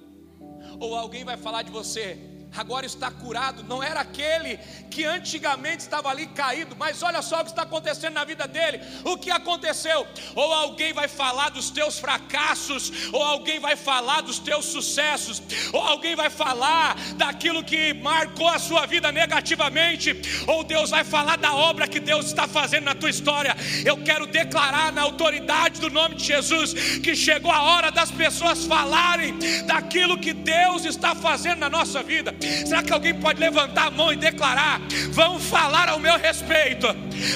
Ou 0.80 0.94
alguém 0.96 1.24
vai 1.24 1.36
falar 1.36 1.62
de 1.62 1.70
você: 1.70 2.18
agora 2.56 2.86
está 2.86 3.10
curado. 3.10 3.62
Não 3.62 3.82
era 3.82 4.00
aquele 4.00 4.58
que 4.90 5.04
antigamente 5.04 5.80
estava 5.80 6.08
ali 6.08 6.26
caído, 6.26 6.74
mas 6.76 7.02
olha 7.02 7.22
só 7.22 7.40
o 7.40 7.44
que 7.44 7.50
está 7.50 7.62
acontecendo 7.62 8.14
na 8.14 8.24
vida 8.24 8.46
dele. 8.46 8.80
O 9.04 9.16
que 9.16 9.30
aconteceu? 9.30 10.06
Ou 10.34 10.52
alguém 10.52 10.92
vai 10.92 11.08
falar 11.08 11.50
dos 11.50 11.70
teus 11.70 11.98
fracassos, 11.98 12.92
ou 13.12 13.22
alguém 13.22 13.58
vai 13.60 13.76
falar 13.76 14.22
dos 14.22 14.38
teus 14.38 14.66
sucessos, 14.66 15.42
ou 15.72 15.80
alguém 15.80 16.16
vai 16.16 16.30
falar 16.30 16.96
daquilo 17.16 17.64
que 17.64 17.94
marcou 17.94 18.48
a 18.48 18.58
sua 18.58 18.86
vida 18.86 19.12
negativamente, 19.12 20.14
ou 20.46 20.64
Deus 20.64 20.90
vai 20.90 21.04
falar 21.04 21.36
da 21.36 21.54
obra 21.54 21.88
que 21.88 22.00
Deus 22.00 22.26
está 22.26 22.48
fazendo 22.48 22.84
na 22.84 22.94
tua 22.94 23.10
história. 23.10 23.56
Eu 23.84 24.02
quero 24.02 24.26
declarar 24.26 24.92
na 24.92 25.02
autoridade 25.02 25.80
do 25.80 25.90
nome 25.90 26.14
de 26.14 26.24
Jesus 26.24 26.74
que 27.00 27.14
chegou 27.14 27.50
a 27.50 27.62
hora 27.62 27.90
das 27.90 28.10
pessoas 28.10 28.64
falarem 28.64 29.38
daquilo 29.66 30.18
que 30.18 30.32
Deus 30.32 30.84
está 30.84 31.14
fazendo 31.14 31.58
na 31.58 31.70
nossa 31.70 32.02
vida. 32.02 32.34
Será 32.66 32.82
que 32.82 32.92
alguém 32.92 33.14
pode 33.14 33.40
levantar 33.40 33.86
a 33.86 33.90
mão 33.90 34.12
e 34.12 34.16
declarar? 34.16 34.80
Vão 35.10 35.38
falar 35.38 35.88
ao 35.88 35.98
meu 35.98 36.18
respeito, 36.18 36.86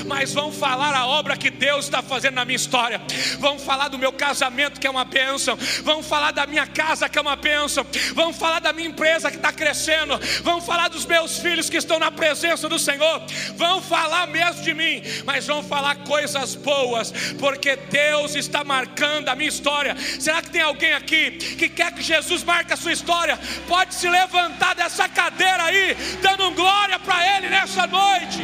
mas 0.06 0.32
vão 0.32 0.52
falar 0.52 0.94
a 0.94 1.06
obra 1.06 1.36
que 1.36 1.50
Deus 1.50 1.86
está 1.86 2.02
fazendo 2.02 2.34
na 2.34 2.44
minha 2.44 2.56
história. 2.56 3.00
Vão 3.38 3.58
falar 3.58 3.88
do 3.88 3.98
meu 3.98 4.12
casamento, 4.12 4.80
que 4.80 4.86
é 4.86 4.90
uma 4.90 5.04
bênção. 5.04 5.56
Vão 5.82 6.02
falar 6.02 6.32
da 6.32 6.46
minha 6.46 6.66
casa, 6.66 7.08
que 7.08 7.18
é 7.18 7.22
uma 7.22 7.36
bênção. 7.36 7.86
Vão 8.14 8.32
falar 8.32 8.60
da 8.60 8.72
minha 8.72 8.88
empresa 8.88 9.30
que 9.30 9.36
está 9.36 9.52
crescendo. 9.52 10.18
Vão 10.42 10.60
falar 10.60 10.88
dos 10.88 11.06
meus 11.06 11.38
filhos 11.38 11.70
que 11.70 11.76
estão 11.76 11.98
na 11.98 12.10
presença 12.10 12.68
do 12.68 12.78
Senhor. 12.78 13.22
Vão 13.56 13.80
falar 13.80 14.26
mesmo 14.26 14.62
de 14.62 14.74
mim, 14.74 15.02
mas 15.24 15.46
vão 15.46 15.62
falar 15.62 15.96
coisas 16.04 16.54
boas, 16.54 17.12
porque 17.38 17.76
Deus 17.76 18.34
está 18.34 18.64
marcando 18.64 19.28
a 19.28 19.36
minha 19.36 19.48
história. 19.48 19.96
Será 20.18 20.42
que 20.42 20.50
tem 20.50 20.62
alguém 20.62 20.92
aqui 20.92 21.30
que 21.30 21.68
quer 21.68 21.92
que 21.92 22.02
Jesus 22.02 22.42
marque 22.42 22.72
a 22.72 22.76
sua 22.76 22.92
história? 22.92 23.38
Pode 23.68 23.94
se 23.94 24.08
levantar 24.08 24.74
dessa 24.74 24.89
dessa 24.90 25.08
cadeira 25.08 25.62
aí, 25.64 25.94
dando 26.20 26.54
glória 26.54 26.98
para 26.98 27.18
Ele 27.36 27.48
nessa 27.48 27.86
noite. 27.86 28.40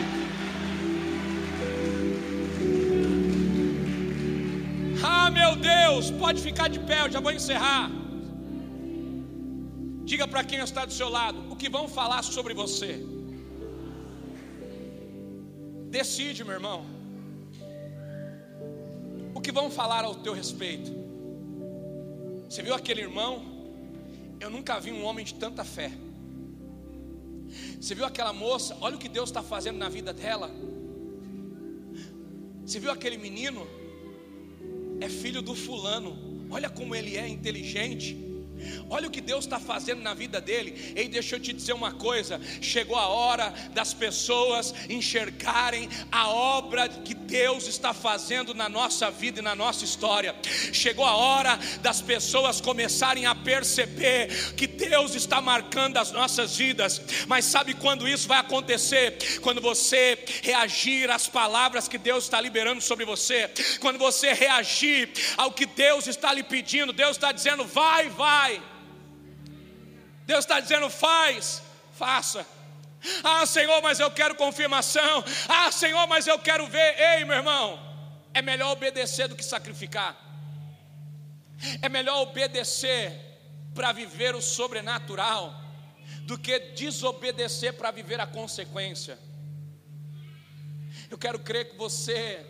Ah, 5.04 5.30
meu 5.30 5.56
Deus, 5.56 6.10
pode 6.12 6.40
ficar 6.40 6.68
de 6.68 6.78
pé, 6.78 7.00
eu 7.02 7.10
já 7.10 7.20
vou 7.20 7.32
encerrar. 7.32 7.90
Diga 10.04 10.28
para 10.28 10.44
quem 10.44 10.60
está 10.60 10.84
do 10.84 10.92
seu 10.92 11.08
lado 11.08 11.38
o 11.50 11.56
que 11.56 11.68
vão 11.68 11.88
falar 11.88 12.22
sobre 12.22 12.54
você. 12.54 12.92
Decide, 15.98 16.44
meu 16.44 16.54
irmão. 16.54 16.86
O 19.34 19.40
que 19.40 19.50
vão 19.50 19.68
falar 19.68 20.04
ao 20.04 20.14
teu 20.14 20.32
respeito? 20.32 20.92
Você 22.48 22.62
viu 22.62 22.74
aquele 22.74 23.00
irmão? 23.00 23.32
Eu 24.38 24.50
nunca 24.50 24.78
vi 24.78 24.92
um 24.92 25.04
homem 25.04 25.24
de 25.24 25.34
tanta 25.34 25.64
fé. 25.64 25.90
Você 27.86 27.94
viu 27.94 28.04
aquela 28.04 28.32
moça? 28.32 28.76
Olha 28.80 28.96
o 28.96 28.98
que 28.98 29.08
Deus 29.08 29.28
está 29.28 29.44
fazendo 29.44 29.78
na 29.78 29.88
vida 29.88 30.12
dela. 30.12 30.50
Você 32.64 32.80
viu 32.80 32.90
aquele 32.90 33.16
menino? 33.16 33.64
É 35.00 35.08
filho 35.08 35.40
do 35.40 35.54
fulano. 35.54 36.18
Olha 36.50 36.68
como 36.68 36.96
ele 36.96 37.16
é 37.16 37.28
inteligente. 37.28 38.25
Olha 38.88 39.08
o 39.08 39.10
que 39.10 39.20
Deus 39.20 39.44
está 39.44 39.58
fazendo 39.58 40.02
na 40.02 40.14
vida 40.14 40.40
dele. 40.40 40.92
Ei, 40.94 41.08
deixa 41.08 41.36
eu 41.36 41.40
te 41.40 41.52
dizer 41.52 41.72
uma 41.72 41.92
coisa: 41.92 42.40
chegou 42.60 42.96
a 42.96 43.06
hora 43.06 43.52
das 43.72 43.92
pessoas 43.92 44.74
enxergarem 44.88 45.88
a 46.10 46.28
obra 46.28 46.88
que 46.88 47.14
Deus 47.14 47.66
está 47.66 47.92
fazendo 47.92 48.54
na 48.54 48.68
nossa 48.68 49.10
vida 49.10 49.40
e 49.40 49.42
na 49.42 49.54
nossa 49.54 49.84
história. 49.84 50.34
Chegou 50.72 51.04
a 51.04 51.16
hora 51.16 51.58
das 51.80 52.00
pessoas 52.00 52.60
começarem 52.60 53.26
a 53.26 53.34
perceber 53.34 54.54
que 54.54 54.66
Deus 54.66 55.14
está 55.14 55.40
marcando 55.40 55.96
as 55.96 56.12
nossas 56.12 56.56
vidas. 56.56 57.00
Mas 57.26 57.44
sabe 57.44 57.74
quando 57.74 58.08
isso 58.08 58.28
vai 58.28 58.38
acontecer? 58.38 59.16
Quando 59.40 59.60
você 59.60 60.18
reagir 60.42 61.10
às 61.10 61.28
palavras 61.28 61.88
que 61.88 61.98
Deus 61.98 62.24
está 62.24 62.40
liberando 62.40 62.80
sobre 62.80 63.04
você, 63.04 63.50
quando 63.80 63.98
você 63.98 64.32
reagir 64.32 65.10
ao 65.36 65.52
que 65.52 65.66
Deus 65.66 66.06
está 66.06 66.32
lhe 66.32 66.42
pedindo, 66.42 66.92
Deus 66.92 67.16
está 67.16 67.32
dizendo: 67.32 67.64
vai, 67.64 68.08
vai. 68.08 68.55
Deus 70.26 70.40
está 70.40 70.60
dizendo: 70.60 70.90
faz, 70.90 71.62
faça. 71.92 72.44
Ah, 73.22 73.46
Senhor, 73.46 73.80
mas 73.80 74.00
eu 74.00 74.10
quero 74.10 74.34
confirmação. 74.34 75.24
Ah, 75.48 75.70
Senhor, 75.70 76.06
mas 76.08 76.26
eu 76.26 76.38
quero 76.38 76.66
ver. 76.66 76.98
Ei, 76.98 77.24
meu 77.24 77.36
irmão, 77.36 77.78
é 78.34 78.42
melhor 78.42 78.72
obedecer 78.72 79.28
do 79.28 79.36
que 79.36 79.44
sacrificar. 79.44 80.16
É 81.80 81.88
melhor 81.88 82.20
obedecer 82.22 83.12
para 83.74 83.92
viver 83.92 84.34
o 84.34 84.42
sobrenatural 84.42 85.54
do 86.22 86.36
que 86.36 86.58
desobedecer 86.58 87.74
para 87.74 87.90
viver 87.90 88.20
a 88.20 88.26
consequência. 88.26 89.18
Eu 91.08 91.16
quero 91.16 91.38
crer 91.38 91.70
que 91.70 91.76
você 91.76 92.44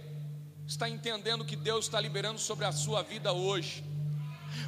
está 0.66 0.88
entendendo 0.88 1.44
que 1.44 1.54
Deus 1.54 1.84
está 1.84 2.00
liberando 2.00 2.40
sobre 2.40 2.64
a 2.64 2.72
sua 2.72 3.02
vida 3.02 3.32
hoje 3.32 3.84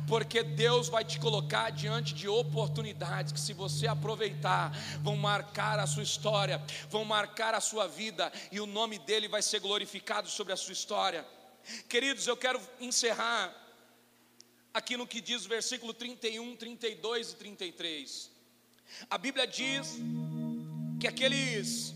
porque 0.07 0.43
Deus 0.43 0.89
vai 0.89 1.05
te 1.05 1.19
colocar 1.19 1.71
diante 1.71 2.15
de 2.15 2.29
oportunidades 2.29 3.33
que, 3.33 3.41
se 3.41 3.53
você 3.53 3.87
aproveitar, 3.87 4.73
vão 5.03 5.17
marcar 5.17 5.79
a 5.79 5.87
sua 5.87 6.03
história, 6.03 6.63
vão 6.91 7.05
marcar 7.05 7.55
a 7.55 7.61
sua 7.61 7.87
vida, 7.87 8.33
e 8.51 8.61
o 8.61 8.67
nome 8.67 8.99
dele 8.99 9.29
vai 9.29 9.43
ser 9.43 9.61
glorificado 9.61 10.29
sobre 10.29 10.53
a 10.53 10.57
sua 10.57 10.73
história. 10.73 11.27
Queridos, 11.89 12.27
eu 12.27 12.37
quero 12.37 12.61
encerrar 12.81 13.55
aqui 14.73 14.97
no 14.97 15.07
que 15.07 15.21
diz 15.21 15.45
o 15.45 15.49
versículo 15.49 15.93
31, 15.93 16.57
32 16.57 17.33
e 17.33 17.37
33. 17.37 18.31
A 19.11 19.19
Bíblia 19.19 19.47
diz 19.47 19.97
que 21.01 21.07
aqueles 21.07 21.95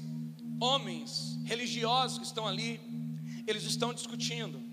homens 0.61 1.39
religiosos 1.45 2.19
que 2.19 2.25
estão 2.25 2.47
ali, 2.47 2.81
eles 3.47 3.65
estão 3.65 3.93
discutindo. 3.93 4.72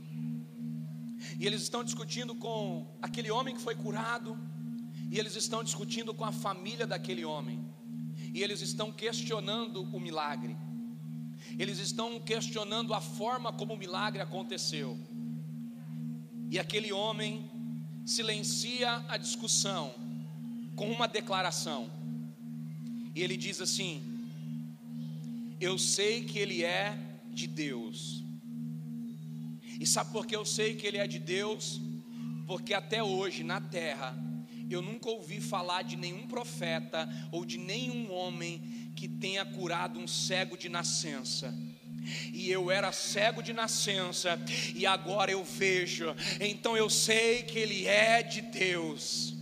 E 1.39 1.47
eles 1.47 1.61
estão 1.61 1.85
discutindo 1.85 2.35
com 2.35 2.85
aquele 3.01 3.31
homem 3.31 3.55
que 3.55 3.61
foi 3.61 3.73
curado, 3.73 4.37
e 5.09 5.17
eles 5.17 5.37
estão 5.37 5.63
discutindo 5.63 6.13
com 6.13 6.25
a 6.25 6.33
família 6.33 6.85
daquele 6.85 7.23
homem, 7.23 7.63
e 8.33 8.43
eles 8.43 8.59
estão 8.59 8.91
questionando 8.91 9.81
o 9.83 9.99
milagre, 10.01 10.57
eles 11.57 11.79
estão 11.79 12.19
questionando 12.19 12.93
a 12.93 12.99
forma 12.99 13.53
como 13.53 13.73
o 13.73 13.77
milagre 13.77 14.21
aconteceu. 14.21 14.99
E 16.51 16.59
aquele 16.59 16.91
homem 16.91 17.49
silencia 18.05 19.05
a 19.07 19.15
discussão 19.15 19.95
com 20.75 20.91
uma 20.91 21.07
declaração, 21.07 21.89
e 23.15 23.21
ele 23.21 23.37
diz 23.37 23.61
assim: 23.61 24.03
Eu 25.57 25.77
sei 25.77 26.25
que 26.25 26.37
ele 26.37 26.65
é 26.65 26.97
de 27.31 27.47
Deus 27.47 28.28
e 29.80 29.88
sabe 29.88 30.11
por 30.11 30.25
que 30.25 30.36
eu 30.36 30.43
sei 30.43 30.75
que 30.75 30.86
ele 30.86 30.97
é 30.97 31.07
de 31.07 31.17
Deus? 31.17 31.80
Porque 32.45 32.73
até 32.73 33.01
hoje 33.01 33.43
na 33.43 33.61
terra 33.61 34.17
eu 34.69 34.82
nunca 34.82 35.09
ouvi 35.09 35.39
falar 35.39 35.84
de 35.84 35.95
nenhum 35.95 36.27
profeta 36.27 37.09
ou 37.32 37.45
de 37.45 37.57
nenhum 37.57 38.11
homem 38.11 38.91
que 38.95 39.07
tenha 39.07 39.45
curado 39.45 39.97
um 39.97 40.07
cego 40.07 40.57
de 40.57 40.67
nascença. 40.67 41.55
E 42.34 42.49
eu 42.51 42.69
era 42.69 42.91
cego 42.91 43.41
de 43.41 43.53
nascença 43.53 44.39
e 44.75 44.86
agora 44.86 45.32
eu 45.32 45.43
vejo. 45.43 46.13
Então 46.41 46.75
eu 46.75 46.89
sei 46.89 47.43
que 47.43 47.57
ele 47.57 47.88
é 47.88 48.21
de 48.21 48.41
Deus. 48.41 49.34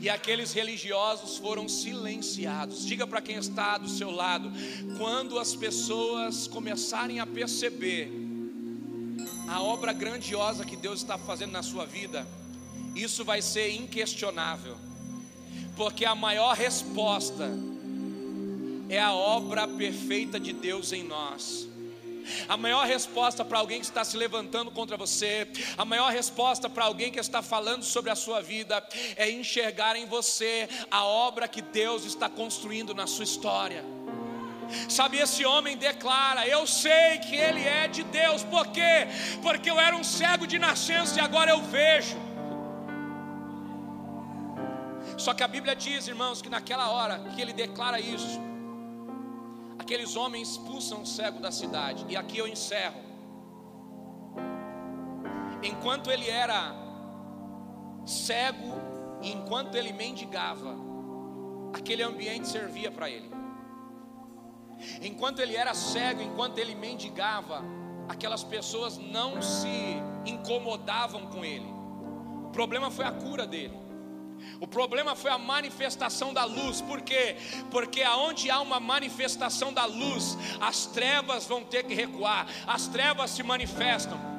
E 0.00 0.08
aqueles 0.08 0.52
religiosos 0.52 1.38
foram 1.38 1.68
silenciados. 1.68 2.86
Diga 2.86 3.06
para 3.06 3.22
quem 3.22 3.36
está 3.36 3.78
do 3.78 3.88
seu 3.88 4.10
lado, 4.10 4.52
quando 4.98 5.38
as 5.38 5.54
pessoas 5.56 6.46
começarem 6.46 7.20
a 7.20 7.26
perceber 7.26 8.31
a 9.52 9.60
obra 9.60 9.92
grandiosa 9.92 10.64
que 10.64 10.76
Deus 10.76 11.00
está 11.00 11.18
fazendo 11.18 11.52
na 11.52 11.62
sua 11.62 11.84
vida, 11.84 12.26
isso 12.94 13.22
vai 13.22 13.42
ser 13.42 13.70
inquestionável, 13.70 14.76
porque 15.76 16.06
a 16.06 16.14
maior 16.14 16.56
resposta 16.56 17.50
é 18.88 18.98
a 18.98 19.12
obra 19.12 19.68
perfeita 19.68 20.40
de 20.40 20.54
Deus 20.54 20.92
em 20.92 21.02
nós. 21.02 21.68
A 22.48 22.56
maior 22.56 22.86
resposta 22.86 23.44
para 23.44 23.58
alguém 23.58 23.80
que 23.80 23.86
está 23.86 24.04
se 24.04 24.16
levantando 24.16 24.70
contra 24.70 24.96
você, 24.96 25.46
a 25.76 25.84
maior 25.84 26.10
resposta 26.10 26.70
para 26.70 26.84
alguém 26.84 27.10
que 27.10 27.18
está 27.18 27.42
falando 27.42 27.82
sobre 27.82 28.10
a 28.10 28.14
sua 28.14 28.40
vida, 28.40 28.82
é 29.16 29.30
enxergar 29.30 29.96
em 29.96 30.06
você 30.06 30.68
a 30.90 31.04
obra 31.04 31.48
que 31.48 31.60
Deus 31.60 32.04
está 32.04 32.28
construindo 32.28 32.94
na 32.94 33.06
sua 33.06 33.24
história. 33.24 33.84
Sabe, 34.88 35.18
esse 35.18 35.44
homem 35.44 35.76
declara: 35.76 36.46
Eu 36.46 36.66
sei 36.66 37.18
que 37.18 37.36
ele 37.36 37.62
é 37.62 37.88
de 37.88 38.02
Deus, 38.02 38.42
por 38.44 38.66
quê? 38.68 39.06
Porque 39.42 39.70
eu 39.70 39.78
era 39.80 39.96
um 39.96 40.04
cego 40.04 40.46
de 40.46 40.58
nascença 40.58 41.18
e 41.18 41.22
agora 41.22 41.50
eu 41.50 41.62
vejo. 41.62 42.16
Só 45.18 45.34
que 45.34 45.42
a 45.42 45.48
Bíblia 45.48 45.76
diz, 45.76 46.08
irmãos, 46.08 46.40
que 46.40 46.48
naquela 46.48 46.90
hora 46.90 47.18
que 47.34 47.40
ele 47.40 47.52
declara 47.52 48.00
isso, 48.00 48.40
aqueles 49.78 50.16
homens 50.16 50.50
expulsam 50.50 51.02
o 51.02 51.06
cego 51.06 51.38
da 51.38 51.52
cidade, 51.52 52.04
e 52.08 52.16
aqui 52.16 52.38
eu 52.38 52.48
encerro. 52.48 53.00
Enquanto 55.62 56.10
ele 56.10 56.28
era 56.28 56.74
cego, 58.04 58.72
e 59.20 59.30
enquanto 59.30 59.76
ele 59.76 59.92
mendigava, 59.92 60.74
aquele 61.72 62.02
ambiente 62.02 62.48
servia 62.48 62.90
para 62.90 63.08
ele. 63.08 63.41
Enquanto 65.02 65.40
ele 65.40 65.56
era 65.56 65.74
cego, 65.74 66.22
enquanto 66.22 66.58
ele 66.58 66.74
mendigava, 66.74 67.62
aquelas 68.08 68.42
pessoas 68.44 68.98
não 68.98 69.40
se 69.40 69.96
incomodavam 70.24 71.26
com 71.26 71.44
ele. 71.44 71.66
O 72.44 72.50
problema 72.52 72.90
foi 72.90 73.04
a 73.04 73.12
cura 73.12 73.46
dele. 73.46 73.82
O 74.60 74.66
problema 74.66 75.14
foi 75.14 75.30
a 75.30 75.38
manifestação 75.38 76.32
da 76.32 76.44
luz, 76.44 76.80
por 76.80 77.00
quê? 77.00 77.36
Porque 77.70 78.02
aonde 78.02 78.50
há 78.50 78.60
uma 78.60 78.80
manifestação 78.80 79.72
da 79.72 79.84
luz, 79.84 80.36
as 80.60 80.86
trevas 80.86 81.46
vão 81.46 81.62
ter 81.64 81.84
que 81.84 81.94
recuar, 81.94 82.46
as 82.66 82.86
trevas 82.88 83.30
se 83.30 83.42
manifestam. 83.42 84.31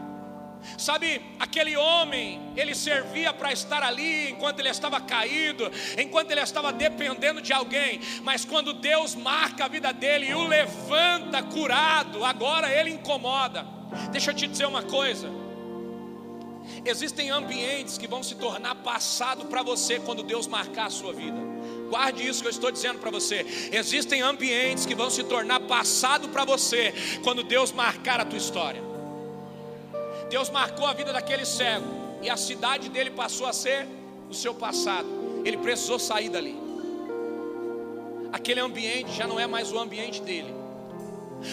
Sabe, 0.78 1.22
aquele 1.39 1.76
homem, 1.76 2.41
ele 2.55 2.74
servia 2.74 3.34
para 3.34 3.51
estar 3.51 3.84
ali 3.84 4.32
enquanto 4.32 4.59
ele 4.59 4.70
estava 4.70 4.99
caído, 4.99 5.72
enquanto 5.97 6.32
ele 6.32 6.41
estava 6.41 6.72
dependendo 6.72 7.41
de 7.41 7.53
alguém, 7.53 7.99
mas 8.22 8.45
quando 8.45 8.74
Deus 8.74 9.16
marca 9.16 9.66
a 9.66 9.68
vida 9.68 9.91
dele 9.93 10.28
e 10.28 10.34
o 10.34 10.47
levanta 10.47 11.43
curado, 11.43 12.24
agora 12.24 12.72
ele 12.72 12.91
incomoda. 12.91 13.66
Deixa 14.11 14.32
eu 14.32 14.36
te 14.36 14.47
dizer 14.47 14.66
uma 14.66 14.84
coisa. 14.84 15.30
Existem 16.86 17.30
ambientes 17.30 17.97
que 17.97 18.07
vão 18.07 18.24
se 18.24 18.36
tornar 18.36 18.76
passado 18.76 19.45
para 19.45 19.61
você 19.61 19.99
quando 19.99 20.24
Deus 20.24 20.47
marcar 20.47 20.88
a 20.88 20.89
sua 20.89 21.14
vida. 21.14 21.38
Guarde 21.89 22.28
isso 22.28 22.41
que 22.41 22.47
eu 22.47 22.51
estou 22.51 22.72
dizendo 22.72 22.99
para 22.99 23.11
você. 23.11 23.45
Existem 23.72 24.22
ambientes 24.22 24.86
que 24.86 24.95
vão 24.95 25.09
se 25.09 25.24
tornar 25.24 25.59
passado 25.61 26.30
para 26.30 26.45
você 26.45 26.93
quando 27.24 27.43
Deus 27.43 27.72
marcar 27.72 28.20
a 28.20 28.26
tua 28.26 28.38
história. 28.38 28.92
Deus 30.34 30.49
marcou 30.49 30.88
a 30.88 30.93
vida 30.93 31.13
daquele 31.13 31.45
cego 31.45 31.86
e 32.19 32.27
a 32.27 32.36
cidade 32.36 32.89
dele 32.89 33.11
passou 33.11 33.45
a 33.45 33.53
ser 33.53 33.88
o 34.27 34.34
seu 34.34 34.51
passado. 34.51 35.07
Ele 35.45 35.57
precisou 35.57 35.99
sair 35.99 36.27
dali. 36.27 36.55
aquele 38.31 38.59
ambiente 38.59 39.11
já 39.11 39.27
não 39.27 39.39
é 39.39 39.45
mais 39.45 39.71
o 39.71 39.77
ambiente 39.77 40.23
dele. 40.23 40.51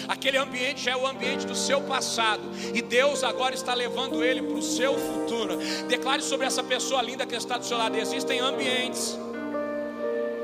Aquele 0.09 0.39
ambiente 0.39 0.81
já 0.83 0.93
é 0.93 0.97
o 0.97 1.07
ambiente 1.07 1.47
do 1.47 1.55
seu 1.55 1.83
passado, 1.83 2.43
e 2.72 2.81
Deus 2.81 3.22
agora 3.22 3.55
está 3.55 3.74
levando 3.74 4.24
ele 4.24 4.41
para 4.41 4.57
o 4.57 4.62
seu 4.62 4.95
futuro. 4.99 5.59
Declare 5.87 6.22
sobre 6.22 6.47
essa 6.47 6.64
pessoa 6.64 7.03
linda 7.03 7.26
que 7.26 7.35
está 7.35 7.59
do 7.59 7.66
seu 7.66 7.76
lado: 7.76 7.99
existem 7.99 8.41
ambientes 8.41 9.14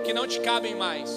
que 0.04 0.12
não 0.12 0.26
te 0.26 0.40
cabem 0.40 0.74
mais. 0.74 1.08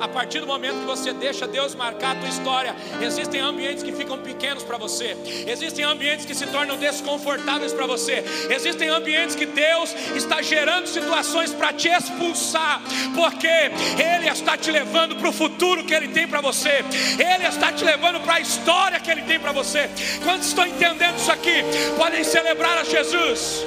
A 0.00 0.08
partir 0.08 0.40
do 0.40 0.46
momento 0.46 0.80
que 0.80 0.86
você 0.86 1.12
deixa 1.12 1.46
Deus 1.46 1.74
marcar 1.74 2.12
a 2.12 2.20
tua 2.20 2.28
história, 2.28 2.74
existem 3.02 3.40
ambientes 3.40 3.82
que 3.82 3.92
ficam 3.92 4.18
pequenos 4.18 4.62
para 4.62 4.78
você. 4.78 5.14
Existem 5.46 5.84
ambientes 5.84 6.24
que 6.24 6.34
se 6.34 6.46
tornam 6.46 6.76
desconfortáveis 6.78 7.72
para 7.72 7.86
você. 7.86 8.24
Existem 8.48 8.88
ambientes 8.88 9.36
que 9.36 9.44
Deus 9.44 9.94
está 10.16 10.40
gerando 10.40 10.86
situações 10.86 11.52
para 11.52 11.72
te 11.74 11.88
expulsar, 11.88 12.80
porque 13.14 13.46
Ele 13.46 14.28
está 14.28 14.56
te 14.56 14.70
levando 14.70 15.16
para 15.16 15.28
o 15.28 15.32
futuro 15.32 15.84
que 15.84 15.92
Ele 15.92 16.08
tem 16.08 16.26
para 16.26 16.40
você. 16.40 16.82
Ele 17.18 17.46
está 17.46 17.70
te 17.70 17.84
levando 17.84 18.20
para 18.20 18.34
a 18.34 18.40
história 18.40 18.98
que 19.00 19.10
Ele 19.10 19.22
tem 19.22 19.38
para 19.38 19.52
você. 19.52 19.90
Quantos 20.24 20.48
estão 20.48 20.66
entendendo 20.66 21.18
isso 21.18 21.30
aqui? 21.30 21.62
Podem 21.98 22.24
celebrar 22.24 22.78
a 22.78 22.84
Jesus. 22.84 23.66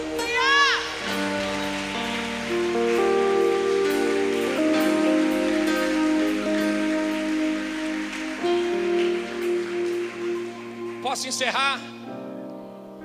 Posso 11.13 11.27
encerrar? 11.27 11.79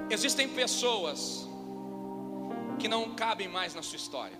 Existem 0.08 0.48
pessoas 0.48 1.46
que 2.78 2.88
não 2.88 3.14
cabem 3.14 3.48
mais 3.48 3.74
na 3.74 3.82
sua 3.82 3.96
história. 3.96 4.38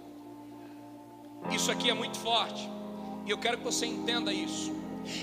Isso 1.51 1.71
aqui 1.71 1.91
é 1.91 1.93
muito 1.93 2.19
forte, 2.19 2.67
e 3.27 3.31
eu 3.31 3.37
quero 3.37 3.59
que 3.59 3.65
você 3.65 3.85
entenda 3.85 4.33
isso. 4.33 4.73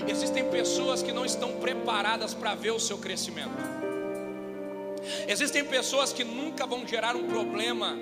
Existem 0.06 0.48
pessoas 0.48 1.02
que 1.02 1.10
não 1.10 1.24
estão 1.24 1.56
preparadas 1.56 2.34
para 2.34 2.54
ver 2.54 2.70
o 2.70 2.78
seu 2.78 2.98
crescimento. 2.98 3.50
Existem 5.26 5.64
pessoas 5.64 6.12
que 6.12 6.22
nunca 6.22 6.68
vão 6.68 6.86
gerar 6.86 7.16
um 7.16 7.26
problema 7.26 7.96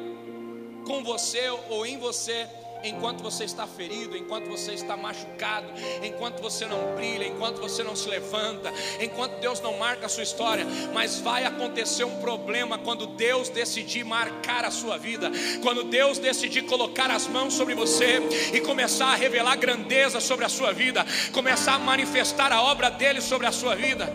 com 0.86 1.02
você 1.02 1.48
ou 1.70 1.86
em 1.86 1.96
você 1.96 2.46
enquanto 2.84 3.22
você 3.22 3.44
está 3.44 3.66
ferido, 3.66 4.16
enquanto 4.16 4.48
você 4.48 4.72
está 4.72 4.96
machucado, 4.96 5.66
enquanto 6.02 6.40
você 6.40 6.66
não 6.66 6.94
brilha, 6.94 7.26
enquanto 7.26 7.60
você 7.60 7.82
não 7.82 7.96
se 7.96 8.08
levanta, 8.08 8.72
enquanto 9.00 9.40
Deus 9.40 9.60
não 9.60 9.76
marca 9.78 10.06
a 10.06 10.08
sua 10.08 10.22
história, 10.22 10.66
mas 10.92 11.18
vai 11.18 11.44
acontecer 11.44 12.04
um 12.04 12.20
problema 12.20 12.78
quando 12.78 13.06
Deus 13.06 13.48
decidir 13.48 14.04
marcar 14.04 14.64
a 14.64 14.70
sua 14.70 14.98
vida, 14.98 15.30
quando 15.62 15.84
Deus 15.84 16.18
decidir 16.18 16.62
colocar 16.62 17.10
as 17.10 17.26
mãos 17.26 17.54
sobre 17.54 17.74
você 17.74 18.20
e 18.52 18.60
começar 18.60 19.06
a 19.06 19.14
revelar 19.14 19.56
grandeza 19.56 20.20
sobre 20.20 20.44
a 20.44 20.48
sua 20.48 20.72
vida, 20.72 21.04
começar 21.32 21.74
a 21.74 21.78
manifestar 21.78 22.52
a 22.52 22.62
obra 22.62 22.90
dele 22.90 23.20
sobre 23.20 23.46
a 23.46 23.52
sua 23.52 23.74
vida. 23.74 24.12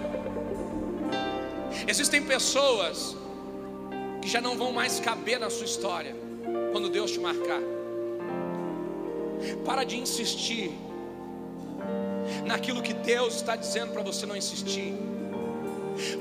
Existem 1.88 2.24
pessoas 2.24 3.16
que 4.22 4.28
já 4.28 4.42
não 4.42 4.58
vão 4.58 4.72
mais 4.72 5.00
caber 5.00 5.40
na 5.40 5.50
sua 5.50 5.66
história 5.66 6.16
quando 6.72 6.90
Deus 6.90 7.12
te 7.12 7.20
marcar. 7.20 7.79
Para 9.66 9.84
de 9.84 9.98
insistir 9.98 10.72
naquilo 12.46 12.82
que 12.82 12.94
Deus 12.94 13.36
está 13.36 13.56
dizendo 13.56 13.92
para 13.94 14.02
você 14.02 14.26
não 14.26 14.36
insistir. 14.36 14.94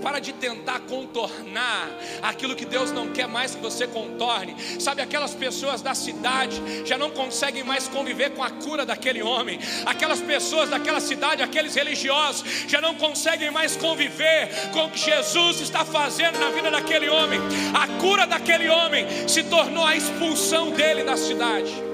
Para 0.03 0.19
de 0.19 0.33
tentar 0.33 0.81
contornar 0.81 1.89
aquilo 2.21 2.57
que 2.57 2.65
Deus 2.65 2.91
não 2.91 3.13
quer 3.13 3.29
mais 3.29 3.55
que 3.55 3.63
você 3.63 3.87
contorne. 3.87 4.57
Sabe, 4.81 5.03
aquelas 5.03 5.35
pessoas 5.35 5.81
da 5.81 5.95
cidade 5.95 6.61
já 6.85 6.99
não 6.99 7.11
conseguem 7.11 7.63
mais 7.63 7.87
conviver 7.87 8.31
com 8.31 8.43
a 8.43 8.51
cura 8.51 8.85
daquele 8.85 9.23
homem. 9.23 9.59
Aquelas 9.87 10.21
pessoas 10.21 10.69
daquela 10.69 11.01
cidade, 11.01 11.43
aqueles 11.43 11.77
religiosos, 11.77 12.45
já 12.67 12.81
não 12.81 12.97
conseguem 12.97 13.51
mais 13.51 13.77
conviver 13.77 14.49
com 14.73 14.87
o 14.87 14.91
que 14.91 14.99
Jesus 14.99 15.61
está 15.61 15.85
fazendo 15.85 16.39
na 16.41 16.51
vida 16.51 16.71
daquele 16.71 17.09
homem. 17.09 17.41
A 17.73 18.01
cura 18.01 18.27
daquele 18.27 18.69
homem 18.69 19.07
se 19.29 19.45
tornou 19.45 19.85
a 19.87 19.97
expulsão 19.97 20.71
dele 20.71 21.05
da 21.05 21.17
cidade 21.17 21.88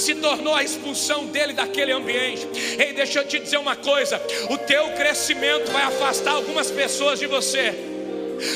se 0.00 0.14
tornou 0.14 0.54
a 0.54 0.62
expulsão 0.62 1.26
dele 1.26 1.52
daquele 1.52 1.92
ambiente. 1.92 2.48
Ei, 2.78 2.92
deixa 2.92 3.20
eu 3.20 3.26
te 3.26 3.38
dizer 3.38 3.58
uma 3.58 3.76
coisa: 3.76 4.20
o 4.48 4.58
teu 4.58 4.88
crescimento 4.90 5.70
vai 5.70 5.82
afastar 5.82 6.32
algumas 6.32 6.70
pessoas 6.70 7.18
de 7.18 7.26
você. 7.26 7.90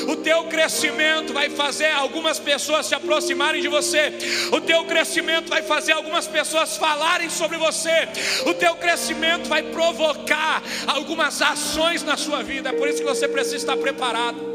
O 0.07 0.15
teu 0.15 0.45
crescimento 0.45 1.31
vai 1.31 1.49
fazer 1.49 1.91
algumas 1.91 2.39
pessoas 2.39 2.87
se 2.87 2.95
aproximarem 2.95 3.61
de 3.61 3.67
você. 3.67 4.11
O 4.51 4.59
teu 4.59 4.83
crescimento 4.85 5.49
vai 5.49 5.61
fazer 5.61 5.91
algumas 5.91 6.27
pessoas 6.27 6.75
falarem 6.77 7.29
sobre 7.29 7.57
você. 7.57 8.07
O 8.45 8.53
teu 8.53 8.75
crescimento 8.75 9.47
vai 9.47 9.61
provocar 9.61 10.63
algumas 10.87 11.41
ações 11.41 12.03
na 12.03 12.17
sua 12.17 12.41
vida. 12.41 12.69
É 12.69 12.73
por 12.73 12.87
isso 12.87 12.99
que 12.99 13.07
você 13.07 13.27
precisa 13.27 13.57
estar 13.57 13.77
preparado. 13.77 14.54